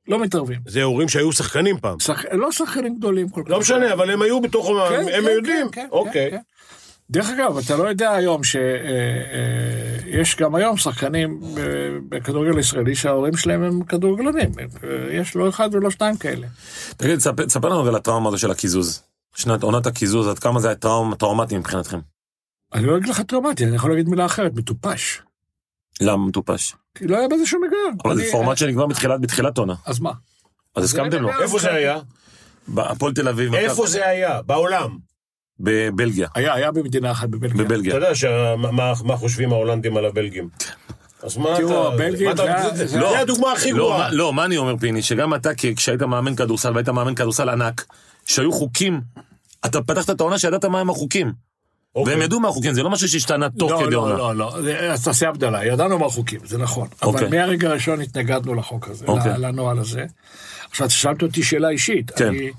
לא 0.08 0.20
מתערבים. 0.20 0.60
זה 0.66 0.82
הורים 0.82 1.08
שהיו 1.08 1.32
שחקנים 1.32 1.78
פעם. 1.78 2.00
שח... 2.00 2.24
לא 2.32 2.52
שחקנים 2.52 2.96
גדולים 2.96 3.28
כל 3.28 3.42
כך. 3.44 3.50
לא 3.50 3.60
משנה, 3.60 3.92
אבל 3.92 4.10
הם 4.10 4.22
היו 4.22 4.40
בתוך... 4.40 4.66
כן, 4.88 5.00
הם 5.00 5.24
כן, 5.24 5.30
יודעים. 5.30 5.68
כן, 5.68 5.82
כן, 5.82 5.88
אוקיי. 5.90 6.30
כן, 6.30 6.36
כן. 6.36 6.42
דרך 7.10 7.30
אגב, 7.30 7.58
אתה 7.58 7.76
לא 7.76 7.88
יודע 7.88 8.12
היום 8.12 8.40
שיש 8.44 10.36
גם 10.36 10.54
היום 10.54 10.76
שחקנים 10.76 11.40
אה, 11.58 11.62
בכדורגל 12.08 12.56
הישראלי 12.56 12.94
שההורים 12.94 13.36
שלהם 13.36 13.62
הם 13.62 13.84
כדורגלנים. 13.84 14.50
אה, 14.58 14.66
יש 15.12 15.36
לא 15.36 15.48
אחד 15.48 15.68
ולא 15.72 15.90
שניים 15.90 16.16
כאלה. 16.16 16.46
תגיד, 16.96 17.18
תספר 17.46 17.68
לנו 17.68 17.88
על 17.88 17.94
הטראומה 17.94 18.28
הזו 18.28 18.38
של 18.38 18.50
הקיזוז. 18.50 19.02
שנת 19.34 19.62
עונת 19.62 19.86
הקיזוז, 19.86 20.28
עד 20.28 20.38
כמה 20.38 20.60
זה 20.60 20.68
היה 20.68 20.74
טראומה 20.74 21.16
טראומטי 21.16 21.58
מבחינתכם? 21.58 21.98
אני 22.74 22.86
לא 22.86 22.96
אגיד 22.96 23.08
לך 23.08 23.20
טראומטי, 23.20 23.64
אני 23.64 23.76
יכול 23.76 23.90
להגיד 23.90 24.08
מילה 24.08 24.26
אחרת, 24.26 24.52
מטופש. 24.54 25.22
למה 26.00 26.26
מטופש? 26.26 26.74
כי 26.94 27.06
לא 27.06 27.16
היה 27.18 27.28
בזה 27.28 27.46
שום 27.46 27.64
היגיון. 27.64 27.94
אבל 28.04 28.16
זה 28.16 28.22
אני- 28.22 28.30
פורמט 28.32 28.56
שנגמר 28.58 28.86
בתחילת 28.86 29.20
בתחילת 29.20 29.58
עונה. 29.58 29.74
אז 29.86 30.00
מה? 30.00 30.12
אז 30.76 30.84
הסכמתם 30.84 31.22
לו. 31.22 31.30
איפה 31.42 31.58
זה 31.58 31.72
היה? 31.74 31.98
בהפועל 32.68 33.12
תל 33.14 33.28
אביב. 33.28 33.54
איפה 33.54 33.86
זה 33.86 34.06
היה? 34.08 34.42
בעולם. 34.42 34.98
בבלגיה. 35.60 36.28
היה, 36.34 36.54
היה 36.54 36.70
במדינה 36.72 37.10
אחת 37.10 37.28
בבלגיה. 37.28 37.54
אתה 37.56 37.64
בבלגיה. 37.64 37.94
יודע 37.94 38.14
שה- 38.14 38.56
מה- 38.56 38.92
מה 39.04 39.16
חושבים 39.16 39.52
ההולנדים 39.52 39.96
על 39.96 40.04
הבלגים. 40.04 40.48
אז 41.22 41.36
מה 41.36 41.56
תראו, 41.56 41.88
אתה... 41.88 41.94
הבלגים 41.94 42.26
מה 42.26 42.32
אתה- 42.32 42.44
זה 42.62 42.76
זה- 42.76 42.86
זה 42.86 42.98
זה 43.00 43.18
הדוגמה 43.20 43.52
הכי 43.52 43.72
לא, 43.72 43.76
גרועה. 43.78 44.10
לא, 44.12 44.32
מה 44.32 44.44
אני 44.44 44.56
אומר, 44.56 44.74
פיני? 44.80 45.02
שגם 45.02 45.34
אתה, 45.34 45.50
כשהיית 45.76 46.02
מאמן 46.02 46.34
כדורסל, 46.36 46.72
והיית 46.72 46.88
מאמן 46.88 47.14
כדורסל 47.14 47.48
ענק, 47.48 47.84
שהיו 48.26 48.52
חוקים, 48.52 49.00
אתה 49.66 49.82
פתחת 49.82 50.10
את 50.10 50.20
העונה 50.20 50.38
שידעת 50.38 50.64
מה 50.64 50.80
הם 50.80 50.90
החוקים. 50.90 51.32
אוקיי. 51.94 52.14
והם 52.14 52.22
ידעו 52.22 52.40
מה 52.40 52.48
החוקים, 52.48 52.74
זה 52.74 52.82
לא 52.82 52.90
משהו 52.90 53.08
שהשתנה 53.08 53.50
תוך 53.50 53.70
לא, 53.72 53.80
כדי 53.82 53.90
לא, 53.90 54.00
עונה. 54.00 54.14
לא, 54.16 54.36
לא, 54.36 54.62
זה- 54.62 54.92
אז 54.92 55.04
תעשה 55.04 55.28
הבדלה, 55.28 55.64
ידענו 55.66 55.98
מה 55.98 56.06
החוקים, 56.06 56.40
זה 56.44 56.58
נכון. 56.58 56.88
אבל 57.02 57.10
אוקיי. 57.12 57.28
מהרגע 57.28 57.68
הראשון 57.68 58.00
התנגדנו 58.00 58.54
לחוק 58.54 58.88
הזה, 58.88 59.04
אוקיי. 59.06 59.32
לנוהל 59.38 59.78
הזה. 59.78 60.04
עכשיו, 60.70 60.90
שאלת 60.90 61.22
אותי 61.22 61.42
שאלה 61.42 61.68
אישית. 61.68 62.10
כן. 62.10 62.26
אני- 62.26 62.50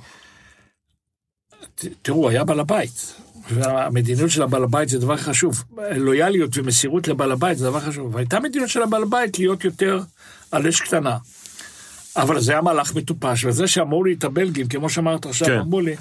ת- 1.76 1.86
תראו, 2.02 2.30
היה 2.30 2.44
בעל 2.44 2.60
הבית. 2.60 3.16
והמדיניות 3.52 4.30
של 4.30 4.44
הבעל 4.44 4.64
הבית 4.64 4.90
זה 4.90 5.00
דבר 5.00 5.18
חשוב. 5.18 5.64
לויאליות 5.96 6.58
ומסירות 6.58 7.08
לבעל 7.08 7.32
הבית 7.32 7.58
זה 7.58 7.66
דבר 7.66 7.80
חשוב. 7.80 8.16
והייתה 8.16 8.40
מדיניות 8.40 8.70
של 8.70 8.82
הבעל 8.82 9.04
הבית 9.04 9.40
להיות 9.40 9.64
יותר 9.64 10.00
על 10.52 10.68
אש 10.68 10.82
קטנה. 10.82 11.18
אבל 12.18 12.40
זה 12.40 12.52
היה 12.52 12.62
מהלך 12.62 12.96
מטופש, 12.96 13.46
וזה 13.46 13.68
שאמרו 13.68 14.04
לי 14.04 14.14
את 14.14 14.24
הבלגים, 14.24 14.68
כמו 14.68 14.90
שאמרת 14.90 15.26
עכשיו, 15.26 15.48
כן. 15.48 15.60
אמרו 15.60 15.82
לי, 15.82 15.96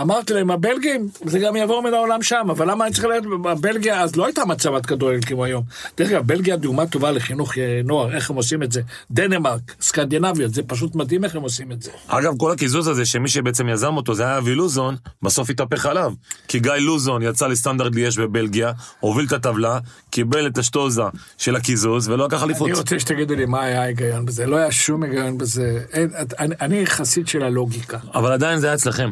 אמרתי 0.00 0.32
להם, 0.32 0.50
הבלגים, 0.50 1.08
זה 1.24 1.38
גם 1.38 1.56
יעבור 1.56 1.82
מן 1.82 1.94
העולם 1.94 2.22
שם, 2.22 2.46
אבל 2.50 2.70
למה 2.70 2.86
אני 2.86 2.94
צריך 2.94 3.04
ללכת 3.04 3.26
בבלגיה? 3.26 4.00
אז 4.00 4.16
לא 4.16 4.26
הייתה 4.26 4.44
מצבת 4.44 4.86
כדורגל 4.86 5.20
כמו 5.26 5.44
היום. 5.44 5.64
דרך 5.96 6.10
אגב, 6.10 6.26
בלגיה 6.26 6.56
דוגמה 6.56 6.86
טובה 6.86 7.10
לחינוך 7.10 7.58
אה, 7.58 7.80
נוער, 7.84 8.16
איך 8.16 8.30
הם 8.30 8.36
עושים 8.36 8.62
את 8.62 8.72
זה. 8.72 8.82
דנמרק, 9.10 9.60
סקנדינביות, 9.80 10.54
זה 10.54 10.62
פשוט 10.62 10.94
מדהים 10.94 11.24
איך 11.24 11.36
הם 11.36 11.42
עושים 11.42 11.72
את 11.72 11.82
זה. 11.82 11.90
אגב, 12.06 12.32
כל 12.38 12.52
הקיזוז 12.52 12.88
הזה, 12.88 13.04
שמי 13.04 13.28
שבעצם 13.28 13.68
יזם 13.68 13.96
אותו, 13.96 14.14
זה 14.14 14.24
היה 14.24 14.38
אבי 14.38 14.54
לוזון, 14.54 14.96
בסוף 15.22 15.50
התהפך 15.50 15.86
עליו. 15.86 16.12
כי 16.48 16.60
גיא 16.60 16.72
לוזון 16.72 17.22
יצא 17.22 17.46
לסטנדרט 17.46 17.94
ליאש 17.94 18.18
בבלגיה, 18.18 18.72
הוביל 19.00 19.26
את 19.26 19.32
הטבלה, 19.32 19.78
קיבל 20.10 20.46
את 20.46 20.58
השטוזה 20.58 21.02
של 21.38 21.56
הקיזוז, 21.56 22.08
ולא 22.08 22.26
לקח 22.26 22.42
אליפות. 22.42 22.68
אני 22.68 22.78
רוצה 22.78 22.98
שתגידו 23.00 23.34
לי 23.34 23.46
מה 23.46 23.62
היה 23.62 23.82
ההיגיון 23.82 24.26
בזה, 24.26 24.46
לא 24.46 24.56
היה 24.56 24.72
שום 24.72 25.02
היגיון 25.02 25.38
בזה. 25.38 25.80
אין, 25.92 26.10
אני, 26.38 26.54
אני 26.60 26.86
חסיד 26.86 27.28
של 27.28 27.42
הלוגיקה. 27.42 27.98
אבל 28.14 28.32
עדיין 28.32 28.58
זה 28.58 28.66
היה 28.66 28.74
אצלכם. 28.74 29.10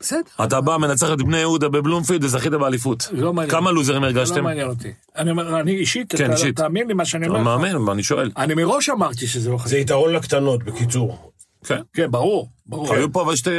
בסדר. 0.00 0.20
אתה 0.44 0.60
בא, 0.60 0.76
מנצח 0.76 1.12
את 1.12 1.22
בני 1.22 1.38
יהודה 1.38 1.68
בבלומפילד 1.68 2.24
וזכית 2.24 2.52
באליפות. 2.52 3.08
לא 3.12 3.32
מעניין. 3.32 3.50
כמה 3.50 3.70
לוזרים 3.72 4.00
זה 4.00 4.06
הרגשתם? 4.06 4.36
לא 4.36 4.42
מעניין 4.42 4.68
אותי. 4.68 4.92
אני 5.16 5.30
אומר, 5.30 5.60
אני 5.60 5.76
אישית, 5.76 6.14
כן, 6.16 6.24
אתה- 6.24 6.32
אישית. 6.34 6.56
תאמין 6.56 6.88
לי 6.88 6.94
מה 6.94 7.04
שאני 7.04 7.26
אני 7.26 7.34
אומר 7.34 7.54
לך. 7.56 7.60
מאמין, 7.62 7.88
אני 7.92 8.02
שואל. 8.02 8.30
אני 8.36 8.54
מראש 8.54 8.90
אמרתי 8.90 9.26
שזה 9.26 9.50
לא 9.50 9.56
זה 9.58 9.62
חשוב. 9.64 9.74
יתרון 9.78 10.12
לקטנות, 10.12 10.62
בקיצור. 10.64 11.32
כן. 11.64 11.80
כן, 11.94 12.10
ברור, 12.10 12.48
ברור. 12.66 12.94
היו 12.94 13.12
פה 13.12 13.22
אבל 13.22 13.36
שני 13.36 13.54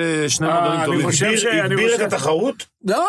אה, 0.48 0.76
אני 0.76 0.86
טובים. 0.86 1.02
חושב- 1.06 1.26
הגביר- 1.26 1.40
ש- 1.40 1.46
אני 1.46 1.60
הגביר 1.62 1.92
חושב- 1.92 2.04
את 2.04 2.14
התחרות? 2.14 2.66
לא, 2.86 3.06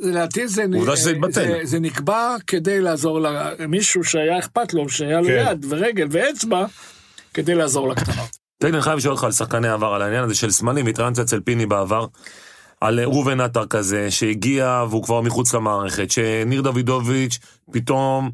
לדעתי 0.00 0.48
זה... 0.48 0.64
עובדה 0.74 0.96
שזה 0.96 1.10
התבטל. 1.10 1.32
זה- 1.32 1.60
זה 1.64 1.80
נקבע 1.80 2.36
כדי 2.46 2.80
לעזור 2.80 3.20
למישהו 3.20 4.04
שהיה 4.04 4.38
אכפת 4.38 4.74
לו, 4.74 4.88
שהיה 4.88 5.20
לו 5.20 5.26
כן. 5.26 5.46
יד 5.50 5.66
ורגל 5.68 6.06
ואצבע, 6.10 6.64
כדי 7.34 7.54
לעזור 7.54 7.88
לקטנות. 7.88 8.28
תגיד, 8.58 8.74
אני 8.74 8.82
חייב 8.82 8.96
לשאול 8.96 9.12
אותך 9.12 9.24
על 9.24 9.32
שחקני 9.32 9.68
עבר, 9.68 9.94
על 9.94 10.02
העניין 10.02 10.24
הזה 10.24 10.34
של 10.34 10.50
סמלים, 10.50 10.86
התראיינת 10.86 11.18
אצל 11.18 11.40
פיני 11.40 11.66
בעבר, 11.66 12.06
על 12.82 13.00
ראובן 13.00 13.40
עטר 13.40 13.66
כזה, 13.66 14.10
שהגיע 14.10 14.84
והוא 14.90 15.02
כבר 15.02 15.20
מחוץ 15.20 15.54
למערכת, 15.54 16.10
שניר 16.10 16.62
דוידוביץ' 16.62 17.38
פתאום, 17.72 18.30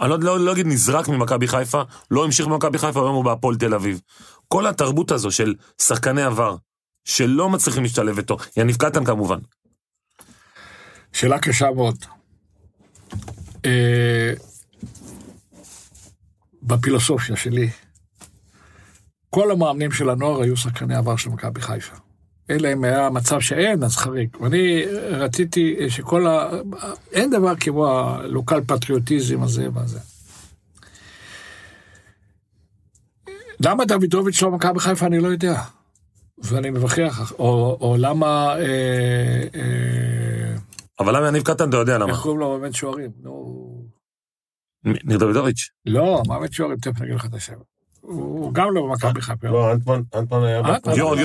אני 0.00 0.10
לא, 0.10 0.18
לא, 0.20 0.40
לא 0.40 0.52
אגיד 0.52 0.66
נזרק 0.66 1.08
ממכבי 1.08 1.48
חיפה, 1.48 1.82
לא 2.10 2.24
המשיך 2.24 2.46
במכבי 2.46 2.78
חיפה, 2.78 3.00
היום 3.00 3.14
הוא 3.14 3.24
בהפועל 3.24 3.56
תל 3.56 3.74
אביב. 3.74 4.00
כל 4.48 4.66
התרבות 4.66 5.10
הזו 5.10 5.30
של 5.30 5.54
שחקני 5.82 6.22
עבר, 6.22 6.56
שלא 7.04 7.48
מצליחים 7.48 7.82
להשתלב 7.82 8.18
איתו, 8.18 8.36
יניב 8.56 8.76
קטן 8.76 9.04
כמובן. 9.04 9.38
שאלה 11.12 11.38
קשה 11.38 11.70
מאוד. 11.70 12.04
אה, 13.64 14.32
בפילוסופיה 16.62 17.36
שלי, 17.36 17.70
כל 19.30 19.50
המאמנים 19.50 19.92
של 19.92 20.10
הנוער 20.10 20.42
היו 20.42 20.56
שחקני 20.56 20.96
עבר 20.96 21.16
של 21.16 21.30
מכבי 21.30 21.60
חיפה. 21.60 22.09
אלא 22.50 22.72
אם 22.72 22.84
היה 22.84 23.10
מצב 23.10 23.40
שאין, 23.40 23.82
אז 23.82 23.96
חריג. 23.96 24.36
ואני 24.40 24.84
רציתי 25.10 25.90
שכל 25.90 26.26
ה... 26.26 26.50
אין 27.12 27.30
דבר 27.30 27.56
כמו 27.60 27.86
הלוקל 27.86 28.60
פטריוטיזם 28.66 29.42
הזה 29.42 29.68
והזה. 29.74 29.98
למה 33.60 33.84
דוידוביץ' 33.84 34.42
לא 34.42 34.50
מכבי 34.50 34.80
חיפה 34.80 35.06
אני 35.06 35.18
לא 35.18 35.28
יודע. 35.28 35.62
ואני 36.38 36.70
מבכח, 36.70 37.32
או, 37.32 37.78
או 37.80 37.96
למה... 37.98 38.56
אה, 38.58 39.44
אה, 39.54 40.56
אבל 41.00 41.16
למה 41.16 41.28
יניב 41.28 41.42
קטן 41.42 41.68
אתה 41.68 41.76
יודע 41.76 41.98
למה? 41.98 42.12
איך 42.12 42.20
קוראים 42.20 42.40
לו 42.40 42.58
מאמן 42.58 42.72
שוערים? 42.72 43.10
נו... 43.22 43.84
ניר 44.84 45.18
דוידוביץ'. 45.18 45.70
לא, 45.86 46.22
מאמן 46.28 46.52
שוערים, 46.52 46.78
תכף 46.78 47.00
אני 47.00 47.06
אגיד 47.06 47.14
לך 47.16 47.26
את 47.26 47.34
השם. 47.34 47.54
הוא 48.00 48.54
גם 48.54 48.74
לא 48.74 48.82
במכבי 48.82 49.20
חיפה. 49.20 49.48
לא, 49.48 49.72
אנטמן, 49.72 50.00
אנטמן 50.14 50.42
היה... 50.44 50.56
אה, 50.56 50.62
בהפועל. 50.62 50.94
גיורא- 50.96 51.16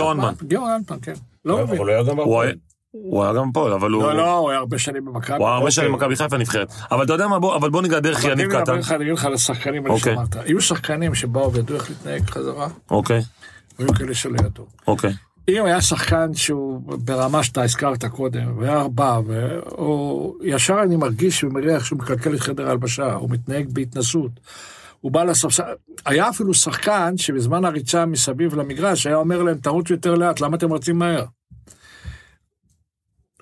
גיורא 0.48 0.76
אנטמן. 0.76 0.98
כן. 1.02 1.14
לא 1.46 1.54
אבל 1.54 1.64
מבין. 1.64 1.78
הוא 1.78 1.86
לא 1.88 1.92
היה 1.92 2.04
גם 2.04 2.10
הוא 2.10 2.16
בהפועל. 2.18 2.56
הוא 2.92 3.24
היה 3.24 3.34
גם 3.34 3.52
פה, 3.52 3.76
אבל 3.76 3.92
הוא... 3.92 4.04
לא, 4.04 4.14
לא, 4.18 4.38
הוא 4.38 4.50
היה 4.50 4.60
הרבה 4.60 4.78
שנים 4.80 5.06
במכבי. 5.06 5.38
הוא 5.38 5.48
היה 5.48 5.56
הרבה 5.56 5.72
שנים 5.72 5.94
אוקיי. 5.94 6.08
במכבי 6.08 6.24
חיפה 6.24 6.38
נבחרת. 6.38 6.72
אבל 6.92 7.04
אתה 7.06 7.14
יודע 7.14 7.28
מה, 7.28 7.40
בוא- 7.40 7.56
אבל 7.56 7.70
בוא 7.70 7.82
ניגע 7.82 8.00
דרך 8.00 8.24
אבל 8.26 8.32
יניב 8.32 8.52
אני 8.52 8.62
קטן. 8.64 8.94
אני 8.96 9.04
אגיד 9.04 9.14
לך 9.14 9.26
על 9.26 9.34
השחקנים 9.34 9.84
האלה 9.84 9.96
אוקיי. 9.96 10.14
שאמרת. 10.16 10.36
היו 10.36 10.62
שחקנים 10.62 11.16
שבאו 11.16 11.54
וידעו 11.54 11.76
איך 11.76 11.90
להתנהג 11.90 12.30
חזרה, 12.30 12.68
אוקיי, 12.92 13.22
והיו 13.80 13.94
כאלה 13.94 14.14
שלא 14.14 14.38
ידעו. 14.46 14.66
אוקיי. 14.88 15.14
אם 15.50 15.66
היה 15.66 15.82
שחקן 15.82 16.34
שהוא 16.34 16.82
ברמה 16.88 17.44
שאתה 17.44 17.64
הזכרת 17.64 18.06
קודם, 18.06 18.58
והיה 18.58 18.88
בא, 18.88 19.20
והוא 19.26 20.36
ישר 20.44 20.78
אני 20.84 20.96
מרגיש 20.96 21.44
ומריח 21.44 21.86
שהוא 21.86 22.00
מקלקל 22.00 22.34
את 22.36 22.40
חדר 22.40 22.68
ההלבשה, 22.68 23.14
הוא 23.14 23.30
מתנהג 23.30 23.68
בהתנסות. 23.74 24.32
הוא 25.06 25.12
בא 25.12 25.24
לספסל, 25.24 25.64
היה 26.06 26.30
אפילו 26.30 26.54
שחקן 26.54 27.14
שבזמן 27.18 27.66
הריצה 27.66 28.06
מסביב 28.06 28.56
למגרש 28.56 29.08
היה 29.08 29.16
אומר 29.16 29.44
להם, 29.44 29.58
תרוצו 29.58 29.94
יותר 29.94 30.16
לאט, 30.16 30.42
למה 30.42 30.58
אתם 30.58 30.74
רצים 30.74 31.00
מהר? 31.00 31.26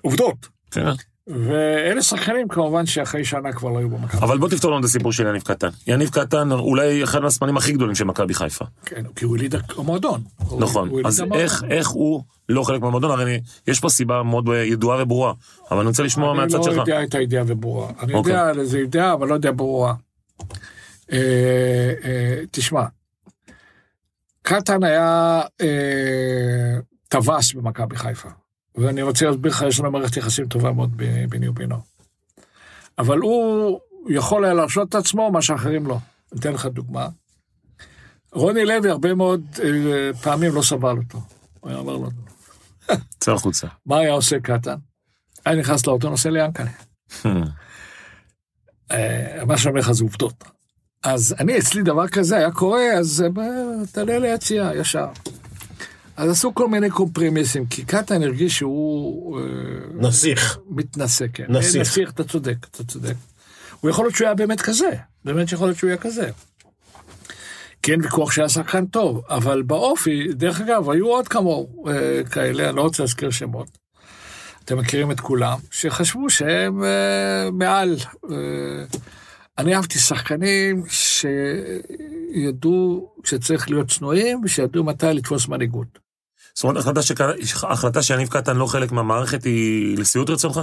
עובדות. 0.02 0.48
כן. 0.70 0.86
ואלה 1.26 2.02
שחקנים 2.02 2.48
כמובן 2.48 2.86
שאחרי 2.86 3.24
שנה 3.24 3.52
כבר 3.52 3.68
לא 3.70 3.78
היו 3.78 3.88
במכבי. 3.88 4.20
אבל 4.22 4.38
בוא 4.38 4.48
תפתור 4.48 4.70
לנו 4.70 4.80
את 4.80 4.84
הסיפור 4.84 5.12
של 5.12 5.26
יניב 5.26 5.42
קטן. 5.42 5.68
יניב 5.86 6.08
קטן 6.08 6.52
אולי 6.52 7.04
אחד 7.04 7.18
מהסמנים 7.22 7.56
הכי 7.56 7.72
גדולים 7.72 7.94
של 7.94 8.04
מכבי 8.04 8.34
חיפה. 8.34 8.64
כן, 8.84 9.02
כי 9.16 9.24
הוא 9.24 9.36
יליד 9.36 9.54
המועדון. 9.76 10.20
נכון. 10.58 10.88
הוא 10.88 11.00
אז. 11.04 11.22
איך, 11.34 11.64
איך 11.70 11.88
הוא 11.88 12.22
לא 12.48 12.62
חלק 12.62 12.80
מהמועדון? 12.80 13.10
הרי 13.10 13.24
אני- 13.24 13.40
יש 13.66 13.80
פה 13.80 13.88
סיבה 13.88 14.22
מאוד 14.22 14.48
ידועה 14.64 15.02
וברורה, 15.02 15.32
אבל 15.70 15.78
אני 15.80 15.88
רוצה 15.88 16.02
לשמוע 16.02 16.34
מהצד 16.34 16.54
אני 16.54 16.64
שלך. 16.64 16.76
לא 16.76 16.80
יודע 16.82 17.02
את 17.02 17.14
הידיעה 17.14 17.44
וברורה. 17.46 17.88
אני 18.00 18.14
אוקיי. 18.14 18.32
יודע 18.32 18.46
על 18.48 18.60
איזה 18.60 18.78
ידיעה, 18.78 19.12
אבל 19.12 19.28
לא 19.28 19.34
יודע 19.34 19.50
ברורה. 19.56 19.94
אה, 21.12 21.92
אה, 22.04 22.42
תשמע, 22.50 22.84
קטן 24.42 24.84
היה 24.84 25.40
אה, 25.60 26.78
טווס 27.08 27.52
במכבי 27.52 27.96
חיפה. 27.96 28.28
ואני 28.74 29.02
רוצה 29.02 29.26
להסביר 29.26 29.52
לך, 29.52 29.64
יש 29.68 29.80
לנו 29.80 29.90
מערכת 29.90 30.16
יחסים 30.16 30.48
טובה 30.48 30.72
מאוד 30.72 30.96
ביני 31.28 31.48
ובינו. 31.48 31.76
אבל 32.98 33.18
הוא 33.18 33.80
יכול 34.08 34.44
היה 34.44 34.54
להרשות 34.54 34.88
את 34.88 34.94
עצמו, 34.94 35.30
מה 35.30 35.42
שאחרים 35.42 35.86
לא. 35.86 35.98
אני 36.32 36.40
אתן 36.40 36.52
לך 36.52 36.66
דוגמה. 36.66 37.08
רוני 38.32 38.64
לוי 38.64 38.90
הרבה 38.90 39.14
מאוד 39.14 39.44
אה, 39.64 40.10
פעמים 40.22 40.54
לא 40.54 40.62
סבל 40.62 40.96
אותו. 40.96 41.18
הוא 41.60 41.70
היה 41.70 41.78
אומר 41.78 41.96
לו, 41.96 42.10
צא 43.20 43.32
החוצה. 43.32 43.66
מה 43.86 43.98
היה 43.98 44.12
עושה 44.12 44.40
קטן? 44.40 44.76
היה 45.44 45.56
נכנס 45.56 45.86
לאוטו, 45.86 46.10
נוסע 46.10 46.30
ליענקל'ה. 46.30 46.70
מה 49.46 49.58
שאני 49.58 49.70
אומר 49.70 49.80
לך 49.80 49.92
זה 49.92 50.04
עובדות. 50.04 50.53
אז 51.04 51.34
אני, 51.40 51.58
אצלי 51.58 51.82
דבר 51.82 52.08
כזה 52.08 52.36
היה 52.36 52.50
קורה, 52.50 52.92
אז 52.98 53.24
תעלה 53.92 54.18
ליציאה, 54.18 54.76
ישר. 54.76 55.06
אז 56.16 56.30
עשו 56.30 56.54
כל 56.54 56.68
מיני 56.68 56.90
קומפרימיסים, 56.90 57.66
כי 57.66 57.84
קטן 57.84 58.22
הרגיש 58.22 58.56
שהוא 58.56 59.40
אה, 59.40 59.44
נסיך. 59.94 60.58
מתנשא, 60.70 61.26
כן. 61.34 61.44
נסיך. 61.48 61.80
נסיך, 61.80 62.10
אתה 62.10 62.24
צודק, 62.24 62.66
אתה 62.70 62.84
צודק. 62.84 63.14
הוא 63.80 63.90
יכול 63.90 64.04
להיות 64.04 64.14
שהוא 64.14 64.26
היה 64.26 64.34
באמת 64.34 64.60
כזה, 64.60 64.90
באמת 65.24 65.48
שיכול 65.48 65.66
להיות 65.66 65.78
שהוא 65.78 65.88
היה 65.88 65.96
כזה. 65.96 66.30
אין 67.88 68.00
ויכוח 68.02 68.32
שהיה 68.32 68.48
שחקן 68.48 68.86
טוב, 68.86 69.22
אבל 69.28 69.62
באופי, 69.62 70.32
דרך 70.32 70.60
אגב, 70.60 70.90
היו 70.90 71.06
עוד 71.06 71.28
כמוהו 71.28 71.88
אה, 71.88 72.24
כאלה, 72.30 72.68
אני 72.68 72.76
לא 72.76 72.82
רוצה 72.82 73.02
להזכיר 73.02 73.30
שמות. 73.30 73.68
אתם 74.64 74.78
מכירים 74.78 75.10
את 75.10 75.20
כולם, 75.20 75.58
שחשבו 75.70 76.30
שהם 76.30 76.84
אה, 76.84 77.50
מעל. 77.52 77.96
אה, 78.30 78.36
אני 79.58 79.74
אהבתי 79.76 79.98
שחקנים 79.98 80.84
שידעו 82.34 83.10
שצריך 83.24 83.70
להיות 83.70 83.90
צנועים, 83.90 84.40
ושידעו 84.44 84.84
מתי 84.84 85.06
לתפוס 85.06 85.48
מנהיגות. 85.48 85.98
זאת 86.54 86.64
אומרת, 86.64 86.76
החלטה 86.76 87.02
שק- 87.02 87.20
החלטה 87.62 88.02
שיניב 88.02 88.28
קטן 88.28 88.56
לא 88.56 88.66
חלק 88.66 88.92
מהמערכת 88.92 89.44
היא 89.44 89.98
לשביעות 89.98 90.30
רצונך? 90.30 90.60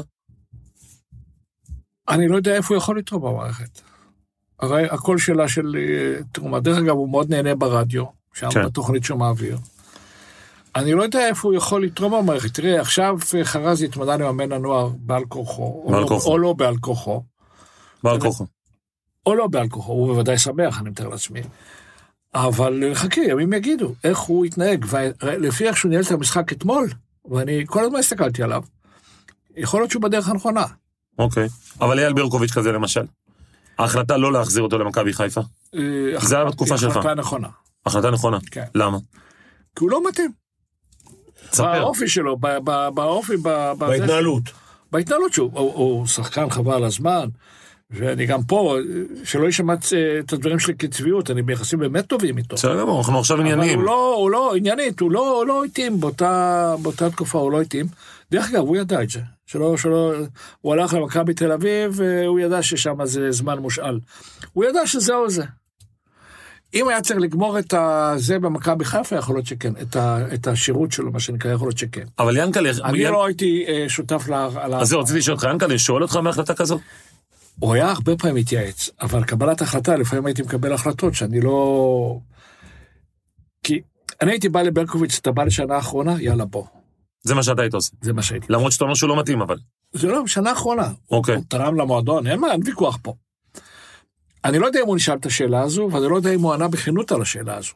אני 2.09 2.27
לא 2.27 2.35
יודע 2.35 2.55
איפה 2.55 2.73
הוא 2.73 2.77
יכול 2.81 2.97
לתרום 2.97 3.21
במערכת. 3.21 3.81
הרי 4.59 4.85
הכל 4.89 5.17
שאלה 5.17 5.47
של 5.47 5.75
תרומה. 6.31 6.59
דרך 6.59 6.77
אגב, 6.77 6.89
הוא 6.95 7.09
מאוד 7.09 7.29
נהנה 7.29 7.55
ברדיו, 7.55 8.03
שם 8.33 8.49
כן. 8.51 8.65
בתוכנית 8.65 9.03
שהוא 9.03 9.19
מעביר. 9.19 9.57
אני 10.75 10.93
לא 10.93 11.03
יודע 11.03 11.27
איפה 11.27 11.47
הוא 11.47 11.55
יכול 11.57 11.85
לתרום 11.85 12.11
במערכת. 12.23 12.53
תראה, 12.53 12.81
עכשיו 12.81 13.17
אה, 13.37 13.45
חרזי 13.45 13.85
התמודד 13.85 14.13
עם 14.13 14.21
מאמן 14.21 14.51
הנוער 14.51 14.89
בעל 14.99 15.23
כורחו. 15.25 15.63
או 15.85 15.91
בעל 15.91 16.01
לא- 16.01 16.07
כורחו. 16.07 16.29
או 16.31 16.37
לא 16.37 16.53
בעל 16.53 16.77
כורחו. 16.77 17.23
בעל 18.03 18.19
כוחו. 18.19 18.45
או 19.25 19.35
לא 19.35 19.47
בעל 19.47 19.69
כורחו, 19.69 19.91
הוא 19.91 20.07
בוודאי 20.07 20.37
שמח, 20.37 20.79
אני 20.79 20.89
מתאר 20.89 21.07
לעצמי. 21.07 21.41
אבל 22.33 22.83
חכי, 22.93 23.21
ימים 23.21 23.53
יגידו 23.53 23.93
איך 24.03 24.19
הוא 24.19 24.45
יתנהג. 24.45 24.85
ולפי 25.21 25.67
איך 25.67 25.77
שהוא 25.77 25.89
ניהל 25.89 26.03
את 26.03 26.11
המשחק 26.11 26.53
אתמול, 26.53 26.89
ואני 27.31 27.63
כל 27.67 27.83
הזמן 27.83 27.99
הסתכלתי 27.99 28.43
עליו, 28.43 28.63
יכול 29.55 29.79
להיות 29.81 29.91
שהוא 29.91 30.01
בדרך 30.01 30.29
הנכונה. 30.29 30.63
אוקיי. 31.19 31.47
אבל 31.81 31.99
אייל 31.99 32.13
ברקוביץ' 32.13 32.51
כזה 32.51 32.71
למשל. 32.71 33.05
ההחלטה 33.77 34.17
לא 34.17 34.33
להחזיר 34.33 34.63
אותו 34.63 34.77
למכבי 34.77 35.13
חיפה. 35.13 35.41
אה, 35.75 35.79
זה 36.19 36.35
היה 36.35 36.45
בתקופה 36.45 36.77
שלך. 36.77 36.97
החלטה 36.97 37.13
נכונה. 37.13 37.47
החלטה 37.85 38.11
נכונה. 38.11 38.37
כן. 38.51 38.65
למה? 38.75 38.97
כי 39.75 39.83
הוא 39.83 39.91
לא 39.91 40.09
מתאים. 40.09 40.31
תספר. 41.49 41.79
באופי 41.79 42.07
שלו, 42.07 42.37
באופי, 42.93 43.37
בהתנהלות. 43.77 44.43
בהתנהלות 44.91 45.33
שהוא, 45.33 45.51
הוא, 45.53 46.07
שחקן 46.07 46.49
חבל 46.49 46.83
הזמן, 46.83 47.29
ואני 47.91 48.25
גם 48.25 48.43
פה, 48.43 48.77
שלא 49.23 49.45
יישמע 49.45 49.73
אה, 49.73 50.19
את 50.19 50.33
הדברים 50.33 50.59
שלי 50.59 50.73
כצביעות, 50.75 51.31
אני 51.31 51.41
ביחסים 51.41 51.79
באמת 51.79 52.05
טובים 52.07 52.37
איתו. 52.37 52.55
בסדר 52.55 52.79
גמור, 52.81 52.97
אנחנו 52.99 53.19
עכשיו 53.19 53.37
אבל 53.37 53.45
עניינים. 53.45 53.79
הוא 53.79 53.85
לא, 53.87 54.15
הוא 54.17 54.31
לא, 54.31 54.55
עניינית, 54.55 54.99
הוא 54.99 55.11
לא, 55.11 55.37
הוא 55.37 55.45
לא 55.45 55.63
התאים 55.63 55.99
באותה, 55.99 56.75
באותה 56.81 57.09
תקופה, 57.09 57.39
הוא 57.39 57.51
לא 57.51 57.61
התאים. 57.61 57.85
דרך 58.31 58.49
אגב, 58.49 58.59
הוא 58.61 58.77
ידע 58.77 59.03
את 59.03 59.09
זה. 59.09 59.19
שלא, 59.45 59.77
שלא, 59.77 60.13
הוא 60.61 60.73
הלך 60.73 60.93
למכבי 60.93 61.33
תל 61.33 61.51
אביב, 61.51 61.91
והוא 61.95 62.39
ידע 62.39 62.61
ששם 62.63 63.05
זה 63.05 63.31
זמן 63.31 63.59
מושאל. 63.59 63.99
הוא 64.53 64.65
ידע 64.65 64.87
שזהו 64.87 65.29
זה. 65.29 65.43
אם 66.73 66.87
היה 66.87 67.01
צריך 67.01 67.19
לגמור 67.19 67.59
את 67.59 67.73
זה 68.15 68.39
במכבי 68.39 68.85
חיפה, 68.85 69.15
יכול 69.15 69.35
להיות 69.35 69.45
שכן. 69.45 69.73
את, 69.81 69.95
ה, 69.95 70.17
את 70.33 70.47
השירות 70.47 70.91
שלו, 70.91 71.11
מה 71.11 71.19
שנקרא, 71.19 71.51
יכול 71.51 71.67
להיות 71.67 71.77
שכן. 71.77 72.03
אבל 72.19 72.37
ינקלה, 72.37 72.69
אני 72.83 72.97
ין- 72.99 73.11
לא 73.11 73.25
הייתי 73.25 73.65
אה, 73.67 73.85
שותף 73.87 74.29
ל... 74.29 74.33
אז 74.33 74.87
זהו, 74.87 74.99
רציתי 74.99 75.19
לשאול 75.19 75.35
אותך, 75.35 75.47
ינקלה 75.53 75.77
שואל 75.77 76.03
אותך 76.03 76.15
מהחלטה 76.15 76.53
כזו? 76.53 76.79
הוא 77.61 77.73
היה 77.73 77.91
הרבה 77.91 78.17
פעמים 78.17 78.35
מתייעץ, 78.35 78.89
אבל 79.01 79.23
קבלת 79.23 79.61
החלטה, 79.61 79.95
לפעמים 79.95 80.25
הייתי 80.25 80.41
מקבל 80.41 80.73
החלטות 80.73 81.13
שאני 81.13 81.41
לא... 81.41 82.19
כי 83.63 83.81
אני 84.21 84.31
הייתי 84.31 84.49
בא 84.49 84.61
לברקוביץ', 84.61 85.17
אתה 85.21 85.31
בא 85.31 85.43
לשנה 85.43 85.75
האחרונה, 85.75 86.21
יאללה 86.21 86.45
בוא. 86.45 86.65
זה 87.21 87.35
מה 87.35 87.43
שאתה 87.43 87.61
היית 87.61 87.73
עושה. 87.73 87.95
זה 88.01 88.13
מה 88.13 88.21
שהייתי. 88.23 88.47
למרות 88.49 88.71
שאתה 88.71 88.83
אומר 88.83 88.93
שהוא 88.93 89.09
לא 89.09 89.19
מתאים, 89.19 89.41
אבל. 89.41 89.57
זה 89.93 90.07
לא, 90.07 90.27
שנה 90.27 90.49
האחרונה. 90.49 90.91
אוקיי. 91.11 91.35
הוא 91.35 91.43
תרם 91.47 91.75
למועדון, 91.75 92.27
אין 92.27 92.39
מה, 92.39 92.51
אין 92.51 92.61
ויכוח 92.65 92.97
פה. 93.01 93.13
אני 94.45 94.59
לא 94.59 94.65
יודע 94.65 94.81
אם 94.81 94.87
הוא 94.87 94.95
נשאל 94.95 95.17
את 95.17 95.25
השאלה 95.25 95.61
הזו, 95.61 95.89
ואני 95.91 96.05
לא 96.09 96.15
יודע 96.15 96.33
אם 96.33 96.41
הוא 96.41 96.53
ענה 96.53 96.67
בכנות 96.67 97.11
על 97.11 97.21
השאלה 97.21 97.57
הזו. 97.57 97.73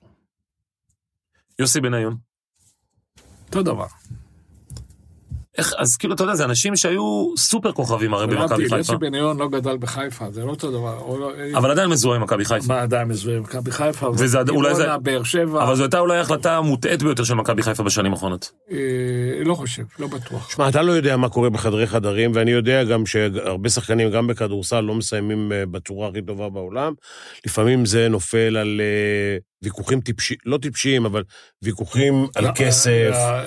יוסי 1.59 1.81
בניון. 1.81 2.17
אותו 3.47 3.63
דבר. 3.63 3.87
איך, 5.57 5.73
אז 5.77 5.95
כאילו, 5.95 6.13
אתה 6.15 6.23
יודע, 6.23 6.35
זה 6.35 6.45
אנשים 6.45 6.75
שהיו 6.75 7.27
סופר 7.37 7.71
כוכבים 7.71 8.13
הרי 8.13 8.27
במכבי 8.27 8.63
חיפה. 8.63 8.77
יוסי 8.77 8.95
בניון 8.99 9.37
לא 9.37 9.47
גדל 9.47 9.77
בחיפה, 9.77 10.25
זה 10.31 10.45
לא 10.45 10.49
אותו 10.49 10.71
דבר. 10.71 10.97
לא- 11.19 11.31
אבל 11.55 11.71
עדיין 11.71 11.89
מזוהה 11.89 12.15
עם 12.15 12.21
מכבי 12.23 12.45
חיפה. 12.45 12.73
מה 12.73 12.81
עדיין 12.81 13.07
מזוהה 13.07 13.37
עם 13.37 13.43
מכבי 13.43 13.71
חיפה? 13.71 14.09
וזה 14.09 14.39
עד- 14.39 14.49
אולי 14.49 14.75
זה- 14.75 14.97
באר 15.01 15.23
שבע, 15.23 15.63
אבל 15.63 15.75
זו 15.75 15.83
הייתה 15.83 15.99
אולי 15.99 16.17
ההחלטה 16.17 16.57
המוטעית 16.57 17.03
ביותר 17.03 17.23
של 17.23 17.33
מכבי 17.33 17.61
חיפה 17.63 17.83
בשנים 17.83 18.11
האחרונות. 18.11 18.51
אה, 18.71 18.77
לא 19.45 19.55
חושב, 19.55 19.83
לא 19.99 20.07
בטוח. 20.07 20.49
שמע, 20.51 20.69
אתה 20.69 20.81
לא 20.81 20.91
יודע 20.91 21.17
מה 21.17 21.29
קורה 21.29 21.49
בחדרי 21.49 21.87
חדרים, 21.87 22.31
ואני 22.33 22.51
יודע 22.51 22.83
גם 22.83 23.05
שהרבה 23.05 23.69
שחקנים, 23.69 24.11
גם 24.11 24.27
בכדורסל, 24.27 24.79
לא 24.81 24.95
מסיימים 24.95 25.51
אה, 25.51 25.65
בצורה 25.65 26.07
הכי 26.09 26.21
טובה 26.21 26.49
בעולם. 26.49 26.93
לפעמים 27.45 27.85
זה 27.85 28.07
נופל 28.09 28.57
על 28.57 28.81
אה, 28.81 29.37
ויכוחים 29.63 30.01
טיפשיים, 30.01 30.39
לא 30.45 30.57
טיפשיים, 30.57 31.05
אבל 31.05 31.23
ויכוחים 31.61 32.27
על 32.35 32.43
לא, 32.43 32.51
כסף. 32.55 33.11
אה, 33.13 33.41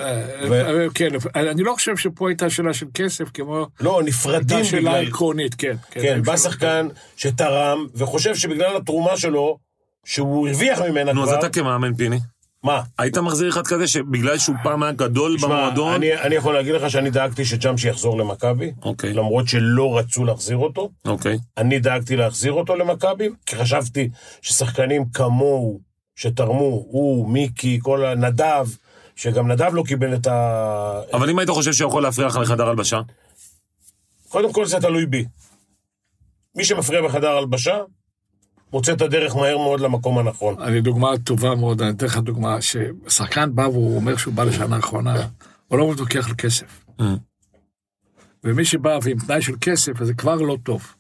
אה, 0.51 0.81
אה, 0.81 0.87
כן, 0.95 1.09
אני 1.35 1.63
לא 1.63 1.73
חושב 1.75 1.97
שפה 1.97 2.29
הייתה 2.29 2.51
שאלה 2.51 2.75
של 2.75 2.87
כסף, 2.95 3.31
כמו... 3.35 3.67
לא, 3.81 4.01
נפרדים 4.05 4.57
הייתה 4.57 4.71
שאלה 4.71 4.91
בגלל... 4.91 5.07
עקרונית, 5.07 5.55
כן. 5.55 5.77
כן, 5.91 6.23
בא 6.23 6.37
שחקן 6.37 6.89
שתרם, 7.17 7.87
וחושב 7.95 8.35
שבגלל 8.35 8.77
התרומה 8.77 9.17
שלו, 9.17 9.59
שהוא 10.05 10.49
הרוויח 10.49 10.81
ממנה 10.81 11.13
נו, 11.13 11.23
אז 11.23 11.29
כבר... 11.29 11.39
אתה 11.39 11.49
כמאמן 11.49 11.95
פיני, 11.95 12.19
מה? 12.65 12.83
היית 12.99 13.19
מחזיר 13.19 13.49
אחד 13.49 13.67
כזה 13.67 13.87
שבגלל 13.87 14.39
שהוא 14.39 14.57
פעם 14.63 14.83
היה 14.83 14.93
גדול 14.93 15.37
במועדון... 15.43 15.95
אני, 15.95 16.15
אני 16.15 16.35
יכול 16.35 16.55
להגיד 16.55 16.75
לך 16.75 16.91
שאני 16.91 17.11
דאגתי 17.11 17.45
שג'אמשי 17.45 17.89
יחזור 17.89 18.19
למכבי, 18.19 18.73
אוקיי, 18.83 19.13
למרות 19.13 19.49
שלא 19.49 19.99
רצו 19.99 20.25
להחזיר 20.25 20.57
אותו. 20.57 20.91
אוקיי. 21.07 21.39
אני 21.57 21.79
דאגתי 21.79 22.17
להחזיר 22.17 22.53
אותו 22.53 22.77
למכבי, 22.77 23.29
כי 23.47 23.57
חשבתי 23.57 24.09
ששחקנים 24.43 25.05
כמוהו, 25.15 25.81
שתרמו, 26.19 26.85
הוא, 26.89 27.29
מיקי, 27.29 27.79
כל 27.83 28.05
הנדב, 28.05 28.67
שגם 29.17 29.53
נדב 29.53 29.71
לא 29.75 29.83
קיבל 29.87 30.15
את 30.15 30.27
ה... 30.27 31.01
אבל 31.13 31.31
אם 31.31 31.39
היית 31.39 31.51
חושב 31.51 31.73
שהוא 31.73 31.89
יכול 31.89 32.03
להפריע 32.03 32.27
לך 32.29 32.37
לחדר 32.37 32.69
הלבשה, 32.69 33.01
קודם 34.29 34.53
כל 34.53 34.67
זה 34.67 34.81
תלוי 34.81 35.07
בי. 35.07 35.25
מי 36.55 36.65
שמפריע 36.65 37.03
בחדר 37.03 37.29
הלבשה, 37.29 37.79
מוצא 38.73 38.93
את 38.93 39.03
הדרך 39.03 39.37
מהר 39.37 39.59
מאוד 39.59 39.81
למקום 39.81 40.19
הנכון. 40.19 40.63
אני 40.63 40.81
דוגמה 40.81 41.19
טובה 41.25 41.55
מאוד, 41.55 41.83
אני 41.83 41.91
אתן 41.91 42.07
לך 42.07 42.17
דוגמה, 42.17 42.59
ששחקן 42.61 43.55
בא 43.55 43.63
והוא 43.63 43.97
אומר 43.97 44.17
שהוא 44.17 44.35
בא 44.35 44.45
לשנה 44.45 44.77
האחרונה, 44.77 45.27
הוא 45.69 45.79
לא 45.79 45.93
מתווכח 45.93 46.29
על 46.29 46.35
כסף. 46.35 46.85
Mm. 47.01 47.05
ומי 48.45 48.65
שבא 48.65 48.99
ועם 49.03 49.19
תנאי 49.19 49.43
של 49.43 49.55
כסף, 49.61 50.01
אז 50.01 50.07
זה 50.07 50.15
כבר 50.15 50.37
לא 50.37 50.57
טוב. 50.63 50.95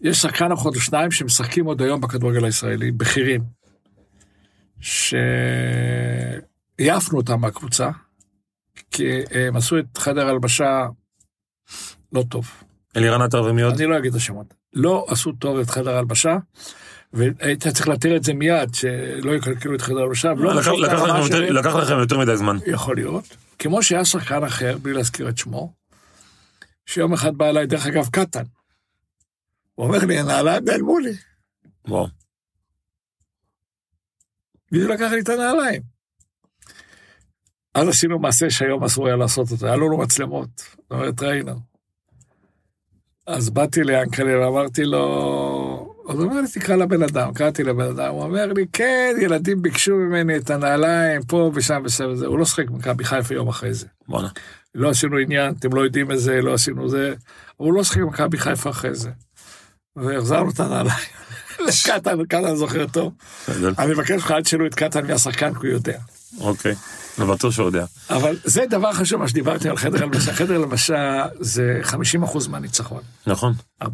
יש 0.00 0.18
שחקן 0.18 0.52
אחד 0.52 0.66
או 0.66 0.80
שניים 0.80 1.10
שמשחקים 1.10 1.64
עוד 1.64 1.82
היום 1.82 2.00
בכדורגל 2.00 2.44
הישראלי, 2.44 2.92
בכירים, 2.92 3.56
שהעפנו 4.80 6.38
אותם 7.18 7.40
מהקבוצה, 7.40 7.88
כי 8.90 9.04
הם 9.30 9.56
עשו 9.56 9.78
את 9.78 9.98
חדר 9.98 10.28
הלבשה 10.28 10.86
לא 12.12 12.24
טוב. 12.28 12.50
אלירן 12.96 13.22
עטר 13.22 13.42
ומי 13.42 13.62
עוד? 13.62 13.74
אני 13.74 13.86
לא 13.86 13.98
אגיד 13.98 14.10
את 14.10 14.16
השמות. 14.16 14.54
לא 14.72 15.06
עשו 15.08 15.32
טוב 15.32 15.58
את 15.58 15.70
חדר 15.70 15.94
ההלבשה, 15.94 16.36
והיית 17.12 17.66
צריך 17.68 17.88
להתיר 17.88 18.16
את 18.16 18.24
זה 18.24 18.34
מיד, 18.34 18.74
שלא 18.74 19.32
יקלקלו 19.32 19.74
את 19.74 19.80
חדר 19.82 19.98
ההלבשה. 19.98 20.32
לקח- 20.32 20.68
לקח 20.68 21.02
לכם 21.02 21.22
יותר-. 21.22 21.52
לקח 21.52 21.74
לכם 21.74 21.98
יותר 21.98 22.18
מדי 22.18 22.36
זמן. 22.36 22.56
יכול 22.66 22.96
להיות. 22.96 23.36
כמו 23.58 23.82
שהיה 23.82 24.04
שחקן 24.04 24.44
אחר, 24.44 24.78
בלי 24.82 24.92
להזכיר 24.92 25.28
את 25.28 25.38
שמו, 25.38 25.72
שיום 26.86 27.12
אחד 27.12 27.36
בא 27.36 27.48
אליי, 27.48 27.66
דרך 27.66 27.86
אגב, 27.86 28.08
קטן. 28.12 28.42
הוא 29.74 29.86
אומר 29.86 29.98
לי, 29.98 30.18
הנעליים 30.18 30.64
נעלמו 30.64 30.98
לי. 30.98 31.12
וואו. 31.88 32.06
מישהו 34.72 34.88
לקח 34.88 35.10
לי 35.12 35.20
את 35.20 35.28
הנעליים. 35.28 35.82
אז 37.74 37.88
עשינו 37.88 38.18
מעשה 38.18 38.50
שהיום 38.50 38.84
אסור 38.84 39.06
היה 39.06 39.16
לעשות 39.16 39.50
אותו, 39.50 39.66
היה 39.66 39.76
לנו 39.76 39.98
מצלמות, 39.98 40.48
זאת 40.56 40.90
אומרת, 40.90 41.22
ראינו. 41.22 41.60
אז 43.26 43.50
באתי 43.50 43.84
ליענקלה 43.84 44.40
ואמרתי 44.40 44.84
לו, 44.84 45.94
אז 46.08 46.14
הוא 46.14 46.24
אומר 46.24 46.40
לי, 46.40 46.48
תקרא 46.54 46.76
לבן 46.76 47.02
אדם, 47.02 47.34
קראתי 47.34 47.62
לבן 47.62 47.84
אדם, 47.84 48.12
הוא 48.12 48.22
אומר 48.22 48.52
לי, 48.52 48.66
כן, 48.72 49.14
ילדים 49.20 49.62
ביקשו 49.62 49.94
ממני 49.94 50.36
את 50.36 50.50
הנעליים, 50.50 51.22
פה 51.22 51.50
ושם 51.54 51.82
ושם 51.84 52.04
וזה, 52.12 52.26
הוא 52.26 52.38
לא 52.38 52.44
שחק 52.44 52.70
במכבי 52.70 53.04
חיפה 53.04 53.34
יום 53.34 53.48
אחרי 53.48 53.74
זה. 53.74 53.86
בואנה. 54.08 54.28
לא 54.74 54.90
עשינו 54.90 55.16
עניין, 55.16 55.54
אתם 55.58 55.72
לא 55.72 55.80
יודעים 55.80 56.12
את 56.12 56.20
זה, 56.20 56.42
לא 56.42 56.54
עשינו 56.54 56.88
זה, 56.88 57.08
אבל 57.08 57.66
הוא 57.66 57.74
לא 57.74 57.84
שחק 57.84 58.00
במכבי 58.00 58.38
חיפה 58.38 58.70
אחרי 58.70 58.94
זה. 58.94 59.10
והחזרנו 59.96 60.50
את 60.50 60.60
הנעליים. 60.60 61.25
לקטן, 61.86 62.24
קטן 62.24 62.56
זוכר 62.56 62.86
טוב. 62.86 63.12
אני 63.78 63.92
מבקש 63.92 64.10
ממך, 64.10 64.30
אל 64.30 64.42
תשאלו 64.42 64.66
את 64.66 64.74
קטן 64.74 65.06
מהשחקן, 65.06 65.54
כי 65.54 65.58
הוא 65.58 65.66
יודע. 65.66 65.98
אוקיי. 66.40 66.74
אני 67.18 67.26
בטוח 67.26 67.52
שהוא 67.52 67.66
יודע. 67.66 67.84
אבל 68.10 68.36
זה 68.44 68.64
דבר 68.70 68.92
חשוב, 68.92 69.20
מה 69.20 69.28
שדיברתי 69.28 69.68
על 69.68 69.76
חדר 69.76 70.02
הלבשה. 70.02 70.32
חדר 70.32 70.54
הלבשה 70.54 71.26
זה 71.40 71.80
50% 71.84 72.48
מהניצחון. 72.48 73.02
נכון. 73.26 73.52
40-50% 73.82 73.86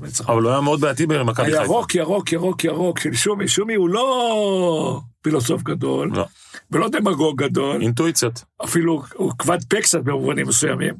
מהניצחון. 0.00 0.34
אבל 0.34 0.42
הוא 0.42 0.50
היה 0.50 0.60
מאוד 0.60 0.80
בעייתי 0.80 1.06
במכבי 1.06 1.46
חיפה. 1.46 1.60
הירוק, 1.60 1.94
ירוק, 1.94 2.32
ירוק, 2.32 2.64
ירוק 2.64 3.00
של 3.00 3.14
שומי. 3.14 3.48
שומי 3.48 3.74
הוא 3.74 3.88
לא 3.88 5.00
פילוסוף 5.22 5.62
גדול, 5.62 6.10
לא. 6.14 6.26
ולא 6.70 6.88
דמגוג 6.88 7.42
גדול, 7.42 7.82
אינטואיציות. 7.82 8.44
אפילו 8.64 9.02
הוא 9.14 9.32
כבד 9.38 9.58
פה 9.68 9.80
קצת 9.80 10.00
במובנים 10.00 10.48
מסוימים, 10.48 10.94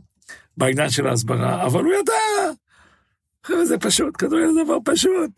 בעניין 0.56 0.90
של 0.90 1.06
ההסברה, 1.06 1.66
אבל 1.66 1.84
הוא 1.84 1.92
ידע. 1.92 2.52
זה 3.64 3.78
פשוט, 3.78 4.14
כדורגל 4.18 4.52
זה 4.54 4.64
דבר 4.64 4.78
פשוט. 4.84 5.30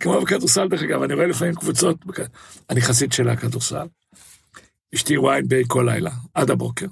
כמו 0.00 0.20
בכדורסל, 0.20 0.68
דרך 0.68 0.82
אגב, 0.82 1.02
אני 1.02 1.14
רואה 1.14 1.26
לפעמים 1.26 1.54
קבוצות, 1.54 1.96
אני 2.70 2.80
חסיד 2.80 3.12
של 3.12 3.28
הכדורסל. 3.28 3.86
אשתי 4.94 5.18
וויין 5.18 5.48
ביי 5.48 5.64
כל 5.68 5.86
לילה, 5.88 6.10
עד 6.34 6.50
הבוקר. 6.50 6.86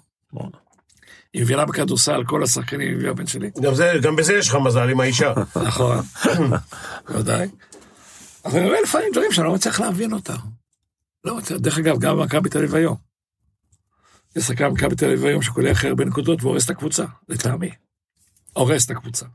היא 1.35 1.43
מבינה 1.43 1.65
בכדורסל, 1.65 2.25
כל 2.27 2.43
השחקנים 2.43 2.95
הביאו 2.95 3.11
הבן 3.11 3.27
שלי. 3.27 3.51
גם, 3.63 3.75
זה, 3.75 3.93
גם 4.03 4.17
בזה 4.17 4.35
יש 4.35 4.49
לך 4.49 4.55
מזל 4.65 4.89
עם 4.91 5.01
האישה. 5.01 5.33
נכון, 5.67 5.99
בוודאי. 7.09 7.49
אבל 8.45 8.59
אני 8.59 8.69
רואה 8.69 8.81
לפעמים 8.81 9.09
דברים 9.13 9.33
שאני 9.33 9.47
לא 9.47 9.55
מצליח 9.55 9.81
להבין 9.81 10.13
אותם. 10.13 10.37
לא 11.25 11.37
מצליח, 11.37 11.61
דרך 11.61 11.79
אגב, 11.79 11.99
גם 11.99 12.17
במכבי 12.17 12.49
תל 12.49 12.59
אביב 12.59 12.75
היום. 12.75 12.97
יש 14.37 14.45
שחקן 14.45 14.69
במכבי 14.69 14.97
תל 14.97 15.07
אביב 15.07 15.25
היום 15.25 15.43
שקולע 15.43 15.71
הכי 15.71 15.89
הרבה 15.89 16.05
נקודות 16.05 16.43
והורס 16.43 16.65
את 16.65 16.71
הקבוצה, 16.71 17.05
לטעמי. 17.29 17.71
הורס 18.53 18.87
את 18.87 18.91
הקבוצה. 18.91 19.27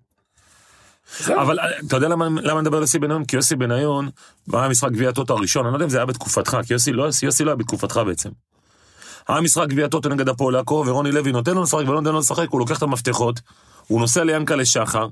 אבל 1.27 1.59
אה, 1.59 1.65
אתה 1.87 1.95
יודע 1.95 2.07
למה 2.07 2.25
למה 2.25 2.51
אני 2.51 2.61
מדבר 2.61 2.77
על 2.77 2.83
יוסי 2.83 2.99
בניון? 2.99 3.25
כי 3.25 3.35
יוסי 3.35 3.55
בניון, 3.55 4.09
היה 4.53 4.69
משחק 4.69 4.91
גביע 4.91 5.09
הטוטו 5.09 5.33
הראשון, 5.37 5.65
אני 5.65 5.71
לא 5.71 5.75
יודע 5.75 5.85
אם 5.85 5.89
זה 5.89 5.97
היה 5.97 6.05
בתקופתך, 6.05 6.57
כי 6.67 6.73
יוסי 6.73 6.91
לא 6.91 7.07
יוסי 7.23 7.43
לא 7.43 7.49
היה 7.49 7.55
בתקופתך 7.55 8.01
בעצם. 8.05 8.29
היה 9.27 9.41
משחק 9.41 9.67
גביע 9.67 9.85
הטוטו 9.85 10.09
נגד 10.09 10.29
הפועל 10.29 10.55
עכו, 10.55 10.83
ורוני 10.87 11.11
לוי 11.11 11.31
נותן 11.31 11.55
לו 11.55 11.63
לשחק 11.63 11.83
ולא 11.87 12.01
נותן 12.01 12.13
לו 12.13 12.19
לשחק, 12.19 12.49
הוא 12.49 12.59
לוקח 12.59 12.77
את 12.77 12.83
המפתחות, 12.83 13.39
הוא 13.87 13.99
נוסע 13.99 14.23
ליענקלה 14.23 14.65
שחר, 14.65 15.07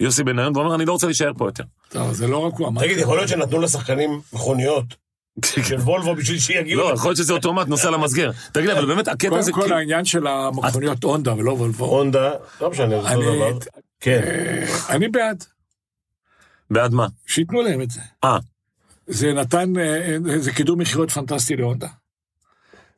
יוסי 0.00 0.24
בניון, 0.24 0.56
ואומר, 0.56 0.74
אני 0.74 0.84
לא 0.84 0.92
רוצה 0.92 1.06
להישאר 1.06 1.32
פה 1.38 1.48
יותר. 1.48 1.64
טוב, 1.88 2.12
זה 2.12 2.26
לא 2.26 2.38
רק 2.38 2.52
הוא 2.58 2.68
אמר. 2.68 2.82
תגיד, 2.82 2.98
יכול 2.98 3.16
להיות 3.16 3.28
שנתנו 3.28 3.60
לשחקנים 3.60 4.20
מכוניות 4.32 4.84
של 5.68 5.76
וולבו 5.76 6.14
בשביל 6.14 6.38
שיגיעו... 6.38 6.80
לא, 6.80 6.94
יכול 6.94 7.08
להיות 7.08 7.18
שזה 7.18 7.32
אוטומט, 7.32 7.68
נוסע 7.68 7.90
למסגר. 7.90 8.30
תגיד 8.52 8.66
לי, 8.66 8.72
אבל 8.72 8.86
באמת, 8.86 9.08
הקטע 9.08 9.38
הזה... 9.38 9.52
קודם 9.52 9.68
כל 9.68 9.74
העניין 9.74 10.04
של 10.04 10.26
המכוניות 10.26 11.04
הונדה 11.04 11.34
ולא 11.34 11.52
וולבו. 11.52 11.84
הונדה, 11.84 12.30
לא 12.60 12.70
משנה, 12.70 13.02
זה 13.02 13.14
אותו 13.14 13.34
דבר. 13.34 13.58
כן. 14.02 14.20
אה, 14.24 14.94
אני 14.94 15.08
בעד, 15.08 15.44
בעד 16.70 16.92
מה? 16.92 17.06
שייתנו 17.26 17.62
להם 17.62 17.80
את 17.80 17.90
זה. 17.90 18.00
אה, 18.24 18.38
זה 19.06 19.32
נתן, 19.32 19.78
אה, 19.78 20.16
אה, 20.30 20.38
זה 20.38 20.52
קידום 20.52 20.80
מכירות 20.80 21.10
פנטסטי 21.10 21.56
להונדה. 21.56 21.88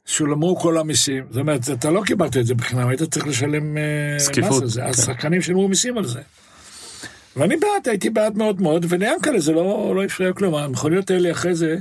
שולמו 0.06 0.56
כל 0.56 0.78
המיסים, 0.78 1.24
זאת 1.30 1.40
אומרת, 1.40 1.60
אתה 1.72 1.90
לא 1.90 2.02
קיבלת 2.06 2.36
את 2.36 2.46
זה 2.46 2.54
בחינם, 2.54 2.88
היית 2.88 3.02
צריך 3.02 3.26
לשלם 3.26 3.76
מס 4.16 4.62
על 4.62 4.68
זה, 4.68 4.84
אז 4.84 4.96
כן. 4.96 5.02
שחקנים 5.02 5.42
שילמו 5.42 5.68
מיסים 5.68 5.98
על 5.98 6.06
זה. 6.06 6.20
ואני 7.36 7.56
בעד, 7.56 7.88
הייתי 7.88 8.10
בעד 8.10 8.36
מאוד 8.36 8.60
מאוד, 8.60 8.86
וליענקלה 8.88 9.40
זה 9.40 9.52
לא 9.52 9.92
לא 9.96 10.04
הפריע 10.04 10.32
כלום, 10.32 10.54
המכוניות 10.54 11.10
האלה 11.10 11.30
אחרי 11.30 11.54
זה... 11.54 11.76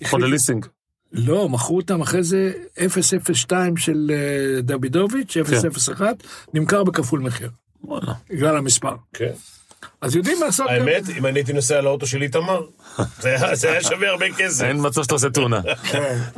יכול 0.00 0.24
לליסינג. 0.24 0.66
לא, 1.12 1.48
מכרו 1.48 1.76
אותם 1.76 2.00
אחרי 2.00 2.22
זה 2.22 2.52
002 3.34 3.76
של 3.76 4.10
אה, 4.14 4.60
דוידוביץ', 4.60 5.36
כן. 5.36 5.68
001, 5.92 6.22
נמכר 6.54 6.84
בכפול 6.84 7.20
מחיר, 7.20 7.50
וואלה. 7.84 8.12
בגלל 8.30 8.56
המספר. 8.56 8.94
כן. 9.14 9.30
אז 10.00 10.16
יודעים 10.16 10.36
לעשות... 10.40 10.66
האמת, 10.70 11.02
אם 11.18 11.26
אני 11.26 11.38
הייתי 11.38 11.52
נוסע 11.52 11.78
על 11.78 11.86
האוטו 11.86 12.06
של 12.06 12.22
איתמר, 12.22 12.60
זה 13.20 13.36
היה- 13.68 13.82
שווה 13.82 14.08
הרבה 14.08 14.26
כסף. 14.38 14.64
אין 14.64 14.76
מצב 14.86 15.02
שאתה 15.02 15.14
עושה 15.14 15.30
תאונה. 15.30 15.60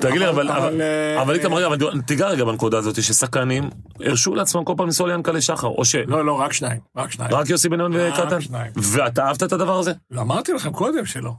תגיד 0.00 0.18
לי, 0.20 0.28
אבל- 0.28 0.50
אה, 0.80 1.22
אבל 1.22 1.34
איתמר, 1.34 1.74
תיגע 2.06 2.28
רגע 2.28 2.44
בנקודה 2.44 2.78
הזאת, 2.78 3.02
ששחקנים 3.02 3.70
הרשו 4.00 4.34
לעצמם 4.34 4.64
כל 4.64 4.74
פעם 4.76 4.86
לנסוע 4.86 5.06
ליענקלה 5.08 5.40
שחר, 5.40 5.66
או 5.66 5.84
שרק 5.84 6.08
לא, 6.08 6.24
לא, 6.26 6.32
רק 6.32 6.52
שניים, 6.52 6.80
רק 6.96 7.10
שניים. 7.12 7.30
יוסי 7.48 7.68
בניון 7.68 7.96
רק 7.96 8.18
וקטן? 8.18 8.40
שניים. 8.40 8.72
ואתה 8.76 9.26
אהבת 9.26 9.42
את 9.42 9.52
הדבר 9.52 9.78
הזה? 9.78 9.92
לא, 10.10 10.20
אמרתי 10.20 10.52
לכם 10.52 10.72
קודם 10.72 11.06
שלא. 11.06 11.32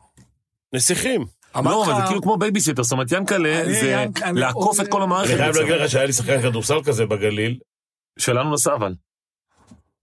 נסיכים. 0.75 1.25
לא, 1.55 1.85
אבל 1.85 1.95
זה 1.95 2.07
כאילו 2.07 2.21
כמו 2.21 2.37
בייביסיטר, 2.37 2.83
זאת 2.83 2.91
אומרת, 2.91 3.11
ינקלה 3.11 3.61
אני- 3.61 3.73
זה 3.73 4.05
אני- 4.23 4.39
לעקוף 4.39 4.79
את 4.79 4.87
כל 4.87 4.97
אני 4.97 5.03
המערכת. 5.03 5.27
חייב 5.37 5.45
בעצם. 5.45 5.59
להגיד 5.59 5.75
לך 5.75 5.89
שהיה 5.91 6.05
לי 6.05 6.13
שחקן 6.13 6.41
כדורסל 6.41 6.83
כזה 6.85 7.05
בגליל, 7.05 7.57
שלנו 8.19 8.53
נסע 8.53 8.73
אבל. 8.73 8.93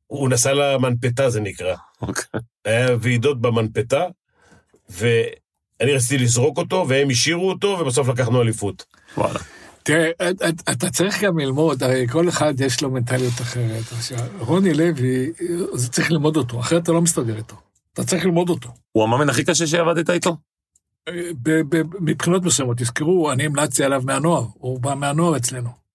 הוא 0.07 0.29
נסע 0.29 0.53
למנפתה 0.53 1.31
זה 1.31 1.41
נקרא. 1.41 1.75
אוקיי. 2.03 2.41
היה 2.65 2.89
ועידות 3.01 3.41
במנפתה, 3.41 4.05
ואני 4.91 5.93
רציתי 5.95 6.19
לזרוק 6.19 6.59
אותו, 6.59 6.85
והם 6.89 7.11
השאירו 7.11 7.49
אותו, 7.51 7.67
ובסוף 7.81 8.09
לקחנו 8.09 8.43
אליפות. 8.43 8.85
וואלה. 9.17 9.39
תראה, 9.83 10.11
את- 10.31 10.69
אתה 10.73 10.91
צריך 10.91 11.23
גם 11.25 11.39
ללמוד, 11.39 11.83
הרי 11.83 12.09
כל 12.09 12.29
אחד 12.29 12.61
יש 12.61 12.83
לו 12.83 12.91
מנטליות 12.91 13.33
אחרת. 13.41 13.93
עכשיו, 13.93 14.19
רוני 14.39 14.75
לוי, 14.75 15.33
זה 15.75 15.89
צריך 15.89 16.11
ללמוד 16.11 16.37
אותו, 16.37 16.61
אחרת 16.61 16.83
אתה 16.83 16.93
לא 16.93 17.03
מסתדר 17.03 17.37
איתו. 17.37 17.57
אתה 17.93 18.05
צריך 18.05 18.25
ללמוד 18.25 18.49
אותו. 18.49 18.69
הוא 18.93 19.05
המאמן 19.05 19.29
הכי 19.29 19.45
קשה 19.45 19.67
שעבדת 19.67 20.11
איתו? 20.11 20.37
ב- 21.43 21.61
ב- 21.77 21.83
מבחינות 22.01 22.43
מסוימות, 22.45 22.77
תזכרו, 22.79 23.33
אני 23.33 23.47
המלצתי 23.47 23.85
עליו 23.85 24.03
מהנוער, 24.05 24.45
הוא 24.55 24.81
בא 24.81 24.95
מהנוער 24.95 25.37
אצלנו. 25.37 25.86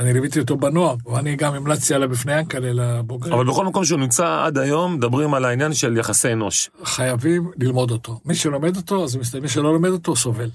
אני 0.00 0.12
ליוויתי 0.12 0.40
אותו 0.40 0.56
בנוער, 0.56 0.94
ואני 1.06 1.36
גם 1.36 1.54
המלצתי 1.54 1.94
עליו 1.94 2.08
בפני 2.08 2.38
ינקלה 2.38 2.72
לבוגרים. 2.72 3.34
אבל 3.34 3.44
בכל 3.44 3.64
מקום 3.64 3.84
שהוא 3.84 4.00
נמצא 4.00 4.42
עד 4.44 4.58
היום, 4.58 4.94
מדברים 4.94 5.34
על 5.34 5.44
העניין 5.44 5.74
של 5.74 5.96
יחסי 5.96 6.32
אנוש. 6.32 6.70
חייבים 6.84 7.50
ללמוד 7.58 7.90
אותו. 7.90 8.20
מי 8.24 8.34
שלומד 8.34 8.76
אותו, 8.76 9.04
אז 9.04 9.16
מסתכל, 9.16 9.40
מי 9.40 9.48
שלא 9.48 9.72
לומד 9.72 9.88
אותו, 9.88 10.16
סובל. 10.16 10.50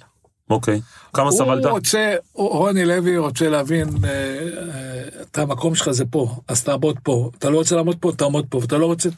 אוקיי. 0.50 0.82
כמה 1.14 1.32
סבלת? 1.32 1.66
הוא 1.66 1.72
רוצה, 1.72 2.16
רוני 2.34 2.86
לוי 2.86 3.18
רוצה 3.18 3.50
להבין, 3.50 3.90
אה, 4.04 4.10
אה, 4.10 5.22
אתה 5.22 5.42
המקום 5.42 5.76
שלך 5.76 5.92
זה 5.92 6.06
פה, 6.06 6.36
אז 6.48 6.64
תעמוד 6.64 7.00
פה. 7.04 7.32
אתה 7.38 7.50
לא 7.50 7.58
רוצה 7.58 7.76
לעמוד 7.76 7.98
פה, 8.00 8.12
תעמוד 8.18 8.46
פה, 8.50 8.58
ואתה 8.58 8.78
לא 8.78 8.86
רוצה... 8.86 9.10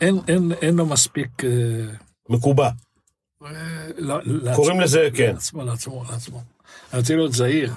אין, 0.00 0.18
אין, 0.28 0.52
אין 0.62 0.76
לו 0.76 0.86
מספיק... 0.86 1.44
אה, 1.44 1.50
מקובע. 2.28 2.70
קוראים 4.54 4.80
לזה, 4.80 5.08
כן. 5.14 5.32
לעצמו, 5.34 5.64
לעצמו, 5.64 6.04
לעצמו. 6.10 6.42
אני 6.92 7.00
רוצה 7.00 7.16
להיות 7.16 7.32
זהיר. 7.32 7.72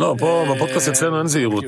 לא, 0.00 0.14
פה 0.18 0.44
אה, 0.48 0.54
בפודקאסט 0.54 0.88
אצלנו 0.88 1.18
אין 1.18 1.26
זהירות. 1.26 1.64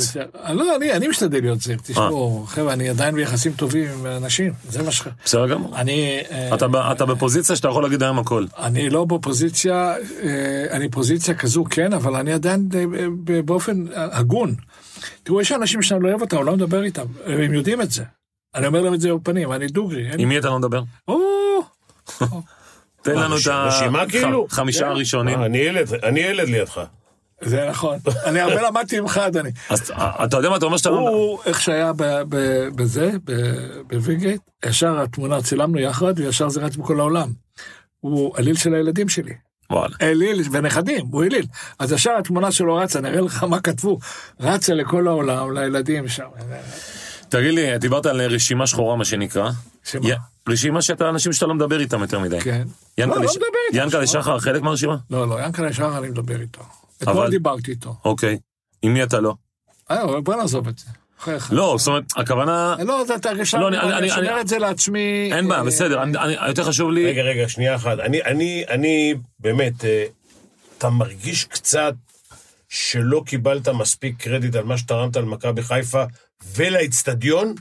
לא, 0.53 0.77
אני, 0.77 0.93
אני 0.93 1.09
משתדל 1.09 1.41
להיות 1.41 1.61
זהיר. 1.61 1.79
תשמעו, 1.83 2.45
חבר'ה, 2.49 2.73
אני 2.73 2.89
עדיין 2.89 3.15
ביחסים 3.15 3.53
טובים 3.53 3.91
עם 3.91 4.07
אנשים, 4.07 4.53
זה 4.69 4.83
מה 4.83 4.91
ש... 4.93 5.03
בסדר 5.25 5.47
גמור. 5.47 5.77
אני... 5.77 6.21
אה, 6.31 6.55
אתה 6.55 6.69
ב- 6.69 6.77
אתה 6.77 7.07
בפוזיציה 7.07 7.57
שאתה 7.57 7.69
יכול 7.69 7.83
להגיד 7.83 8.03
היום 8.03 8.19
הכל. 8.19 8.47
אני 8.59 8.91
לא 8.91 9.05
בפוזיציה, 9.05 9.95
אה, 10.23 10.67
אני 10.71 10.89
פוזיציה 10.89 11.35
כזו, 11.35 11.65
כן, 11.71 11.93
אבל 11.93 12.17
אני 12.17 12.33
עדיין 12.33 12.69
אה, 12.75 12.85
ב- 13.25 13.41
באופן 13.41 13.85
הגון. 13.95 14.55
תראו, 15.23 15.41
יש 15.41 15.53
אנשים 15.53 15.83
שאני 15.83 16.03
לא 16.03 16.09
אוהב 16.09 16.21
אותם, 16.21 16.37
אני 16.37 16.47
לא 16.47 16.53
מדבר 16.57 16.83
איתם, 16.83 17.07
הם 17.27 17.55
יודעים 17.55 17.81
את 17.83 17.91
זה. 17.91 18.05
אני 18.55 18.67
אומר 18.67 18.81
להם 18.83 18.95
את 18.95 19.01
זה 19.01 19.15
בפנים, 19.15 19.53
אני 19.53 19.67
דוגרי. 19.67 20.07
עם 20.19 20.29
מי 20.29 20.39
אתה 20.39 20.49
לא 20.49 20.59
מדבר? 20.59 20.83
תן 23.03 23.15
לנו 23.19 23.37
את 23.37 23.47
ה- 23.47 23.65
רשימה 23.65 24.05
ח- 24.07 24.11
כאילו? 24.11 24.47
חמישה 24.51 24.89
הראשונים. 24.89 25.41
אה, 25.41 25.47
אני 25.47 25.59
ילד, 25.59 25.95
אני 26.05 26.21
ילד 26.21 26.49
לידך. 26.49 26.81
זה 27.45 27.67
נכון. 27.71 27.99
אני 28.25 28.41
הרבה 28.41 28.63
למדתי 28.63 29.01
ממך, 29.01 29.19
אדוני. 29.19 29.51
אז 29.71 29.93
אתה 29.99 30.37
יודע 30.37 30.51
מה 30.51 30.57
אתה 30.57 30.67
אומר 30.67 30.77
שאתה 30.77 30.91
לא... 30.91 30.97
הוא, 30.97 31.39
איך 31.47 31.61
שהיה 31.61 31.93
בזה, 32.75 33.11
בווינגייט, 33.87 34.41
ישר 34.67 35.01
התמונה 35.01 35.43
צילמנו 35.43 35.79
יחד, 35.79 36.15
וישר 36.17 36.49
זה 36.49 36.61
רץ 36.61 36.77
בכל 36.77 37.01
העולם. 37.01 37.33
הוא 38.01 38.39
אליל 38.39 38.57
של 38.57 38.75
הילדים 38.75 39.09
שלי. 39.09 39.33
וואלה. 39.71 39.95
אליל, 40.03 40.43
ונכדים, 40.53 41.07
הוא 41.11 41.25
אליל. 41.25 41.47
אז 41.79 41.93
ישר 41.93 42.11
התמונה 42.19 42.53
שלו 42.53 42.77
רצה, 42.77 43.01
נראה 43.01 43.21
לך 43.21 43.45
מה 43.45 43.61
כתבו. 43.61 43.99
רצה 44.41 44.75
לכל 44.75 45.09
העולם, 45.09 45.55
לילדים 45.59 46.09
שם. 46.09 46.27
תגיד 47.29 47.55
לי, 47.55 47.79
דיברת 47.79 48.07
על 48.07 48.21
רשימה 48.21 48.67
שחורה, 48.67 48.97
מה 48.97 49.05
שנקרא. 49.05 49.51
שמה? 49.85 50.09
רשימה 50.49 50.83
שאתה, 50.83 51.09
אנשים 51.09 51.33
שאתה 51.33 51.47
לא 51.47 51.55
מדבר 51.55 51.81
איתם 51.81 52.01
יותר 52.01 52.19
מדי. 52.19 52.41
כן. 52.41 52.63
ינקלה 52.99 53.17
לא, 53.17 53.25
לא 53.25 53.33
מדבר 53.33 53.47
איתם. 53.69 53.85
ינקלה 53.85 54.07
שחר 54.07 54.39
חלק 54.39 54.63
מהרשימה? 54.63 54.97
לא, 55.11 55.29
לא, 55.29 55.41
ינקלה 55.45 55.69
ישר 55.69 55.99
אני 55.99 56.09
מדבר 56.09 56.41
איתו. 56.41 56.63
אתמול 57.11 57.23
אבל- 57.23 57.31
דיברתי 57.31 57.71
איתו. 57.71 57.95
אוקיי. 58.05 58.39
עם 58.83 58.95
מי 58.95 59.03
אתה 59.03 59.21
לא? 59.21 59.35
אה, 59.91 60.21
בוא 60.21 60.35
נעזוב 60.35 60.69
את 60.69 60.79
זה. 60.79 60.87
לא, 61.51 61.75
זאת 61.79 61.87
אומרת, 61.89 62.05
הכוונה... 62.17 62.77
לא, 62.87 63.05
זה 63.07 63.15
אתה 63.15 63.31
רשם, 63.31 63.59
לא, 63.61 63.69
אני- 63.69 63.79
אני- 63.79 63.87
אני 63.89 63.97
אני- 63.99 64.09
שומר 64.09 64.33
אני- 64.33 64.41
את 64.41 64.49
זה 64.49 64.59
לעצמי. 64.59 65.31
אין 65.33 65.49
בעיה, 65.49 65.61
אה, 65.61 65.67
בסדר. 65.67 66.03
אני- 66.03 66.19
אני- 66.19 66.49
יותר 66.49 66.65
חשוב 66.65 66.91
לי... 66.91 67.07
רגע, 67.07 67.23
רגע, 67.23 67.49
שנייה 67.49 67.75
אחת. 67.75 67.99
אני, 67.99 68.23
אני, 68.23 68.65
אני, 68.69 69.15
באמת, 69.41 69.85
אה, 69.85 70.05
אתה 70.79 70.91
מרגיש 70.91 71.45
קצת 71.45 71.95
שלא 72.69 73.23
קיבלת 73.27 73.69
מספיק 73.69 74.23
קרדיט 74.23 74.55
על 74.55 74.65
מה 74.65 74.79
שתרמת 74.79 75.17
למכבי 75.17 75.63
חיפה 75.63 76.05
ולאיצטדיון? 76.57 77.55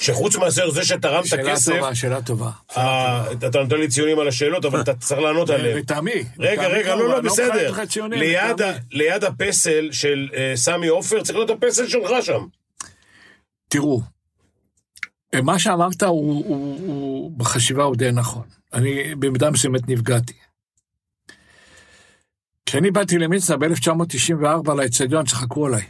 שחוץ 0.00 0.36
מאשר 0.36 0.70
זה 0.70 0.84
שתרמת 0.84 1.26
שאלה 1.26 1.52
כסף, 1.52 1.74
טובה, 1.74 1.94
שאלה 1.94 2.22
טובה. 2.22 2.50
אה, 2.76 3.32
אתה 3.32 3.62
נותן 3.62 3.76
לי 3.76 3.88
ציונים 3.88 4.18
על 4.18 4.28
השאלות, 4.28 4.64
אבל 4.64 4.80
אתה 4.80 4.94
צריך 4.94 5.20
לענות 5.20 5.50
עליהם. 5.50 5.78
לטעמי. 5.78 6.24
רגע, 6.38 6.66
רגע, 6.66 6.94
לא, 6.94 7.08
לא, 7.08 7.18
אני 7.18 7.28
בסדר. 7.28 7.72
ליד 8.90 9.24
הפסל 9.24 9.88
של 9.92 10.28
אה, 10.34 10.52
סמי 10.56 10.86
עופר, 10.86 11.22
צריך 11.22 11.38
להיות 11.38 11.50
הפסל 11.50 11.88
שלך 11.88 12.10
שם. 12.22 12.46
תראו, 13.68 14.00
מה 15.42 15.58
שאמרת 15.58 16.02
הוא, 16.02 16.44
הוא, 16.46 16.80
הוא 16.86 17.38
בחשיבה 17.38 17.84
הוא 17.84 17.96
די 17.96 18.12
נכון. 18.12 18.42
אני 18.72 19.14
במידה 19.14 19.50
מסוימת 19.50 19.88
נפגעתי. 19.88 20.32
כשאני 22.66 22.90
באתי 22.90 23.18
למצנע 23.18 23.56
ב-1994 23.56 24.74
לאצטדיון, 24.74 25.26
צחקו 25.26 25.66
עליי. 25.66 25.82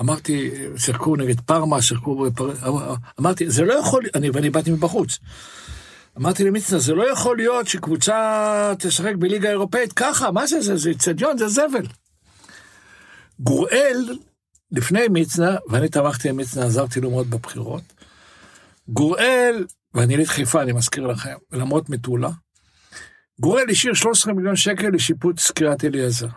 אמרתי, 0.00 0.50
שיחקו 0.76 1.16
נגד 1.16 1.40
פרמה, 1.40 1.82
שיחקו 1.82 2.24
בפר... 2.24 2.52
אמרתי, 3.20 3.50
זה 3.50 3.64
לא 3.64 3.72
יכול, 3.72 4.04
אני, 4.14 4.30
ואני 4.30 4.50
באתי 4.50 4.70
מבחוץ. 4.70 5.18
אמרתי 6.18 6.44
למצנע, 6.44 6.78
זה 6.78 6.94
לא 6.94 7.12
יכול 7.12 7.36
להיות 7.36 7.68
שקבוצה 7.68 8.72
תשחק 8.78 9.14
בליגה 9.18 9.48
האירופאית 9.48 9.92
ככה, 9.92 10.30
מה 10.30 10.46
זה 10.46 10.60
זה? 10.60 10.76
זה 10.76 10.90
אצטדיון, 10.90 11.38
זה 11.38 11.48
זבל. 11.48 11.86
גוראל, 13.40 14.18
לפני 14.72 15.00
מצנע, 15.10 15.56
ואני 15.68 15.88
תמכתי 15.88 16.28
במצנע, 16.28 16.64
עזרתי 16.64 17.00
לו 17.00 17.10
מאוד 17.10 17.30
בבחירות. 17.30 17.82
גוראל, 18.88 19.66
ואני 19.94 20.14
יליד 20.14 20.26
חיפה, 20.26 20.62
אני 20.62 20.72
מזכיר 20.72 21.06
לכם, 21.06 21.34
למרות 21.52 21.90
מטולה, 21.90 22.30
גוראל 23.40 23.70
השאיר 23.70 23.94
13 23.94 24.32
מיליון 24.32 24.56
שקל 24.56 24.88
לשיפוץ 24.88 25.50
קריית 25.50 25.84
אליעזר. 25.84 26.28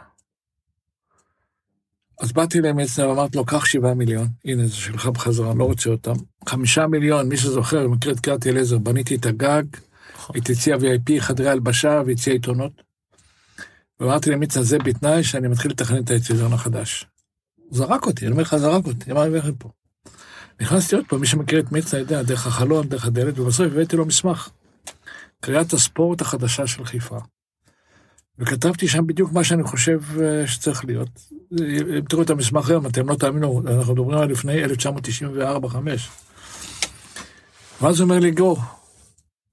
אז 2.19 2.31
באתי 2.31 2.61
למצנע 2.61 3.07
ואמרתי 3.07 3.37
לו, 3.37 3.45
קח 3.45 3.65
7 3.65 3.93
מיליון, 3.93 4.27
הנה 4.45 4.67
זה 4.67 4.75
שלך 4.75 5.05
בחזרה, 5.05 5.53
לא 5.53 5.63
רוצה 5.63 5.89
אותם. 5.89 6.13
חמישה 6.49 6.87
מיליון, 6.87 7.29
מי 7.29 7.37
שזוכר, 7.37 7.87
מכיר 7.87 8.11
את 8.11 8.19
קריית 8.19 8.47
אליעזר, 8.47 8.77
בניתי 8.77 9.15
את 9.15 9.25
הגג, 9.25 9.63
הייתי 10.33 10.51
הציע 10.51 10.75
VIP, 10.75 11.19
חדרי 11.19 11.49
הלבשה 11.49 12.01
והציע 12.05 12.33
עיתונות. 12.33 12.71
ואמרתי 13.99 14.29
למצנע, 14.29 14.63
זה 14.63 14.77
בתנאי 14.77 15.23
שאני 15.23 15.47
מתחיל 15.47 15.71
לתכנן 15.71 16.03
את 16.03 16.11
האצטדיון 16.11 16.53
החדש. 16.53 17.05
זרק 17.71 18.05
אותי, 18.05 18.25
אני 18.25 18.31
אומר 18.31 18.43
לך, 18.43 18.55
זרק 18.55 18.85
אותי, 18.85 19.13
מה 19.13 19.21
אני 19.21 19.29
אומר 19.29 19.39
לכם 19.39 19.55
פה? 19.55 19.69
נכנסתי 20.61 20.95
עוד 20.95 21.05
פעם, 21.07 21.19
מי 21.19 21.27
שמכיר 21.27 21.59
את 21.59 21.71
מצנע 21.71 21.99
יודע, 21.99 22.23
דרך 22.23 22.47
החלון, 22.47 22.89
דרך 22.89 23.05
הדלת, 23.05 23.39
ובסוף 23.39 23.65
הבאתי 23.65 23.97
לו 23.97 24.05
מסמך. 24.05 24.49
קריאת 25.41 25.73
הספורט 25.73 26.21
החדשה 26.21 26.67
של 26.67 26.85
חיפה. 26.85 27.17
וכתבתי 28.39 28.87
שם 28.87 29.07
בדיוק 29.07 29.31
מה 29.31 29.43
שאני 29.43 29.63
חושב 29.63 29.99
אה, 30.21 30.47
שצריך 30.47 30.85
להיות. 30.85 31.09
אם 31.59 32.01
תראו 32.09 32.21
את 32.21 32.29
המסמך 32.29 32.69
היום, 32.69 32.85
אתם 32.85 33.09
לא 33.09 33.15
תאמינו, 33.15 33.61
אנחנו 33.67 33.93
מדברים 33.93 34.17
על 34.17 34.29
לפני 34.31 34.65
1994-5. 34.65 34.69
ואז 37.81 37.99
הוא 37.99 38.05
אומר 38.05 38.19
לי, 38.19 38.31
גו, 38.31 38.55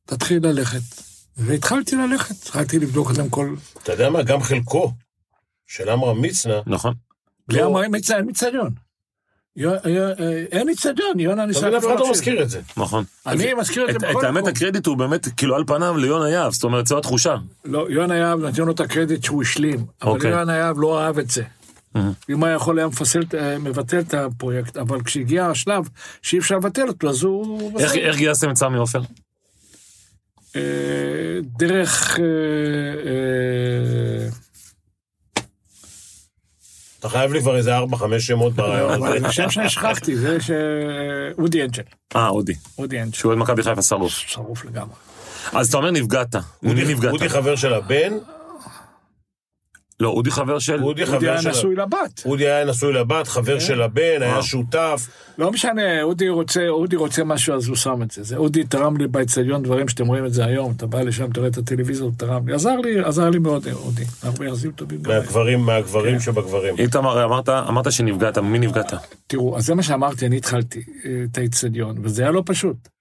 תתחיל 0.07 0.47
ללכת. 0.47 0.81
והתחלתי 1.37 1.97
ללכת, 1.97 2.35
התחלתי 2.43 2.79
לבדוק 2.79 3.09
קודם 3.09 3.29
כל. 3.29 3.55
אתה 3.83 3.93
יודע 3.93 4.11
מה, 4.11 4.23
גם 4.23 4.41
חלקו 4.43 4.93
של 5.67 5.89
עמרם 5.89 6.23
מצנע, 6.23 6.61
נכון. 6.67 6.95
בלי 7.49 7.59
לא. 7.61 7.67
המועד 7.67 7.89
מצ- 7.91 8.11
אין 8.11 8.29
מצטדיון. 8.29 8.71
אה, 9.65 10.13
אין 10.53 10.71
מצטדיון, 10.71 11.21
יונה 11.21 11.47
ניסה... 11.47 11.61
מבין, 11.61 11.75
אף 11.75 11.85
אחד 11.87 11.99
לא. 11.99 12.11
מזכיר 12.11 12.43
את 12.43 12.51
זה. 12.51 12.61
נכון. 12.77 13.05
אני 13.27 13.55
מזכיר 13.55 13.91
את 13.91 13.95
את, 13.97 14.01
זה 14.01 14.07
את 14.11 14.15
בכל 14.17 14.27
האמת, 14.27 14.39
מקום. 14.43 14.49
הקרדיט 14.57 14.87
הוא 14.87 14.97
באמת, 14.97 15.29
כאילו, 15.37 15.57
על 15.57 15.65
פניו 15.67 15.97
ליונה 15.97 16.31
יהב, 16.31 16.53
זאת 16.53 16.65
אומרת, 16.65 16.87
זו 16.87 16.99
התחושה. 16.99 17.37
לא, 17.65 17.87
יונה 17.91 18.15
יהב 18.17 18.41
נתן 18.41 18.63
לו 18.63 18.73
את 18.73 18.81
הקרדיט 18.81 19.25
שהוא 19.25 19.43
השלים, 19.43 19.85
אבל 20.03 20.11
אוקיי. 20.11 20.31
יונה 20.31 20.57
יהב 20.57 20.77
לא 20.81 21.01
אהב 21.05 21.19
את 21.19 21.31
זה. 21.31 21.43
אם 22.31 22.45
היה 22.45 22.55
יכול 22.55 22.79
היה 22.79 22.89
מפסל, 22.89 23.21
את- 23.23 23.35
אה, 23.35 23.59
מבטל 23.59 23.99
את 23.99 24.15
הפרויקט, 24.15 24.77
אבל 24.77 25.03
כשהגיע 25.03 25.47
השלב 25.47 25.83
שאי 26.23 26.39
אפשר 26.39 26.57
לבטל 26.57 26.89
אותו, 26.89 27.09
אז 27.09 27.23
הוא... 27.23 27.81
איך 27.81 28.17
גייסתם 28.17 28.51
את 28.51 28.57
סמי 28.57 28.79
עופר? 28.79 29.01
אה, 30.57 30.63
דרך... 31.59 32.19
אתה 37.07 37.15
חייב 37.15 37.33
לי 37.33 37.41
כבר 37.41 37.57
איזה 37.57 37.77
ארבע, 37.77 37.97
חמש 37.97 38.27
שמות 38.27 38.53
ברעיון 38.53 38.91
הזה. 38.93 39.09
אבל 39.09 39.27
השם 39.27 39.51
ששכחתי, 39.51 40.17
זה 40.17 40.41
ש... 40.41 40.51
אודי 41.39 41.63
אנג'ל. 41.63 41.83
אה, 42.17 42.29
אודי. 42.29 42.55
אודי 42.79 43.01
אנג'ל. 43.01 43.17
שהוא 43.17 43.31
אוהד 43.31 43.39
מכבי 43.39 43.63
חיפה 43.63 43.83
שרוף. 43.83 44.13
שרוף 44.13 44.65
לגמרי. 44.65 44.95
אז 45.53 45.69
אתה 45.69 45.77
אומר 45.77 45.91
נפגעת. 45.91 46.37
ממי 46.63 46.85
נפגעת? 46.85 47.13
אודי 47.13 47.29
חבר 47.29 47.57
של 47.57 47.75
הבן, 47.75 48.13
לא, 50.01 50.09
אודי 50.09 50.31
חבר 50.31 50.59
של... 50.59 50.83
אודי 50.83 51.07
חבר 51.07 51.31
היה 51.31 51.43
של... 51.43 51.51
נשוי 51.51 51.75
לבת. 51.77 52.23
אודי 52.25 52.49
היה 52.49 52.65
נשוי 52.65 52.93
לבת, 52.93 53.29
חבר 53.29 53.59
של 53.59 53.83
הבן, 53.83 54.23
היה 54.23 54.33
וואו. 54.33 54.43
שותף. 54.43 55.09
לא 55.39 55.53
משנה, 55.53 56.03
אודי 56.03 56.29
רוצה, 56.29 56.69
אודי 56.69 56.97
רוצה 56.97 57.25
משהו, 57.25 57.55
אז 57.55 57.69
הוא 57.69 57.77
שם 57.77 58.03
את 58.03 58.11
זה. 58.11 58.23
זה 58.23 58.37
אודי 58.37 58.65
תרם 58.65 58.97
לי 58.97 59.07
באצטדיון 59.07 59.63
דברים 59.63 59.89
שאתם 59.89 60.07
רואים 60.07 60.27
את 60.27 60.33
זה 60.33 60.45
היום, 60.45 60.73
אתה 60.77 60.87
בא 60.87 61.01
לשם, 61.01 61.31
אתה 61.31 61.41
רואה 61.41 61.51
את 61.51 61.59
הטלוויזיה, 61.59 62.05
הוא 62.05 62.13
תרם 62.17 62.49
לי. 62.49 62.55
עזר 62.55 62.77
לי, 62.77 63.01
עזר 63.05 63.31
לי 63.31 63.39
מאוד, 63.39 63.67
אודי. 63.73 64.05
אנחנו 64.25 64.45
יחסים 64.45 64.71
טובים 64.71 65.03
גם. 65.03 65.13
מהגברים, 65.13 65.59
כן. 65.59 65.65
מהגברים 65.65 66.21
שבגברים. 66.21 66.75
איתמר, 66.79 67.25
אמרת, 67.25 67.49
אמרת 67.49 67.93
שנפגעת, 67.93 68.39
ממי 68.39 68.59
נפגעת? 68.59 68.93
תראו, 69.27 69.57
אז 69.57 69.65
זה 69.65 69.75
מה 69.75 69.83
שאמרתי, 69.83 70.27
אני 70.27 70.37
התחלתי 70.37 70.83
אה, 71.05 71.25
את 71.33 71.39
האצטדיון, 71.39 71.97
וזה 72.03 72.23
היה 72.23 72.31
לא 72.31 72.43
פשוט. 72.47 72.96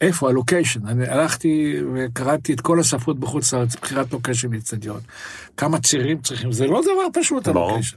איפה? 0.00 0.28
הלוקיישן. 0.28 0.86
אני 0.86 1.08
הלכתי 1.08 1.76
וקראתי 1.94 2.52
את 2.52 2.60
כל 2.60 2.80
הספרות 2.80 3.20
בחוץ 3.20 3.54
לארץ, 3.54 3.76
בחירת 3.76 4.12
לוקיישן 4.12 4.52
לאצטדיון. 4.52 5.00
כמה 5.56 5.80
צירים 5.80 6.20
צריכים, 6.20 6.52
זה 6.52 6.66
לא 6.66 6.82
דבר 6.82 7.20
פשוט. 7.20 7.48
הלוקיישן. 7.48 7.96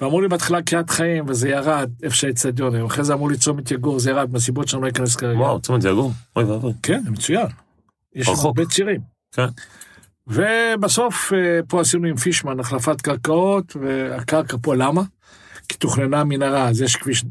ואמרו 0.00 0.20
לי 0.20 0.28
בהתחלה 0.28 0.62
קריית 0.62 0.90
חיים, 0.90 1.24
וזה 1.28 1.48
ירד, 1.48 1.90
איפה 2.02 2.16
שהאצטדיון 2.16 2.74
היום. 2.74 2.86
אחרי 2.86 3.04
זה 3.04 3.14
אמרו 3.14 3.28
לי 3.28 3.36
צומת 3.36 3.70
יגור, 3.70 3.98
זה 3.98 4.10
ירד, 4.10 4.32
מהסיבות 4.32 4.68
שאני 4.68 4.82
לא 4.82 4.88
אכנס 4.88 5.16
כרגע. 5.16 5.38
וואו, 5.38 5.60
צומת 5.60 5.84
יגור. 5.84 6.12
אוי 6.36 6.44
ואבוי. 6.44 6.72
כן, 6.82 7.02
זה 7.04 7.10
מצוין. 7.10 7.46
יש. 8.14 8.28
הרבה 8.28 8.66
צירים. 8.66 9.00
כן. 9.32 9.46
ובסוף 10.26 11.32
אה, 11.32 11.60
פה 11.68 11.80
עשינו 11.80 12.08
עם 12.08 12.16
פישמן 12.16 12.60
החלפת 12.60 13.00
קרקעות, 13.00 13.76
והקרקע 13.80 14.56
פה 14.62 14.74
למה? 14.74 15.02
כי 15.68 15.78
תוכננה 15.78 16.24
מנהרה, 16.24 16.68
אז 16.68 16.82
יש 16.82 16.96
כביש 16.96 17.24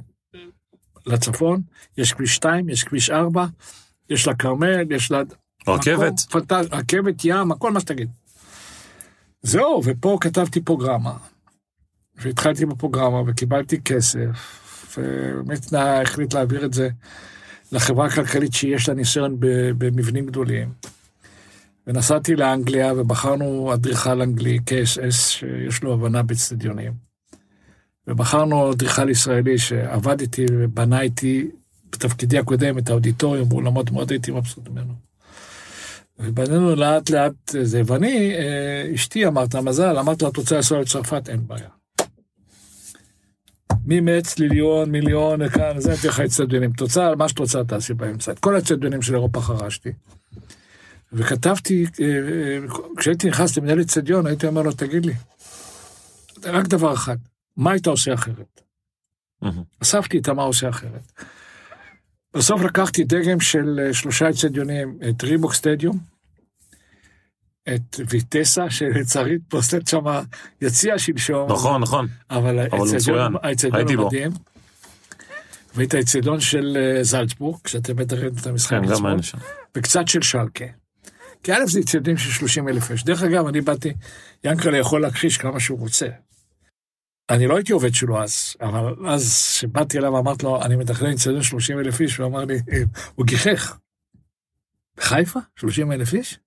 לצפון, 1.06 1.62
יש 1.97 2.14
כביש 2.14 2.36
2, 2.36 2.70
יש 2.70 2.84
כביש 2.84 3.10
4, 3.10 3.45
יש 4.10 4.28
לה 4.28 4.36
כרמל, 4.36 4.91
יש 4.91 5.12
לה... 5.12 5.22
רכבת. 5.68 6.20
פנטז... 6.20 6.68
רכבת, 6.72 7.26
ים, 7.26 7.51
הכל 7.51 7.72
מה 7.72 7.80
שתגיד. 7.80 8.10
זהו, 9.41 9.82
ופה 9.86 10.18
כתבתי 10.22 10.62
פרוגרמה, 10.62 11.14
והתחלתי 12.16 12.66
בפרוגרמה 12.66 13.22
וקיבלתי 13.28 13.82
כסף, 13.82 14.97
נא 15.72 15.78
החליט 15.78 16.34
להעביר 16.34 16.66
את 16.66 16.74
זה 16.74 16.89
לחברה 17.72 18.06
הכלכלית 18.06 18.53
שיש 18.53 18.89
לה 18.89 18.95
ניסיון 18.95 19.36
במבנים 19.78 20.26
גדולים. 20.26 20.70
ונסעתי 21.88 22.36
לאנגליה 22.36 22.93
ובחרנו 22.93 23.74
אדריכל 23.74 24.22
אנגלי, 24.22 24.60
KSS, 24.70 25.12
שיש 25.12 25.84
לו 25.84 25.93
הבנה 25.93 26.24
באצטדיונים. 26.24 26.93
ובחרנו 28.08 28.72
אדריכל 28.72 29.10
ישראלי 29.10 29.58
שעבד 29.58 30.22
איתי 30.22 30.45
ובנה 30.51 31.01
איתי 31.01 31.47
בתפקידי 31.91 32.38
הקודם 32.38 32.78
את 32.78 32.89
האודיטוריום 32.89 33.49
באולמות 33.49 33.91
מאוד 33.91 34.12
הייתי 34.12 34.32
מבסוט 34.32 34.70
ממנו. 34.70 34.93
ובנינו 36.20 36.76
לאט 36.76 37.10
לאט 37.10 37.34
זה, 37.62 37.82
ואני, 37.86 38.32
אה, 38.36 38.91
אשתי 38.95 39.28
אמרת 39.28 39.56
מזל, 39.56 39.99
אמרתי 39.99 40.24
לה, 40.24 40.30
את 40.30 40.38
רוצה 40.38 40.56
לנסוע 40.56 40.82
לצרפת? 40.82 41.30
אין 41.30 41.47
בעיה. 41.47 41.68
ממץ, 43.86 44.39
ליליון, 44.39 44.91
מיליון, 44.91 45.49
כאן, 45.49 45.80
זה 45.80 45.91
נתתי 45.91 46.08
לך 46.08 46.20
אצטדיונים. 46.20 46.72
את 46.76 46.82
רוצה, 46.82 47.16
מה 47.18 47.30
שאת 47.30 47.39
רוצה 47.39 47.64
תעשי 47.64 47.93
באמצע. 47.93 48.32
את 48.32 48.39
כל 48.39 48.56
האצטדיונים 48.56 49.01
של 49.01 49.14
אירופה 49.14 49.41
חרשתי. 49.41 49.91
וכתבתי, 51.14 51.86
אה, 52.01 52.06
אה, 52.06 52.60
כשהייתי 52.97 53.30
נכנס 53.30 53.58
למנהל 53.58 53.82
אצטדיון, 53.82 54.26
הייתי 54.26 54.47
אומר 54.47 54.62
לו, 54.62 54.72
תגיד 54.72 55.06
לי, 55.06 55.14
רק 56.43 56.68
דבר 56.68 56.93
אחד, 56.93 57.16
מה 57.58 57.72
היית 57.72 57.88
עושה 57.88 58.14
אחרת? 58.14 58.62
מהמם. 59.41 59.64
אספתי 59.84 60.18
איתה 60.18 60.34
מה 60.34 60.43
עושה 60.43 60.70
אחרת. 60.70 61.12
בסוף 62.34 62.62
לקחתי 62.62 63.03
דגם 63.03 63.39
של 63.39 63.80
אה, 63.80 63.93
שלושה 63.93 64.30
אצטדיונים, 64.30 64.97
את 65.10 65.24
ריבוק 65.24 65.53
סטדיום, 65.53 65.97
את 67.74 67.99
ויטסה, 68.10 68.70
שלצערי 68.70 69.36
התפוסט 69.36 69.88
שם 69.88 70.03
יציע 70.62 70.99
שלשום. 70.99 71.51
נכון, 71.51 71.82
נכון. 71.82 72.08
אבל 72.30 72.60
האצטדיון. 73.43 74.06
מדהים. 74.06 74.32
ואת 75.76 75.93
האצטדיון 75.93 76.39
של 76.39 76.78
אה, 76.78 77.03
זלצבורג, 77.03 77.58
כשאתם 77.64 77.95
בטח 77.95 78.18
ראיתם 78.18 78.38
את 78.41 78.47
המשחק. 78.47 78.78
כן, 78.82 78.93
גם 78.93 79.06
היינו 79.06 79.24
שם. 79.24 79.38
וקצת 79.76 80.08
של 80.08 80.22
שלקה. 80.22 80.66
כי 81.43 81.53
א' 81.53 81.66
זה 81.66 81.80
אצטדיונים 81.80 82.18
של 82.18 82.32
30 82.32 82.70
אלף 82.70 82.91
איש. 82.91 83.03
דרך 83.03 83.24
אגב, 83.24 83.47
אני 83.47 83.62
באתי, 83.62 83.93
ינקלה 84.43 84.78
יכול 84.78 85.01
להכחיש 85.01 85.38
כמה 85.38 85.60
שהוא 85.60 85.80
רוצה. 85.80 86.08
אני 87.30 87.48
לא 87.48 87.56
הייתי 87.56 87.74
עובד 87.74 87.94
שלו 87.94 88.24
אז, 88.24 88.56
אבל 88.62 88.94
אז 89.08 89.52
כשבאתי 89.52 89.98
אליו 89.98 90.14
ואמרתי 90.14 90.46
לו, 90.46 90.62
אני 90.62 90.76
מתכנן 90.76 91.12
אצטדיון 91.12 91.44
30 91.44 91.80
אלף 91.80 92.02
איש, 92.02 92.18
הוא 92.18 92.28
אמר 92.28 92.46
לי, 92.46 92.60
הוא 93.16 93.26
גיחך. 93.26 93.78
בחיפה? 94.98 95.40
30 95.56 95.92
אלף 95.92 96.14
איש? 96.14 96.40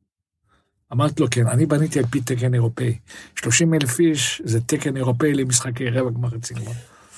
אמרתי 0.92 1.22
לו, 1.22 1.28
כן, 1.30 1.46
אני 1.46 1.66
בניתי 1.66 1.98
על 1.98 2.06
פי 2.06 2.20
תקן 2.20 2.54
אירופאי. 2.54 2.98
30 3.36 3.74
אלף 3.74 4.00
איש 4.00 4.42
זה 4.44 4.60
תקן 4.60 4.96
אירופאי 4.96 5.34
למשחקי 5.34 5.90
רבע 5.90 6.10
גמר 6.10 6.28
גמר. 6.30 6.72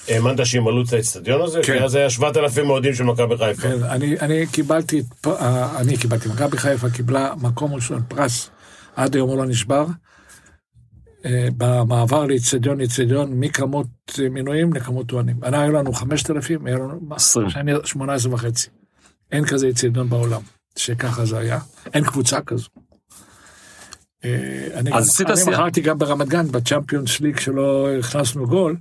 האמנת 0.08 0.46
שימלאו 0.46 0.82
את 0.82 0.92
האצטדיון 0.92 1.42
הזה? 1.42 1.60
כן. 1.62 1.78
כי 1.78 1.84
אז 1.84 1.94
היה 1.94 2.10
7,000 2.10 2.70
אוהדים 2.70 2.94
של 2.94 3.04
מכבי 3.04 3.36
חיפה. 3.38 3.62
כן, 3.62 3.82
אני, 3.82 4.20
אני 4.20 4.46
קיבלתי, 4.52 5.02
אה, 5.26 5.80
אני 5.80 5.96
קיבלתי, 5.96 6.28
מכבי 6.28 6.58
חיפה 6.58 6.90
קיבלה 6.90 7.32
מקום 7.40 7.74
ראשון, 7.74 8.02
פרס, 8.08 8.50
עד 8.96 9.14
היום 9.14 9.28
הוא 9.28 9.38
לא 9.38 9.46
נשבר, 9.46 9.86
במעבר 11.56 12.26
לאיצטדיון 12.26 12.78
לאיצטדיון, 12.78 13.40
מכמות 13.40 13.86
אה, 14.18 14.28
מינויים 14.28 14.72
לכמות 14.72 15.06
טוענים. 15.06 15.36
היה 15.42 15.68
לנו 15.68 15.92
5,000, 15.92 16.66
היה 16.66 16.76
לנו, 16.76 17.00
מה, 17.00 17.16
20. 17.16 17.50
שאני 17.50 17.72
18 17.84 18.34
וחצי. 18.34 18.68
אין 19.32 19.46
כזה 19.46 19.66
איצטדיון 19.66 20.08
בעולם, 20.08 20.40
שככה 20.76 21.24
זה 21.24 21.38
היה, 21.38 21.58
אין 21.94 22.04
קבוצה 22.04 22.40
כזו. 22.40 22.68
אה, 24.24 24.66
אני. 24.74 24.90
מכרתי 25.48 25.80
גם 25.80 25.98
ברמת 25.98 26.28
גן, 26.28 26.48
בצ'מפיונס 26.48 27.20
ליג 27.20 27.38
שלא 27.38 27.88
הכנסנו 27.98 28.46
גול, 28.46 28.76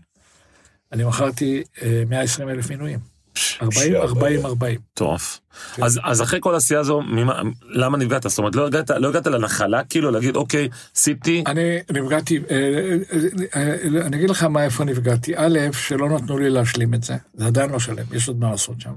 אני 0.91 1.03
מכרתי 1.03 1.63
אה, 1.81 2.03
120 2.09 2.49
אלף 2.49 2.69
מינויים. 2.69 2.99
40, 3.61 3.95
40, 3.95 4.45
40. 4.45 4.79
מטורף. 4.93 5.39
אז, 5.81 5.99
אז 6.03 6.21
אחרי 6.21 6.39
כל 6.41 6.53
העשייה 6.53 6.79
הזו, 6.79 7.01
ממה, 7.01 7.41
למה 7.69 7.97
נפגעת? 7.97 8.29
זאת 8.29 8.37
אומרת, 8.37 8.55
לא 8.55 8.67
הגעת, 8.67 8.89
לא 8.89 9.09
הגעת 9.09 9.27
לנחלה, 9.27 9.83
כאילו, 9.83 10.11
להגיד, 10.11 10.35
אוקיי, 10.35 10.69
עשיתי, 10.95 11.43
אני 11.47 11.77
נפגעתי, 11.91 12.39
אה, 12.51 12.55
אה, 13.55 13.75
אה, 13.95 14.05
אני 14.05 14.17
אגיד 14.17 14.29
לך 14.29 14.43
מה 14.43 14.63
איפה 14.63 14.83
נפגעתי. 14.83 15.33
א', 15.35 15.59
שלא 15.73 16.09
נתנו 16.09 16.37
לי 16.37 16.49
להשלים 16.49 16.93
את 16.93 17.03
זה, 17.03 17.15
זה 17.33 17.45
עדיין 17.45 17.69
לא 17.69 17.79
שלם, 17.79 18.05
יש 18.11 18.27
עוד 18.27 18.39
מה 18.39 18.51
לעשות 18.51 18.81
שם. 18.81 18.93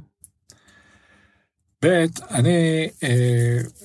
ב', 1.84 2.04
אני, 2.30 2.88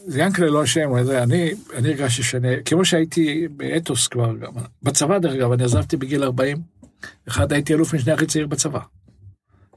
זה 0.07 0.21
ינקלה 0.21 0.49
לא 0.49 0.63
אשם, 0.63 0.89
אני, 0.95 1.51
אני 1.75 1.89
הרגשתי 1.89 2.23
שאני, 2.23 2.55
כמו 2.65 2.85
שהייתי 2.85 3.47
באתוס 3.51 4.07
כבר, 4.07 4.31
בצבא 4.83 5.19
דרך 5.19 5.33
אגב, 5.33 5.51
אני 5.51 5.63
עזבתי 5.63 5.97
בגיל 5.97 6.23
40, 6.23 6.57
אחד 7.27 7.53
הייתי 7.53 7.73
אלוף 7.73 7.93
משנה 7.93 8.13
הכי 8.13 8.25
צעיר 8.25 8.47
בצבא. 8.47 8.79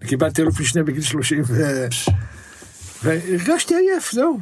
קיבלתי 0.07 0.43
אלוף 0.43 0.61
משנה 0.61 0.83
בגיל 0.83 1.03
30, 1.03 1.43
ו... 1.47 1.87
והרגשתי 3.03 3.75
עייף, 3.75 4.13
זהו. 4.13 4.39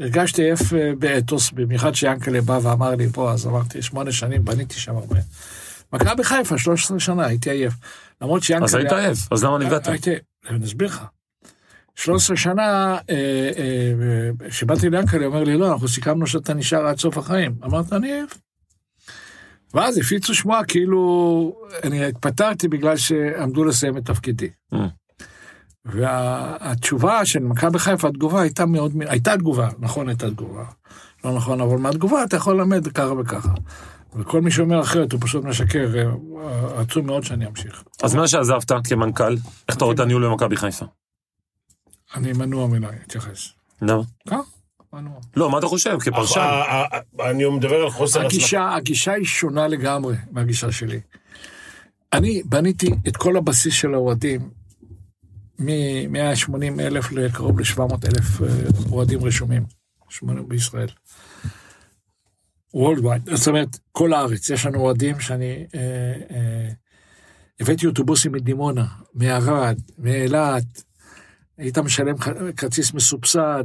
הרגשתי 0.00 0.42
עייף 0.42 0.72
אה, 0.74 0.92
באתוס, 0.98 1.50
במיוחד 1.50 1.94
שיאנקל'ה 1.94 2.40
בא 2.40 2.58
ואמר 2.62 2.94
לי 2.94 3.08
פה, 3.12 3.32
אז 3.32 3.46
אמרתי, 3.46 3.82
שמונה 3.82 4.12
שנים, 4.12 4.44
בניתי 4.44 4.74
שם 4.74 4.96
הרבה. 4.96 5.16
מכבי 5.92 6.24
חיפה, 6.24 6.58
13 6.58 7.00
שנה, 7.00 7.26
הייתי 7.26 7.50
עייף. 7.50 7.74
למרות 8.20 8.42
שיאנקל'ה... 8.42 8.66
אז 8.66 8.74
היית 8.74 8.92
עייף, 8.92 9.32
אז 9.32 9.44
למה 9.44 9.58
נפגעת? 9.58 9.88
הייתי, 9.88 10.10
אני 10.50 10.64
אסביר 10.64 10.88
לך. 10.88 11.04
13 11.94 12.36
שנה, 12.36 12.98
אה, 13.10 13.50
אה, 13.56 14.48
כשבאתי 14.48 14.90
ליאנקל'ה, 14.90 15.26
אומר 15.26 15.44
לי, 15.44 15.56
לא, 15.56 15.72
אנחנו 15.72 15.88
סיכמנו 15.88 16.26
שאתה 16.26 16.54
נשאר 16.54 16.86
עד 16.86 16.98
סוף 16.98 17.18
החיים. 17.18 17.54
אמרת, 17.64 17.92
אני 17.92 18.12
עייף. 18.12 18.38
ואז 19.74 19.98
הפיצו 19.98 20.34
שמועה 20.34 20.64
כאילו 20.64 21.52
אני 21.84 22.04
התפטרתי 22.04 22.68
בגלל 22.68 22.96
שעמדו 22.96 23.64
לסיים 23.64 23.96
את 23.96 24.04
תפקידי. 24.04 24.50
Mm. 24.74 24.78
והתשובה 25.84 27.24
של 27.24 27.38
מכבי 27.38 27.78
חיפה, 27.78 28.08
התגובה 28.08 28.40
הייתה 28.40 28.66
מאוד, 28.66 28.92
הייתה 29.08 29.36
תגובה, 29.36 29.68
נכון 29.78 30.08
הייתה 30.08 30.30
תגובה, 30.30 30.64
לא 31.24 31.34
נכון, 31.34 31.60
אבל 31.60 31.76
מהתגובה 31.76 32.24
אתה 32.24 32.36
יכול 32.36 32.56
ללמד 32.56 32.88
ככה 32.88 33.12
וככה. 33.12 33.54
וכל 34.16 34.42
מי 34.42 34.50
שאומר 34.50 34.80
אחרת 34.80 35.12
הוא 35.12 35.20
פשוט 35.20 35.44
משקר, 35.44 35.94
אה, 35.96 36.80
עצוב 36.80 37.06
מאוד 37.06 37.24
שאני 37.24 37.46
אמשיך. 37.46 37.84
אז 38.02 38.14
מאז 38.14 38.30
שעזבת 38.30 38.72
כמנכ"ל, 38.84 39.36
איך 39.68 39.76
אתה 39.76 39.84
רואה 39.84 39.94
את 39.94 40.00
הניהול 40.00 40.26
במכבי 40.26 40.56
חיפה? 40.56 40.86
אני 42.14 42.32
מנוע 42.32 42.66
מלהי, 42.66 42.96
אתייחס. 43.06 43.48
למה? 43.82 44.02
אה, 44.32 44.36
מנוע. 44.36 44.44
לא, 45.36 45.50
מה 45.50 45.58
אתה 45.58 45.66
חושב, 45.66 45.98
כפרשן? 46.00 46.40
אה, 46.40 46.62
אה, 46.62 46.98
אה, 47.20 47.30
אני 47.30 47.44
מדבר 47.48 47.76
על 47.76 47.90
חוסר 47.90 48.26
הצלחה. 48.26 48.76
הגישה, 48.76 49.12
היא 49.12 49.24
שונה 49.24 49.68
לגמרי 49.68 50.16
מהגישה 50.30 50.72
שלי. 50.72 51.00
אני 52.12 52.42
בניתי 52.44 52.90
את 53.08 53.16
כל 53.16 53.36
הבסיס 53.36 53.74
של 53.74 53.94
האוהדים 53.94 54.50
מ-180 55.58 56.80
אלף 56.80 57.12
לקרוב 57.12 57.60
ל-700 57.60 58.08
אלף 58.08 58.42
אה, 58.42 58.48
אוהדים 58.92 59.24
רשומים, 59.24 59.62
שמונים 60.08 60.48
בישראל. 60.48 60.88
Worldwide, 62.76 63.34
זאת 63.34 63.48
אומרת, 63.48 63.78
כל 63.92 64.12
הארץ, 64.12 64.50
יש 64.50 64.66
לנו 64.66 64.80
אוהדים 64.80 65.20
שאני 65.20 65.66
אה, 65.74 65.80
אה, 66.30 66.68
הבאתי 67.60 67.86
אוטובוסים 67.86 68.32
מדימונה, 68.32 68.86
מערד, 69.14 69.78
מאילת, 69.98 70.82
היית 71.58 71.78
משלם 71.78 72.16
כרטיס 72.56 72.94
מסובסד, 72.94 73.64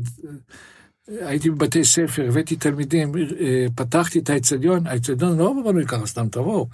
הייתי 1.21 1.49
בבתי 1.49 1.85
ספר, 1.85 2.25
הבאתי 2.27 2.55
תלמידים, 2.55 3.11
אה, 3.17 3.65
פתחתי 3.75 4.19
את 4.19 4.29
האצטדיון, 4.29 4.87
האצטדיון 4.87 5.37
לא 5.37 5.53
בנוי 5.65 5.85
ככה 5.85 6.05
סתם 6.05 6.27
תבואו, 6.29 6.67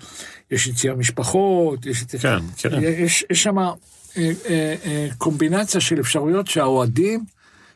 יש 0.52 0.68
יציאה 0.68 0.96
משפחות, 0.96 1.86
יש, 1.86 2.04
כן, 2.04 2.38
כן. 2.58 2.70
יש, 2.82 3.26
יש 3.30 3.44
שם 3.44 3.58
אה, 3.58 3.74
אה, 4.18 5.08
קומבינציה 5.18 5.82
של 5.82 6.00
אפשרויות 6.00 6.48
שהאוהדים, 6.48 7.24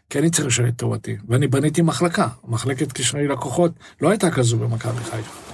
כי 0.10 0.20
אני 0.20 0.30
צריך 0.30 0.47
לשרת 0.47 0.74
את 0.76 0.82
האוהדים, 0.82 1.18
ואני 1.28 1.47
בניתי 1.47 1.82
מחלקה, 1.82 2.28
מחלקת 2.47 2.91
קשרי 2.91 3.28
לקוחות, 3.28 3.72
לא 4.01 4.10
הייתה 4.10 4.32
כזו 4.32 4.57
במכבי 4.57 5.03
חיפה. 5.03 5.49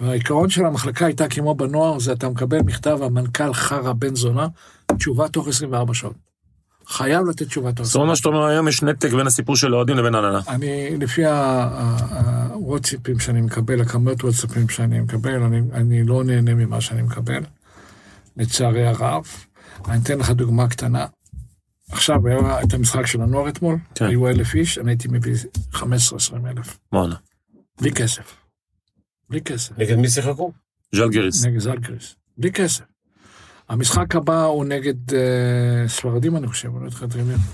והעיקרון 0.00 0.50
של 0.50 0.66
המחלקה 0.66 1.06
הייתה 1.06 1.28
כמו 1.28 1.54
בנוער, 1.54 1.98
זה 1.98 2.12
אתה 2.12 2.28
מקבל 2.28 2.58
מכתב 2.58 2.98
המנכ"ל 3.02 3.52
חרא 3.54 3.92
בן 3.92 4.14
זונה, 4.14 4.46
תשובה 4.98 5.28
תוך 5.28 5.48
24 5.48 5.94
שעות. 5.94 6.29
חייב 6.90 7.26
לתת 7.26 7.46
תשובה 7.46 7.72
תוך 7.72 7.86
זאת 7.86 7.94
אומרת, 7.94 8.08
מה 8.08 8.16
שאתה 8.16 8.28
אומר, 8.28 8.44
היום 8.44 8.68
יש 8.68 8.82
נתק 8.82 9.12
בין 9.12 9.26
הסיפור 9.26 9.56
של 9.56 9.72
האוהדים 9.72 9.96
לבין 9.96 10.14
ההנהלה. 10.14 10.40
אני, 10.48 10.96
לפי 10.98 11.22
הוואטסאפים 11.26 13.18
שאני 13.18 13.40
מקבל, 13.40 13.80
הכמויות 13.80 14.24
וואטסאפים 14.24 14.68
שאני 14.68 15.00
מקבל, 15.00 15.42
אני, 15.42 15.60
אני 15.72 16.04
לא 16.04 16.24
נהנה 16.24 16.54
ממה 16.54 16.80
שאני 16.80 17.02
מקבל, 17.02 17.42
לצערי 18.36 18.86
הרב. 18.86 19.24
אני 19.88 20.02
אתן 20.02 20.18
לך 20.18 20.30
דוגמה 20.30 20.68
קטנה. 20.68 21.06
עכשיו, 21.90 22.26
היה 22.26 22.62
את 22.62 22.74
המשחק 22.74 23.06
של 23.06 23.22
הנוער 23.22 23.48
אתמול, 23.48 23.76
כן. 23.94 24.06
היו 24.06 24.28
אלף 24.28 24.54
איש, 24.54 24.78
אני 24.78 24.90
הייתי 24.90 25.08
מביא 25.08 25.34
15-20 25.74 25.82
אלף, 26.46 26.78
וואלה. 26.92 27.16
בלי 27.80 27.92
כסף. 27.92 28.36
בלי 29.30 29.40
כסף. 29.40 29.78
נגד 29.78 29.96
מי 29.96 30.08
שיחקו? 30.08 30.52
ז'לגיריס. 30.94 31.44
נגד 31.44 31.58
זלגריס. 31.58 32.16
בלי 32.38 32.52
כסף. 32.52 32.84
המשחק 33.70 34.16
הבא 34.16 34.44
הוא 34.44 34.64
נגד 34.64 35.14
אה, 35.14 35.88
ספרדים, 35.88 36.36
אני 36.36 36.46
חושב, 36.46 36.76
אני 36.76 36.84
לא 36.84 36.90
את 37.04 37.36
זה. 37.36 37.44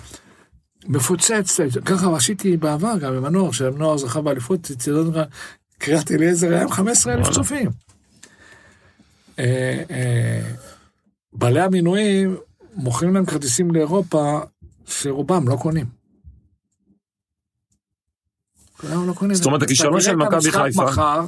מפוצץ, 0.89 1.61
ככה 1.85 2.17
עשיתי 2.17 2.57
בעבר 2.57 2.99
גם 3.01 3.13
עם 3.15 3.25
הנוער, 3.25 3.51
שהנוער 3.53 3.97
זכה 3.97 4.21
באליפות, 4.21 4.71
קריית 5.79 6.11
אליעזר 6.13 6.49
היה 6.53 6.63
עם 6.63 6.71
15 6.71 7.15
אלף. 7.15 7.31
צופים. 7.31 7.71
אה, 9.39 9.83
אה, 9.91 10.53
בעלי 11.33 11.61
המינויים 11.61 12.37
מוכרים 12.75 13.15
להם 13.15 13.27
כרטיסים 13.27 13.71
לאירופה, 13.71 14.41
שרובם 14.87 15.49
לא 15.49 15.57
קונים. 15.57 15.87
כולם 18.81 19.09
לא 19.09 19.13
קונים. 19.13 19.35
זאת 19.37 19.47
אומרת, 19.47 19.63
הכישלון 19.63 20.01
של 20.01 20.17
מכבי 20.17 20.51
חיפה- 20.53 20.85
מחר, 20.85 21.25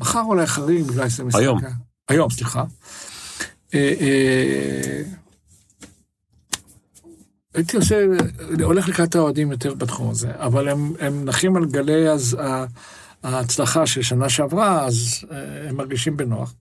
מחר 0.00 0.20
אולי 0.20 0.46
חריג 0.46 0.84
בגלל 0.86 1.08
שזה 1.08 1.24
משחק. 1.24 1.40
היום. 1.40 1.58
היום, 2.08 2.30
סליחה. 2.30 2.64
אה, 3.74 3.94
אה, 4.00 5.02
הייתי 7.54 7.76
עושה, 7.76 8.04
הולך 8.62 8.88
לקראת 8.88 9.14
האוהדים 9.14 9.52
יותר 9.52 9.74
בתחום 9.74 10.10
הזה, 10.10 10.32
אבל 10.36 10.68
הם, 10.68 10.92
הם 11.00 11.24
נחים 11.24 11.56
על 11.56 11.64
גלי 11.64 12.10
אז, 12.10 12.36
ההצלחה 13.22 13.86
של 13.86 14.02
שנה 14.02 14.28
שעברה, 14.28 14.84
אז 14.84 15.24
אה, 15.30 15.68
הם 15.68 15.76
מרגישים 15.76 16.16
בנוח. 16.16 16.54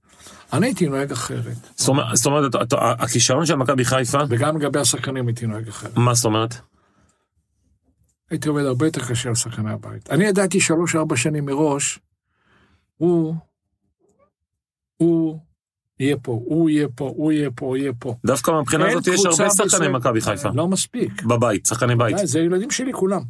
אני 0.53 0.65
הייתי 0.65 0.87
נוהג 0.87 1.11
אחרת, 1.11 1.57
זאת 1.75 2.25
אומרת- 2.25 2.73
הכישלון 2.99 3.45
של 3.45 3.55
מכבי 3.55 3.85
חיפה, 3.85 4.19
וגם 4.29 4.57
לגבי 4.57 4.79
השחקנים 4.79 5.27
הייתי 5.27 5.47
נוהג 5.47 5.67
אחרת. 5.67 5.97
מה 5.97 6.13
זאת 6.13 6.25
אומרת? 6.25 6.55
הייתי 8.29 8.49
עובד 8.49 8.65
הרבה 8.65 8.85
יותר 8.87 9.05
קשה 9.05 9.29
על 9.29 9.35
שחקני 9.35 9.71
הבית. 9.71 10.09
אני 10.09 10.25
ידעתי 10.25 10.59
שלוש-ארבע 10.59 11.17
שנים 11.17 11.45
מראש, 11.45 11.99
הוא, 12.97 13.35
הוא 14.97 15.39
יהיה 15.99 16.17
פה, 16.21 16.31
הוא 16.45 16.69
יהיה 16.69 16.87
פה, 16.95 17.13
הוא 17.15 17.31
יהיה 17.31 17.49
פה, 17.55 17.65
הוא 17.65 17.77
יהיה 17.77 17.91
פה. 17.99 18.15
דווקא 18.25 18.51
מהבחינה 18.51 18.87
אין 18.87 18.97
הזאת 18.97 19.07
יש 19.13 19.25
הרבה 19.25 19.49
שחקני 19.49 19.87
מכבי 19.87 20.21
חיפה. 20.21 20.49
לא 20.53 20.67
מספיק. 20.67 21.23
בבית, 21.23 21.65
שחקני 21.65 21.95
בית. 21.95 22.15
די, 22.15 22.27
זה 22.27 22.39
ילדים 22.39 22.71
שלי 22.71 22.93
כולם. 22.93 23.21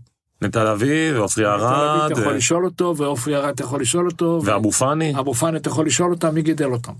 נטע 0.41 0.73
לביא, 0.73 1.13
ועופרי 1.13 1.45
ארד, 1.45 2.11
אתה 2.11 2.21
יכול 2.21 2.35
לשאול 2.35 2.65
אותו, 2.65 2.97
ועופרי 2.97 3.35
ארד 3.35 3.49
אתה 3.49 3.63
יכול 3.63 3.81
לשאול 3.81 4.07
אותו, 4.07 4.41
ואבו 4.45 4.71
פאני. 4.71 5.19
אבו 5.19 5.33
פאני 5.33 5.57
אתה 5.57 5.69
יכול 5.69 5.85
לשאול 5.85 6.11
אותם, 6.11 6.35
מי 6.35 6.41
גידל 6.41 6.71
אותם. 6.71 6.93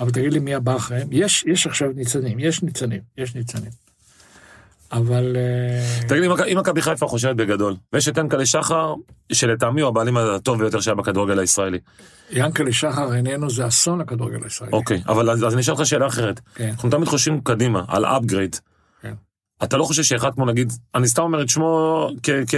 אבל 0.00 0.10
תגיד 0.10 0.32
לי 0.32 0.38
מי 0.38 0.54
הבא 0.54 0.76
אחריהם? 0.76 1.08
יש, 1.10 1.44
יש 1.46 1.66
עכשיו 1.66 1.88
ניצנים, 1.94 2.38
יש 2.38 2.62
ניצנים, 2.62 3.00
יש 3.18 3.34
ניצנים. 3.34 3.70
אבל... 4.92 5.36
אה, 5.36 6.08
תגיד 6.08 6.22
לי, 6.22 6.52
אם 6.52 6.58
מכבי 6.58 6.82
חיפה 6.82 7.06
חושבת 7.06 7.36
בגדול, 7.36 7.76
ויש 7.92 8.08
את 8.08 8.16
ינקלה 8.16 8.46
שחר, 8.46 8.94
שלטעמי 9.32 9.80
הוא 9.80 9.88
הבעלים 9.88 10.16
הטוב 10.16 10.58
ביותר 10.58 10.80
שהיה 10.80 10.94
בכדורגל 10.94 11.38
הישראלי. 11.38 11.78
ינקלה 12.30 12.72
שחר 12.72 13.14
איננו, 13.14 13.50
זה 13.50 13.66
אסון 13.66 14.00
לכדורגל 14.00 14.44
הישראלי. 14.44 14.72
אוקיי, 14.72 15.02
אבל 15.08 15.30
אז 15.30 15.44
אז 15.44 15.52
אני 15.52 15.60
אשאל 15.62 15.74
אותך 15.74 15.86
שאלה 15.86 16.06
אחרת. 16.06 16.40
כן. 16.54 16.68
אנחנו 16.68 16.90
תמיד 16.90 17.08
חושבים 17.08 17.40
קדימה, 17.40 17.84
על 17.88 18.04
upgrade. 18.04 18.60
כן. 19.02 19.14
אתה 19.64 19.76
לא 19.76 19.84
חושב 19.84 20.02
שאחד 20.02 20.34
כמו 20.34 20.46
נגיד, 20.46 20.72
אני 20.94 21.08
סתם 21.08 21.22
אומר 21.22 21.42
את 21.42 21.48
שמו 21.48 22.08
כ... 22.22 22.30
כ- 22.48 22.54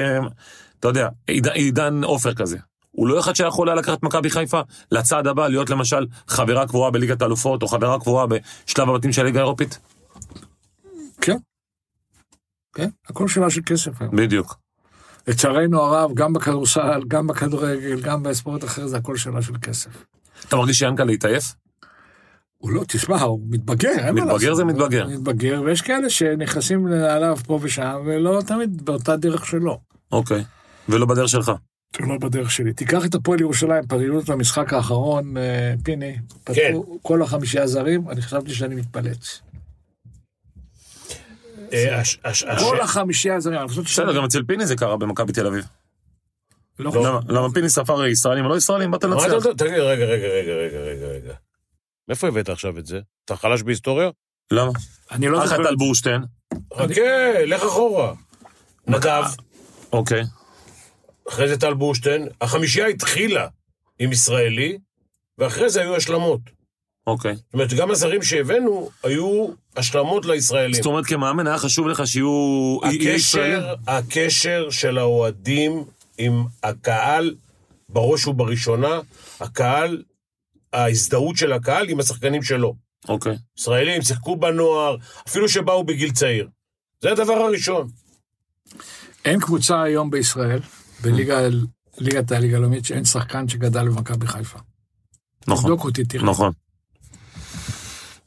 אתה 0.80 0.88
יודע, 0.88 1.08
עיד- 1.26 1.46
עידן 1.48 2.04
עופר 2.04 2.34
כזה. 2.34 2.58
הוא 2.90 3.08
לא 3.08 3.20
אחד 3.20 3.36
שיכול 3.36 3.68
היה 3.68 3.76
לקחת 3.76 4.02
מכבי 4.02 4.30
חיפה 4.30 4.60
לצעד 4.92 5.26
הבא, 5.26 5.48
להיות 5.48 5.70
למשל 5.70 6.06
חברה 6.28 6.66
קבועה 6.66 6.90
בליגת 6.90 7.22
האלופות, 7.22 7.62
או 7.62 7.68
חברה 7.68 8.00
קבועה 8.00 8.26
בשלב 8.26 8.88
הבתים 8.88 9.12
של 9.12 9.22
הליגה 9.22 9.38
האירופית? 9.40 9.78
כן. 11.20 11.36
כן, 12.74 12.88
הכל 13.08 13.28
שאלה 13.28 13.50
של 13.50 13.60
כסף 13.66 14.02
היום. 14.02 14.16
בדיוק. 14.16 14.56
לצערנו 15.29 15.83
הרב, 15.83 16.14
גם 16.14 16.33
בכדורסל, 16.33 17.03
גם 17.09 17.26
בכדורגל, 17.26 18.01
גם 18.01 18.22
בספורט 18.22 18.64
אחר, 18.64 18.87
זה 18.87 18.97
הכל 18.97 19.16
שאלה 19.16 19.43
של 19.43 19.53
כסף. 19.62 19.91
אתה 20.49 20.57
מרגיש 20.57 20.79
שיענקל'ה 20.79 21.12
התעייף? 21.12 21.55
הוא 22.59 22.70
לא, 22.70 22.85
תשמע, 22.89 23.20
הוא 23.20 23.41
מתבגר, 23.49 23.89
אין 23.89 24.14
מה 24.14 24.24
מתבגר 24.24 24.33
לעשות. 24.35 24.57
זה 24.57 24.64
מתבגר. 24.64 25.07
מתבגר, 25.07 25.62
ויש 25.64 25.83
כאלה 25.83 26.11
שנכנסים 26.11 26.87
עליו 26.87 27.37
פה 27.47 27.59
ושם, 27.62 28.03
ולא 28.05 28.43
תמיד 28.47 28.85
באותה 28.85 29.16
דרך 29.16 29.47
שלו. 29.47 29.79
אוקיי. 30.12 30.45
ולא 30.89 31.07
בדרך 31.07 31.29
שלך. 31.29 31.53
לא 32.01 32.18
בדרך 32.18 32.51
שלי. 32.51 32.72
תיקח 32.72 33.07
את 33.07 33.14
הפועל 33.14 33.41
ירושלים, 33.41 33.87
פעילות 33.87 34.31
במשחק 34.31 34.72
האחרון, 34.72 35.37
אה, 35.37 35.74
פיני, 35.85 36.16
כן. 36.45 36.53
פתחו 36.55 36.99
כל 37.03 37.22
החמישייה 37.22 37.66
זרים, 37.66 38.11
אני 38.11 38.22
חשבתי 38.22 38.55
שאני 38.55 38.74
מתפלץ. 38.74 39.41
אה, 41.74 42.02
כל 42.58 42.80
החמישייה 42.80 43.36
הזרים, 43.36 43.58
בסדר, 43.84 44.16
גם 44.16 44.24
אצל 44.24 44.42
פיני 44.42 44.66
זה 44.66 44.76
קרה 44.76 44.96
במכבי 44.96 45.32
תל 45.32 45.46
אביב. 45.46 45.64
לא 46.78 47.20
למה- 47.28 47.50
פיני 47.54 47.68
ספר 47.68 48.06
ישראלים 48.06 48.44
או 48.44 48.50
לא 48.50 48.56
ישראלים? 48.56 48.90
באת 48.90 49.04
מה 49.04 49.16
אתה 49.16 49.28
לנצח. 49.28 49.46
יודע? 49.46 49.64
תגיד, 49.64 49.78
רגע, 49.78 50.04
רגע, 50.04 50.26
רגע, 50.26 50.52
רגע, 50.78 51.06
רגע. 51.06 51.34
מאיפה 52.08 52.28
הבאת 52.28 52.48
עכשיו 52.48 52.78
את 52.78 52.86
זה? 52.86 53.00
אתה 53.24 53.36
חלש 53.36 53.62
בהיסטוריה? 53.62 54.10
למה? 54.50 54.72
אני 55.10 55.28
לא 55.28 55.38
אחת 55.38 55.48
זוכר. 55.56 55.68
על 55.68 55.76
בורשטיין. 55.76 56.22
חכה, 56.76 57.44
לך 57.46 57.62
אחורה. 57.62 58.12
נדב, 58.86 59.22
אוקיי. 59.92 60.22
אחרי 61.28 61.48
זה 61.48 61.56
טל 61.60 61.74
בורשטיין, 61.74 62.28
החמישייה 62.40 62.86
התחילה 62.86 63.46
עם 63.98 64.12
ישראלי, 64.12 64.78
ואחרי 65.38 65.70
זה 65.70 65.80
היו 65.82 65.96
השלמות. 65.96 66.40
אוקיי. 67.09 67.34
זאת 67.34 67.54
אומרת, 67.54 67.72
גם 67.72 67.90
הזרים 67.90 68.22
שהבאנו 68.22 68.90
היו 69.02 69.46
השלמות 69.76 70.26
לישראלים. 70.26 70.74
זאת 70.74 70.86
אומרת, 70.86 71.06
כמאמן 71.06 71.46
היה 71.46 71.59
חשוב 71.59 71.88
לך 71.88 72.06
שיהיו... 72.06 72.78
הקשר, 72.84 73.74
הקשר 73.86 74.70
של 74.70 74.98
האוהדים 74.98 75.84
עם 76.18 76.44
הקהל, 76.62 77.34
בראש 77.88 78.26
ובראשונה, 78.26 79.00
הקהל, 79.40 80.02
ההזדהות 80.72 81.36
של 81.36 81.52
הקהל 81.52 81.88
עם 81.88 82.00
השחקנים 82.00 82.42
שלו. 82.42 82.74
אוקיי. 83.09 83.36
ישראלים 83.59 84.02
שיחקו 84.02 84.36
בנוער, 84.36 84.96
אפילו 85.28 85.48
שבאו 85.48 85.84
בגיל 85.84 86.12
צעיר. 86.12 86.48
זה 87.02 87.11
הדבר 87.12 87.32
הראשון. 87.32 87.88
אין 89.24 89.40
קבוצה 89.40 89.82
היום 89.82 90.11
בישראל, 90.11 90.61
בליגה, 91.02 91.40
ליגת 91.98 92.32
הליגה 92.32 92.56
הלאומית, 92.56 92.84
שאין 92.84 93.04
שחקן 93.04 93.48
שגדל 93.48 93.88
במכבי 93.88 94.26
חיפה. 94.26 94.59
נכון. 95.48 95.64
תבדוק 95.64 95.84
אותי, 95.84 96.04
תראה. 96.04 96.24
נכון. 96.24 96.52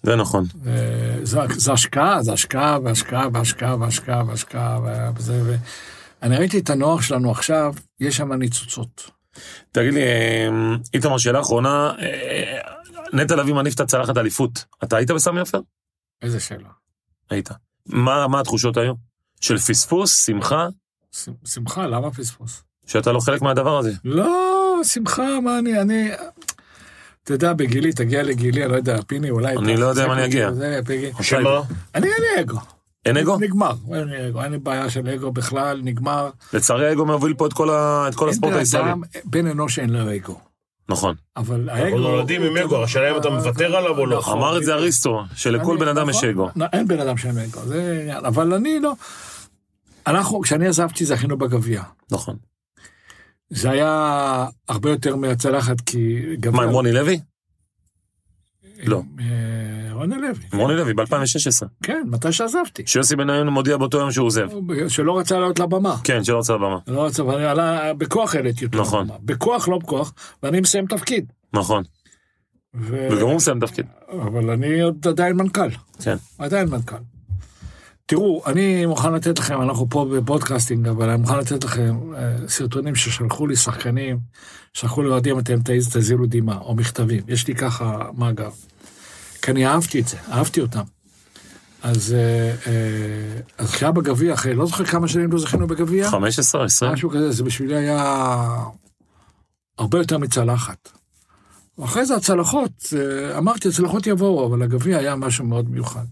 זה 0.03 0.15
נכון. 0.15 0.45
אה, 0.67 1.17
זה, 1.23 1.39
זה 1.57 1.71
השקעה, 1.73 2.23
זה 2.23 2.33
השקעה 2.33 2.79
והשקעה 2.83 3.27
והשקעה 3.33 3.75
והשקעה 3.75 4.23
והשקעה 4.27 4.79
וזה, 5.15 5.41
ו... 5.45 5.55
אני 6.21 6.37
ראיתי 6.37 6.59
את 6.59 6.69
הנוער 6.69 6.99
שלנו 7.01 7.31
עכשיו, 7.31 7.73
יש 7.99 8.17
שם 8.17 8.33
ניצוצות. 8.33 9.11
תגיד 9.71 9.93
לי, 9.93 10.01
אה, 10.03 10.47
איתמר, 10.93 11.17
שאלה 11.17 11.41
אחרונה, 11.41 11.93
אה, 11.99 12.59
נטע 13.13 13.35
לביא 13.35 13.53
מניף 13.53 13.75
את 13.75 13.79
הצלחת 13.79 14.17
אליפות. 14.17 14.65
אתה 14.83 14.97
היית 14.97 15.11
בסמי 15.11 15.39
עופר? 15.39 15.59
איזה 16.21 16.39
שאלה. 16.39 16.69
היית. 17.29 17.49
מה 17.85 18.27
מה 18.27 18.39
התחושות 18.39 18.77
היו? 18.77 18.93
של 19.41 19.57
פספוס, 19.57 20.25
שמחה, 20.25 20.67
ש- 21.11 21.29
שמחה, 21.45 21.87
למה 21.87 22.11
פספוס? 22.11 22.63
שאתה 22.85 23.11
לא 23.11 23.19
חלק 23.19 23.41
מהדבר 23.41 23.77
הזה. 23.77 23.91
לא, 24.05 24.79
שמחה, 24.83 25.39
מה 25.43 25.59
אני, 25.59 25.81
אני... 25.81 26.09
אתה 27.23 27.33
יודע, 27.33 27.53
בגילי, 27.53 27.93
תגיע 27.93 28.23
לגילי, 28.23 28.63
אני 28.63 28.71
לא 28.71 28.77
יודע, 28.77 28.97
פיני, 29.07 29.29
אולי... 29.29 29.57
אני 29.57 29.77
לא 29.77 29.85
יודע 29.85 30.05
אם 30.05 30.11
אני 30.11 30.25
אגיע. 30.25 30.49
שמה? 31.21 31.61
אני 31.95 32.07
אין 32.07 32.21
לי 32.35 32.41
אגו. 32.41 32.57
אין 33.05 33.17
אגו? 33.17 33.37
נגמר, 33.39 33.71
אין 33.93 34.07
לי 34.07 34.27
אגו, 34.27 34.43
אין 34.43 34.51
לי 34.51 34.57
בעיה 34.57 34.89
של 34.89 35.09
אגו 35.09 35.31
בכלל, 35.31 35.81
נגמר. 35.83 36.29
לצערי 36.53 36.87
האגו 36.89 37.05
מוביל 37.05 37.33
פה 37.33 37.47
את 37.47 37.53
כל 37.53 37.69
ה- 37.69 38.05
את 38.09 38.15
כל 38.15 38.25
אין 38.25 38.33
הספורט 38.33 38.53
הישראלי. 38.55 38.91
בן 39.25 39.47
אנוש 39.47 39.79
אין 39.79 39.89
לו 39.89 40.15
אגו. 40.15 40.39
נכון. 40.89 41.15
אבל 41.37 41.69
אנחנו 41.69 41.85
האגו... 41.85 41.97
נולדים 41.97 42.41
עם 42.43 42.57
אגו, 42.57 42.83
השאלה 42.83 43.11
אם 43.11 43.17
אתה 43.17 43.29
מוותר 43.29 43.75
עליו 43.75 43.97
או 43.97 44.05
לא. 44.05 44.17
נכון, 44.17 44.37
אמר 44.37 44.57
את 44.57 44.63
זה. 44.63 44.73
אריסטו, 44.73 45.21
שלכל 45.35 45.77
בן 45.77 45.87
אדם 45.87 46.09
יש 46.09 46.15
נכון, 46.15 46.29
אגו. 46.29 46.49
אין 46.73 46.87
בן 46.87 46.99
אדם 46.99 47.17
שאין 47.17 47.37
אגו, 47.37 47.59
זה 47.65 47.97
עניין. 48.01 48.25
אבל 48.25 48.53
אני 48.53 48.79
לא... 48.79 48.93
אנחנו, 50.07 50.41
כשאני 50.41 50.67
עזבתי, 50.67 51.05
זכינו 51.05 51.37
בגביע. 51.37 51.81
נכון. 52.11 52.35
זה 53.51 53.71
היה 53.71 54.45
הרבה 54.67 54.89
יותר 54.89 55.15
מהצלחת, 55.15 55.81
כי... 55.81 56.19
מה, 56.51 56.63
עם 56.63 56.69
רוני 56.69 56.91
לוי? 56.91 57.19
לא. 58.83 59.01
אה, 59.19 59.93
רוני 59.93 60.15
לוי. 60.15 60.45
רוני 60.53 60.75
לוי 60.75 60.93
ב-2016. 60.93 61.65
כן, 61.83 62.03
מתי 62.05 62.31
שעזבתי. 62.31 62.83
שיוסי 62.85 63.15
בניון 63.15 63.49
מודיע 63.49 63.77
באותו 63.77 63.97
יום 63.97 64.11
שהוא 64.11 64.27
עוזב. 64.27 64.47
שלא 64.87 65.19
רצה 65.19 65.39
לעלות 65.39 65.59
לבמה. 65.59 65.95
כן, 66.03 66.23
שלא 66.23 66.39
רצה 66.39 66.53
לבמה. 66.53 66.77
לא 66.87 67.05
רצה, 67.05 67.25
ואני 67.25 67.45
עלה, 67.45 67.93
בכוח 67.93 68.35
העליתי 68.35 68.65
אותו. 68.65 68.81
נכון. 68.81 69.05
לבמה. 69.05 69.17
בכוח, 69.21 69.67
לא 69.67 69.77
בכוח, 69.77 70.13
ואני 70.43 70.59
מסיים 70.59 70.85
תפקיד. 70.85 71.31
נכון. 71.53 71.83
ו... 72.75 73.07
וגם 73.11 73.27
הוא 73.27 73.35
מסיים 73.35 73.59
תפקיד. 73.59 73.85
אבל 74.21 74.49
אני 74.49 74.81
עוד 74.81 75.07
עדיין 75.07 75.35
מנכ"ל. 75.35 75.69
כן. 76.03 76.15
עדיין 76.37 76.69
מנכ"ל. 76.69 76.95
תראו, 78.11 78.41
אני 78.45 78.85
מוכן 78.85 79.13
לתת 79.13 79.39
לכם, 79.39 79.61
אנחנו 79.61 79.89
פה 79.89 80.05
בפודקאסטינג, 80.15 80.87
אבל 80.87 81.09
אני 81.09 81.21
מוכן 81.21 81.37
לתת 81.37 81.63
לכם 81.63 82.13
אה, 82.15 82.35
סרטונים 82.47 82.95
ששלחו 82.95 83.47
לי 83.47 83.55
שחקנים, 83.55 84.19
שלחו 84.73 85.03
לי 85.03 85.09
אוהדים, 85.09 85.39
אתם 85.39 85.59
תזילו 85.63 86.25
דמעה, 86.27 86.57
או 86.57 86.75
מכתבים. 86.75 87.23
יש 87.27 87.47
לי 87.47 87.55
ככה 87.55 88.09
מאגר. 88.17 88.49
כי 89.41 89.51
אני 89.51 89.67
אהבתי 89.67 89.99
את 89.99 90.07
זה, 90.07 90.17
אהבתי 90.31 90.61
אותם. 90.61 90.81
אז 91.81 92.13
אה, 92.13 92.55
אה, 93.59 93.67
כשהיה 93.67 93.91
בגביע, 93.91 94.33
אחרי 94.33 94.53
לא 94.53 94.65
זוכר 94.65 94.85
כמה 94.85 95.07
שנים 95.07 95.31
לא 95.31 95.39
זכינו 95.39 95.67
בגביע, 95.67 96.09
15, 96.09 96.65
20? 96.65 96.93
משהו 96.93 97.09
כזה, 97.09 97.31
זה 97.31 97.43
בשבילי 97.43 97.75
היה 97.75 98.45
הרבה 99.77 99.97
יותר 99.97 100.17
מצלחת. 100.17 100.89
ואחרי 101.77 102.05
זה 102.05 102.15
הצלחות, 102.15 102.71
אה, 102.97 103.37
אמרתי, 103.37 103.67
הצלחות 103.67 104.07
יבואו, 104.07 104.47
אבל 104.47 104.61
הגביע 104.61 104.97
היה 104.97 105.15
משהו 105.15 105.45
מאוד 105.45 105.69
מיוחד. 105.69 106.05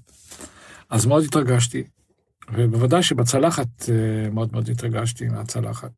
אז 0.90 1.06
מאוד 1.06 1.24
התרגשתי, 1.24 1.84
ובוודאי 2.54 3.04
שבצלחת 3.04 3.68
אה, 3.90 4.30
מאוד 4.30 4.50
מאוד 4.52 4.70
התרגשתי 4.70 5.28
מהצלחת. 5.28 5.92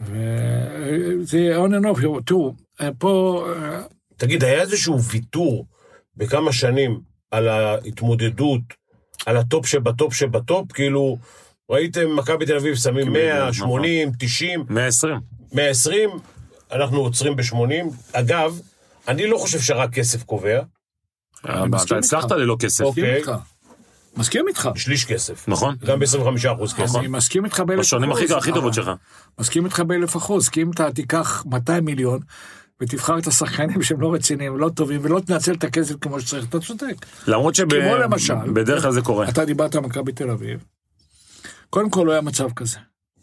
וזה 0.00 1.56
on 1.56 1.70
and 1.70 1.96
off, 1.96 2.22
תראו, 2.26 2.54
אה, 2.80 2.88
פה, 2.98 3.44
אה, 3.48 3.82
תגיד, 4.16 4.44
היה 4.44 4.60
איזשהו 4.60 5.02
ויתור 5.02 5.66
בכמה 6.16 6.52
שנים 6.52 7.00
על 7.30 7.48
ההתמודדות, 7.48 8.60
על 9.26 9.36
הטופ 9.36 9.66
שבטופ 9.66 10.14
שבטופ? 10.14 10.72
כאילו, 10.72 11.18
ראיתם 11.70 12.16
מכבי 12.16 12.46
תל 12.46 12.56
אביב 12.56 12.74
שמים 12.74 13.12
100, 13.12 13.40
נכון. 13.40 13.52
80, 13.52 14.10
90, 14.18 14.64
120. 14.68 15.20
120, 15.52 16.10
אנחנו 16.72 17.00
עוצרים 17.00 17.36
ב-80. 17.36 17.94
אגב, 18.12 18.60
אני 19.08 19.26
לא 19.26 19.38
חושב 19.38 19.60
שרק 19.60 19.94
כסף 19.94 20.22
קובע, 20.22 20.62
אתה 21.44 21.96
הצלחת. 21.98 22.30
ללא 22.32 22.56
כסף. 22.58 22.84
מסכים 22.84 23.04
אוקיי. 23.04 23.16
איתך. 23.16 23.32
מסכים 24.16 24.48
איתך. 24.48 24.68
שליש 24.76 25.04
כסף. 25.04 25.48
נכון? 25.48 25.74
גם 25.84 25.98
ב-25% 25.98 26.74
כסף. 26.76 26.96
אני 26.96 27.08
מסכים 27.08 27.44
איתך 27.44 27.60
באלף 27.60 27.80
בשנים 27.80 28.12
הכי 28.12 28.24
אחוז, 28.24 28.36
הכי 28.36 28.52
טובות 28.52 28.74
שלך. 28.74 28.90
מסכים 29.40 29.64
איתך 29.64 29.80
באלף 29.80 30.16
אחוז, 30.16 30.48
כי 30.48 30.62
אם 30.62 30.70
אתה 30.70 30.92
תיקח 30.92 31.44
200 31.46 31.84
מיליון 31.84 32.20
ותבחר 32.80 33.18
את 33.18 33.26
השחקנים 33.26 33.82
שהם 33.82 34.00
לא 34.00 34.14
רציניים, 34.14 34.58
לא 34.58 34.68
טובים, 34.68 35.00
ולא 35.04 35.20
תנצל 35.20 35.52
את 35.52 35.64
הכסף 35.64 35.94
כמו 36.00 36.20
שצריך, 36.20 36.44
אתה 36.48 36.60
צודק. 36.60 37.06
למרות 37.26 37.54
שבדרך 37.54 38.82
כלל 38.82 38.92
זה 38.92 39.00
קורה. 39.00 39.28
אתה 39.28 39.44
דיברת 39.44 39.74
על 39.74 39.80
מכבי 39.80 40.12
תל 40.12 40.30
אביב. 40.30 40.64
קודם 41.70 41.90
כל 41.90 42.04
לא 42.06 42.12
היה 42.12 42.20
מצב 42.20 42.52
כזה. 42.56 42.78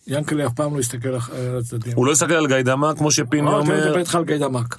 ינקלה 0.08 0.46
אף 0.48 0.54
פעם 0.54 0.74
לא 0.74 0.80
הסתכל 0.80 1.10
על 1.10 1.58
הצדדים. 1.60 1.94
הוא 1.96 2.06
לא 2.06 2.12
הסתכל 2.12 2.34
על 2.34 2.48
גיידמה 2.48 2.96
כמו 2.96 3.12
שפיני 3.12 3.42
אמרתי, 3.42 3.70
אני 3.70 3.78
מדבר 3.78 3.88
אומר. 3.90 4.00
איתך 4.00 4.16
על 4.16 4.24
גיידמק. 4.24 4.78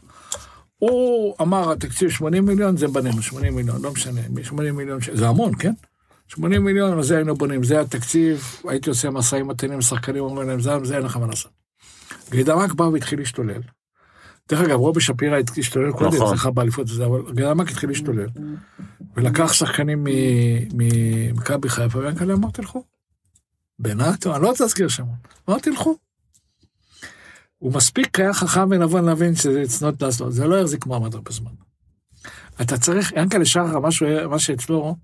הוא 0.80 1.34
אמר, 1.40 1.72
התקציב 1.72 2.10
80 2.10 2.44
מיליון, 2.46 2.76
זה 2.76 2.88
בנינו, 2.88 3.22
80 3.22 3.56
מיליון, 3.56 3.82
לא 3.82 3.92
משנה, 3.92 4.20
80 4.42 4.76
מיליון, 4.76 4.98
זה 5.12 5.28
המון, 5.28 5.52
כן? 5.58 5.72
80 6.28 6.64
מיליון, 6.64 6.92
על 6.92 7.02
זה 7.02 7.16
היינו 7.16 7.34
בונים, 7.34 7.64
זה 7.64 7.80
התקציב, 7.80 8.44
הייתי 8.68 8.88
עושה 8.90 9.10
משאים 9.10 9.46
ומתנים 9.46 9.72
עם 9.72 9.82
שחקנים, 9.82 10.22
אומרים 10.24 10.48
להם, 10.48 10.60
זה, 10.60 10.70
זה 10.82 10.96
אין 10.96 11.02
לך 11.02 11.16
מה 11.16 11.26
לעשות. 11.26 11.52
גיידמק 12.30 12.72
בא 12.72 12.82
והתחיל 12.82 13.18
להשתולל. 13.18 13.60
דרך 14.48 14.60
אגב, 14.60 14.78
רובי 14.78 15.00
שפירא 15.00 15.36
התחיל 15.36 15.62
להשתולל 15.62 15.92
קודם, 15.92 16.14
נכון. 16.14 16.36
זכה 16.36 16.50
באליפות 16.50 16.90
וזה, 16.90 17.06
אבל 17.06 17.32
גיידמק 17.34 17.70
התחיל 17.70 17.88
להשתולל. 17.88 18.26
ולקח 19.16 19.52
שחקנים 19.52 20.06
ממכבי 20.74 21.68
חיפה, 21.68 21.98
וינקלה 21.98 22.34
אמר, 22.34 22.50
תלכו. 22.50 22.84
בנאטו, 23.78 24.34
אני 24.34 24.42
לא 24.42 24.48
רוצה 24.48 24.64
להזכיר 24.64 24.88
שמות, 24.88 25.08
אמר, 25.48 25.58
תלכו. 25.58 25.96
הוא 27.60 27.72
מספיק 27.72 28.20
היה 28.20 28.32
חכם 28.32 28.68
ונבון 28.70 29.04
להבין 29.04 29.34
שזה 29.34 29.62
it's 29.62 29.82
not 29.82 30.28
זה 30.28 30.46
לא 30.46 30.60
יחזיק 30.60 30.86
מעמד 30.86 31.14
הרבה 31.14 31.30
זמן. 31.30 31.50
אתה 32.60 32.78
צריך, 32.78 33.12
ינקלה 33.16 33.44
שחר, 33.44 33.78
מה 34.28 34.38
שאצלו, 34.38 34.96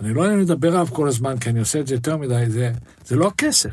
אני 0.00 0.14
לא 0.14 0.36
לדבר 0.36 0.68
עליו 0.68 0.86
כל 0.86 1.08
הזמן, 1.08 1.38
כי 1.38 1.50
אני 1.50 1.60
עושה 1.60 1.80
את 1.80 1.86
זה 1.86 1.94
יותר 1.94 2.16
מדי, 2.16 2.44
זה, 2.48 2.72
זה 3.04 3.16
לא 3.16 3.26
הכסף. 3.26 3.70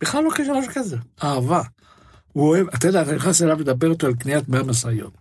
בכלל 0.00 0.24
לא 0.24 0.30
קשר 0.34 0.52
לכסף, 0.52 0.96
אהבה. 1.22 1.62
הוא 2.32 2.48
אוהב, 2.48 2.66
אתה 2.68 2.86
יודע, 2.86 3.02
אתה 3.02 3.14
נכנס 3.14 3.42
אליו 3.42 3.60
לדבר 3.60 3.90
איתו 3.90 4.06
על 4.06 4.14
קניית 4.14 4.48
100 4.48 4.62
משאיות. 4.62 5.12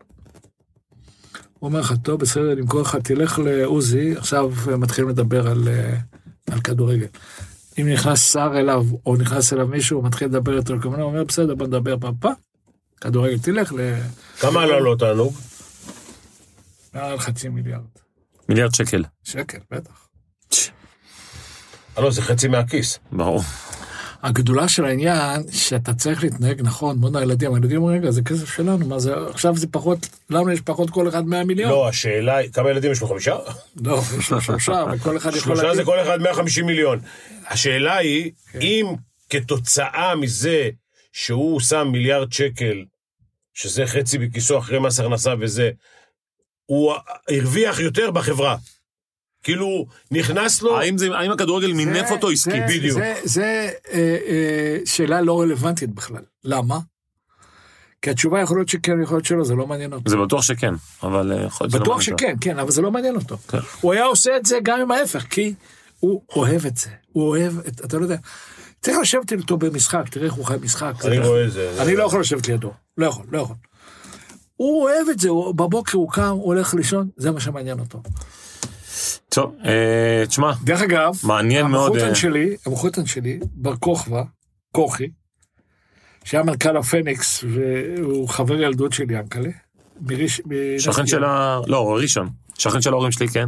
הוא 1.59 1.68
אומר 1.68 1.80
לך, 1.80 1.93
טוב, 2.03 2.20
בסדר, 2.20 2.55
נמכור 2.55 2.82
לך, 2.82 2.95
תלך 2.95 3.39
לעוזי, 3.39 4.18
עכשיו 4.18 4.51
מתחילים 4.78 5.09
לדבר 5.09 5.47
על, 5.47 5.68
אה, 5.68 5.97
על 6.51 6.61
כדורגל. 6.61 7.07
אם 7.82 7.88
נכנס 7.89 8.34
שר 8.34 8.51
אליו, 8.55 8.86
או 9.05 9.15
נכנס 9.15 9.53
אליו 9.53 9.67
מישהו, 9.67 9.97
הוא 9.97 10.05
מתחיל 10.05 10.28
לדבר 10.28 10.57
איתו, 10.57 10.73
הוא 10.73 10.95
אומר, 10.95 11.23
בסדר, 11.23 11.55
בוא 11.55 11.67
נדבר 11.67 11.95
פעם 11.99 12.13
פעם. 12.19 12.34
כדורגל, 13.01 13.39
תלך 13.39 13.73
ל... 13.73 13.93
כמה 14.39 14.63
עלה 14.63 14.80
לו 14.80 14.95
תענוג? 14.95 15.34
מעל 16.93 17.19
חצי 17.19 17.49
מיליארד. 17.49 17.82
מיליארד 18.49 18.75
שקל. 18.75 19.03
שקל, 19.23 19.57
בטח. 19.71 20.07
אה, 21.97 22.03
לא, 22.03 22.11
זה 22.11 22.21
חצי 22.21 22.47
מהכיס. 22.47 22.99
ברור. 23.11 23.41
הגדולה 24.24 24.68
של 24.68 24.86
העניין, 24.86 25.43
שאתה 25.51 25.93
צריך 25.93 26.24
להתנהג 26.24 26.61
נכון 26.61 26.97
מול 26.97 27.18
הילדים. 27.18 27.53
הילדים 27.53 27.78
אומרים, 27.78 28.01
רגע, 28.01 28.11
זה 28.11 28.22
כסף 28.22 28.55
שלנו, 28.55 28.88
מה 28.88 28.99
זה, 28.99 29.13
עכשיו 29.30 29.57
זה 29.57 29.68
פחות, 29.72 30.07
לנו 30.30 30.51
יש 30.51 30.61
פחות 30.61 30.89
כל 30.89 31.09
אחד 31.09 31.26
100 31.26 31.43
מיליון. 31.43 31.70
לא, 31.70 31.88
השאלה 31.88 32.36
היא, 32.36 32.51
כמה 32.51 32.70
ילדים 32.70 32.91
יש 32.91 33.01
לו? 33.01 33.07
חמישה? 33.07 33.38
לא, 33.84 34.01
יש 34.20 34.32
לו 34.32 34.41
שלושה, 34.41 34.86
וכל 34.93 35.18
אחד 35.18 35.36
יכול 35.36 35.55
שלושה. 35.55 35.76
זה 35.76 35.84
כל 35.84 36.01
אחד 36.01 36.22
150 36.22 36.65
מיליון. 36.65 36.99
השאלה 37.47 37.97
היא, 37.97 38.32
אם 38.61 38.86
כתוצאה 39.30 40.15
מזה 40.15 40.70
שהוא 41.13 41.59
שם 41.59 41.88
מיליארד 41.91 42.32
שקל, 42.32 42.86
שזה 43.53 43.88
חצי 43.88 44.18
בכיסו 44.18 44.57
אחרי 44.57 44.80
מס 44.80 44.99
הכנסה 44.99 45.34
וזה, 45.39 45.72
הוא 46.65 46.93
הרוויח 47.30 47.80
יותר 47.80 48.11
בחברה. 48.11 48.57
כאילו, 49.47 49.85
נכנס 50.11 50.61
לו... 50.61 50.79
האם 50.79 50.97
זה- 50.97 51.17
האם 51.17 51.31
הכדורגל 51.31 51.73
מינף 51.73 52.07
זה- 52.07 52.13
אותו 52.13 52.29
עסקית? 52.29 52.53
זה- 52.67 52.73
בדיוק. 52.77 52.97
זה, 52.99 53.15
זה 53.23 53.69
אה, 53.91 53.97
אה, 54.27 54.77
שאלה 54.85 55.21
לא 55.21 55.41
רלוונטית 55.41 55.89
בכלל. 55.89 56.21
למה? 56.43 56.79
כי 58.01 58.09
התשובה 58.09 58.41
יכול 58.41 58.57
להיות 58.57 58.69
שכן, 58.69 59.01
יכול 59.03 59.15
להיות 59.17 59.25
שלא, 59.25 59.43
זה 59.43 59.55
לא 59.55 59.67
מעניין 59.67 59.93
אותו. 59.93 60.09
זה 60.09 60.17
בטוח 60.17 60.41
שכן, 60.41 60.73
אבל 61.03 61.31
אה, 61.31 61.43
יכול 61.45 61.65
להיות 61.65 61.71
שזה 61.71 61.77
לא 61.79 61.83
בטוח 61.85 61.95
אותו. 61.95 62.03
שכן, 62.03 62.35
כן, 62.41 62.59
אבל 62.59 62.71
זה 62.71 62.81
לא 62.81 62.91
מעניין 62.91 63.15
אותו. 63.15 63.37
כן. 63.47 63.57
הוא 63.81 63.93
היה 63.93 64.05
עושה 64.05 64.37
את 64.37 64.45
זה 64.45 64.57
גם 64.63 64.81
עם 64.81 64.91
ההפך, 64.91 65.25
כי 65.29 65.53
הוא 65.99 66.21
אוהב 66.35 66.65
את 66.65 66.77
זה. 66.77 66.89
הוא 67.11 67.27
אוהב, 67.27 67.53
את, 67.67 67.81
אתה 67.85 67.97
לא 67.97 68.03
יודע, 68.03 68.15
צריך 68.81 68.97
לשבת 69.01 69.31
איתו 69.33 69.57
במשחק, 69.57 70.09
תראה 70.11 70.25
איך 70.25 70.33
הוא 70.33 70.45
חי 70.45 70.55
משחק. 70.61 70.93
אני 71.05 71.15
זה- 71.15 71.27
רואה 71.27 71.45
את 71.45 71.51
זה. 71.51 71.81
אני 71.81 71.95
לא 71.95 72.03
יכול 72.03 72.19
לשבת 72.21 72.47
לידו, 72.47 72.71
לא 72.97 73.05
יכול, 73.05 73.25
לא 73.31 73.37
יכול. 73.41 73.55
הוא 74.55 74.83
אוהב 74.83 75.09
את 75.11 75.19
זה, 75.19 75.29
הוא, 75.29 75.51
בבוקר 75.55 75.97
הוא 75.97 76.11
קם, 76.11 76.21
הוא 76.29 76.45
הולך 76.45 76.73
לישון, 76.73 77.09
זה 77.17 77.31
מה 77.31 77.39
שמעניין 77.39 77.79
אותו. 77.79 78.01
טוב, 79.38 79.55
אה, 79.65 80.23
תשמע, 80.27 80.51
דרך 80.63 80.81
אגב, 80.81 81.13
מעניין 81.23 81.65
מאוד, 81.65 81.91
המחותן 81.91 82.09
אה, 82.09 82.15
שלי, 82.15 82.55
המחותן 82.65 83.05
שלי, 83.05 83.39
בר 83.53 83.75
כוכבא, 83.75 84.23
כוכי, 84.71 85.09
שהיה 86.23 86.43
מנכ"ל 86.43 86.77
הפניקס, 86.77 87.43
והוא 87.43 88.29
חבר 88.29 88.61
ילדות 88.61 88.93
של 88.93 89.11
ינקלה, 89.11 89.49
מריש... 90.01 90.41
שכן. 90.79 91.07
של 91.07 91.23
ה... 91.23 91.59
לא, 91.67 91.97
ראשון. 92.01 92.29
שכן 92.57 92.81
של 92.81 92.89
ההורים 92.93 93.11
שלי, 93.11 93.27
כן. 93.27 93.47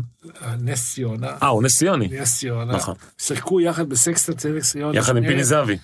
נס 0.62 0.94
ציונה, 0.94 1.28
אה, 1.44 1.48
הוא 1.48 1.64
נס 1.64 1.78
ציוני. 1.78 2.08
נס 2.08 2.40
ציונה, 2.40 2.76
נכון. 2.76 2.96
שיחקו 3.18 3.62
יחד 3.62 3.90
בסקסטה 3.90 4.50
נס 4.50 4.72
ציונה, 4.72 4.98
יחד 4.98 5.18
עם 5.18 5.28
פיני 5.28 5.44
זהבי. 5.44 5.78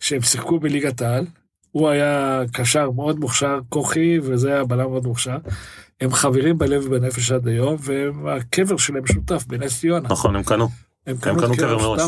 שהם 0.00 0.22
שיחקו 0.22 0.60
בליגת 0.60 1.02
העל, 1.02 1.26
הוא 1.70 1.88
היה 1.88 2.42
קשר 2.52 2.90
מאוד 2.90 3.20
מוכשר, 3.20 3.58
כוכי, 3.68 4.18
וזה 4.22 4.54
היה 4.54 4.64
בלם 4.64 4.90
מאוד 4.90 5.06
מוכשר. 5.06 5.36
הם 6.00 6.12
חברים 6.12 6.58
בלב 6.58 6.82
ובנפש 6.86 7.32
עד 7.32 7.48
היום, 7.48 7.76
והקבר 8.24 8.76
שלהם 8.76 9.02
משותף 9.04 9.44
בנס 9.46 9.80
ציונה. 9.80 10.08
נכון, 10.08 10.36
הם 10.36 10.42
קנו. 10.42 10.68
הם 11.06 11.16
קנו 11.16 11.56
קבר 11.56 11.78
מראש. 11.78 12.00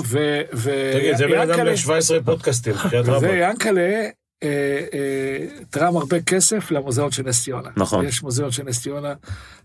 תגיד, 0.92 1.16
זה 1.16 1.26
בן 1.26 1.40
אדם 1.40 1.66
ינקלה- 1.66 1.94
ל-17 2.18 2.24
פודקאסטים, 2.24 2.74
וזה 2.86 2.98
רבאק. 3.12 3.30
ינקלה, 3.40 4.06
אה, 4.42 4.48
אה, 4.94 5.46
תרם 5.70 5.96
הרבה 5.96 6.20
כסף 6.20 6.70
למוזיאון 6.70 7.10
של 7.10 7.22
נס 7.26 7.42
ציונה. 7.44 7.68
נכון. 7.76 8.04
יש 8.06 8.22
מוזיאון 8.22 8.50
של 8.50 8.62
נס 8.62 8.82
ציונה 8.82 9.12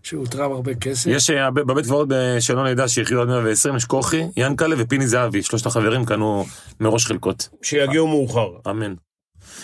שהוא 0.02 0.26
תרם 0.26 0.52
הרבה 0.52 0.74
כסף. 0.74 1.10
יש 1.10 1.30
אה, 1.30 1.50
בבית 1.50 1.84
קברות 1.84 2.08
שלא 2.40 2.70
נדע 2.70 2.88
שיחיו 2.88 3.20
עד 3.22 3.28
120, 3.28 3.76
יש 3.76 3.84
כוכי, 3.84 4.22
ינקלה 4.36 4.74
ופיני 4.78 5.06
זהבי, 5.06 5.42
שלושת 5.42 5.66
החברים 5.66 6.04
קנו 6.04 6.44
מראש 6.80 7.06
חלקות. 7.06 7.48
שיגיעו 7.62 8.06
מאוחר. 8.08 8.48
אמן. 8.70 8.94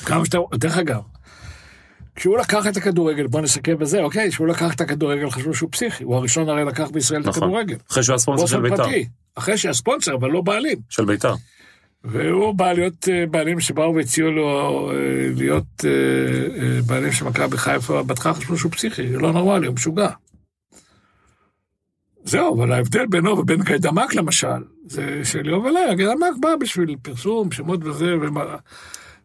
כמה 0.05 0.25
שאתה, 0.25 0.39
דרך 0.55 0.79
אגב, 0.79 1.01
כשהוא 2.17 2.39
לקח 2.39 2.67
את 2.67 2.77
הכדורגל, 2.77 3.27
בוא 3.27 3.41
נסכם 3.41 3.79
בזה, 3.79 4.03
אוקיי, 4.03 4.31
כשהוא 4.31 4.47
לקח 4.47 4.75
את 4.75 4.81
הכדורגל 4.81 5.31
חשבו 5.31 5.55
שהוא 5.55 5.69
פסיכי, 5.73 6.05
הוא 6.05 6.17
הראשון 6.17 6.49
הרי 6.49 6.65
לקח 6.65 6.89
בישראל 6.91 7.21
את 7.23 7.27
נכון. 7.27 7.43
הכדורגל. 7.43 7.77
אחרי 7.91 8.03
שהוא 8.03 8.13
היה 8.13 8.19
ספונסר 8.19 8.47
של 8.47 8.61
בית"ר. 8.61 8.85
אחרי 9.35 9.59
שהיה 9.59 9.75
ספונסר, 9.75 10.15
אבל 10.15 10.31
לא 10.31 10.41
בעלים. 10.41 10.79
של 10.89 11.05
בית"ר. 11.05 11.35
והוא 12.05 12.55
בא 12.55 12.73
להיות 12.73 13.09
אה, 13.09 13.27
בעלים 13.27 13.61
שבאו 13.61 13.95
והציעו 13.95 14.31
לו 14.31 14.91
אה, 14.91 14.97
להיות 15.37 15.85
אה, 15.85 16.83
בעלים 16.87 17.13
של 17.13 17.25
מכבי 17.25 17.59
חיפה, 17.59 18.03
בהתחלה 18.03 18.35
חשבו 18.35 18.57
שהוא 18.59 18.73
פסיכי, 18.73 19.13
לא 19.13 19.33
נורמלי, 19.33 19.67
הוא 19.67 19.75
משוגע. 19.75 20.09
זהו, 22.25 22.57
אבל 22.59 22.73
ההבדל 22.73 23.07
בינו 23.07 23.39
ובין 23.39 23.63
גיידמק 23.63 24.15
למשל, 24.15 24.63
זה 24.87 25.21
שליאור 25.25 25.65
וליה, 25.65 25.95
גיידמק 25.95 26.33
בא 26.41 26.57
בשביל 26.61 26.97
פרסום, 27.03 27.53
שמות 27.53 27.85
וזה, 27.85 28.15
ומה- 28.23 28.57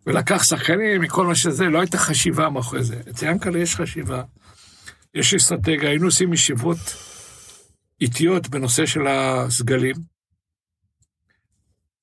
ולקח 0.07 0.43
שחקנים 0.43 1.01
מכל 1.01 1.25
מה 1.25 1.35
שזה, 1.35 1.65
לא 1.65 1.79
הייתה 1.79 1.97
חשיבה 1.97 2.49
מאחורי 2.49 2.83
זה. 2.83 3.01
אצל 3.09 3.25
ינקלה 3.25 3.59
יש 3.59 3.75
חשיבה, 3.75 4.23
יש 5.13 5.33
אסטרטגיה, 5.33 5.89
היינו 5.89 6.05
עושים 6.05 6.33
ישיבות 6.33 6.77
איטיות 8.01 8.49
בנושא 8.49 8.85
של 8.85 9.07
הסגלים. 9.07 9.95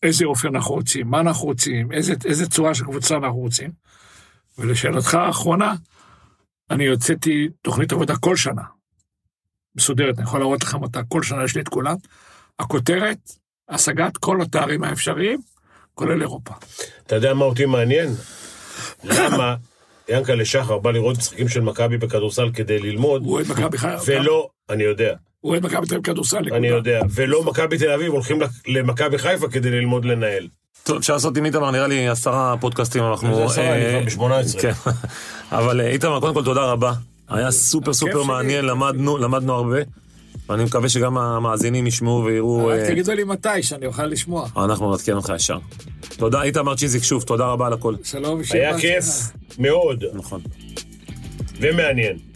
איזה 0.03 0.25
אופן 0.25 0.49
אנחנו 0.49 0.75
רוצים, 0.75 1.09
מה 1.09 1.21
אנחנו 1.21 1.45
רוצים, 1.45 1.93
איזה, 1.93 2.15
איזה 2.25 2.51
צורה 2.51 2.75
של 2.75 2.85
קבוצה 2.85 3.17
אנחנו 3.17 3.39
רוצים. 3.39 3.71
ולשאלתך 4.59 5.15
האחרונה, 5.15 5.75
אני 6.71 6.87
הוצאתי 6.87 7.49
תוכנית 7.63 7.93
עבודה 7.93 8.17
כל 8.17 8.37
שנה, 8.37 8.63
מסודרת, 9.77 10.19
אני 10.19 10.25
יכול 10.25 10.41
להראות 10.41 10.63
לכם 10.63 10.83
אותה, 10.83 11.01
כל 11.09 11.23
שנה 11.23 11.45
יש 11.45 11.55
לי 11.55 11.61
את 11.61 11.69
כולם. 11.69 11.97
הכותרת, 12.59 13.31
השגת 13.69 14.17
כל 14.17 14.43
התארים 14.43 14.85
האפשריים, 14.85 15.41
כולל 15.95 16.23
אירופה. 16.23 16.55
אתה 17.07 17.15
יודע 17.15 17.35
מה 17.35 17.45
אותי 17.45 17.67
מעניין? 17.67 18.15
למה 19.05 19.55
ינקלה 20.09 20.45
שחר 20.45 20.79
בא 20.79 20.91
לראות 20.91 21.19
משחקים 21.19 21.49
של 21.49 21.61
מכבי 21.61 21.99
בכדורסל 21.99 22.51
כדי 22.55 22.79
ללמוד, 22.79 23.23
הוא 23.25 23.33
אוהד 23.33 23.47
מכבי 23.51 23.79
חיפה, 23.79 24.03
ולא, 24.07 24.49
אני 24.71 24.85
יודע, 24.85 25.15
הוא 25.41 25.51
אוהד 25.53 25.63
מכבי 25.63 25.87
תל 25.87 25.95
אביב 25.95 26.05
כדורסל, 26.05 26.41
נקודה. 26.41 26.57
אני 26.57 26.67
יודע, 26.67 27.01
ולא 27.11 27.45
מכבי 27.45 27.79
תל 27.79 27.91
אביב 27.91 28.13
הולכים 28.13 28.39
למכבי 28.67 29.19
חיפה 29.19 29.49
כדי 29.49 29.71
ללמוד 29.71 30.05
לנהל. 30.05 30.49
טוב, 30.83 30.97
אפשר 30.97 31.13
לעשות 31.13 31.37
עם 31.37 31.45
איתמר, 31.45 31.71
נראה 31.71 31.87
לי 31.87 32.09
עשרה 32.09 32.55
פודקאסטים 32.61 33.05
אנחנו... 33.05 33.35
זה 33.35 33.45
עשרה, 33.45 33.65
אה, 33.65 33.99
אני 33.99 34.11
כבר 34.11 34.29
ב-18. 34.29 34.61
כן. 34.61 34.73
אבל 35.53 35.81
אה, 35.81 35.87
איתמר, 35.89 36.21
קודם 36.21 36.35
כל 36.35 36.45
תודה 36.45 36.65
רבה. 36.65 36.93
היה 37.29 37.51
סופר 37.51 37.93
סופר. 37.93 38.23
מעניין, 38.23 38.65
למדנו, 38.65 39.19
למדנו 39.19 39.55
הרבה. 39.55 39.79
ואני 40.49 40.65
מקווה 40.65 40.89
שגם 40.89 41.19
המאזינים 41.19 41.87
ישמעו 41.87 42.25
ויראו... 42.25 42.67
רק 42.67 42.79
אה, 42.79 42.89
תגידו 42.89 43.13
לי 43.13 43.25
מתי, 43.25 43.63
שאני 43.63 43.87
אוכל 43.87 44.07
לשמוע. 44.07 44.49
אנחנו 44.57 44.91
נעדכן 44.91 45.13
אותך 45.13 45.33
ישר. 45.37 45.59
תודה, 46.17 46.43
איתמר 46.43 46.77
צ'יזיק, 46.77 47.03
שוב, 47.03 47.23
תודה 47.23 47.47
רבה 47.47 47.67
על 47.67 47.73
הכל. 47.73 47.95
שלום 48.05 48.41
ושיהיה 48.41 48.69
היה. 48.69 48.79
כיף 48.79 49.05
מאוד 49.59 50.05
נכון. 50.15 50.41
ומעניין. 51.61 52.34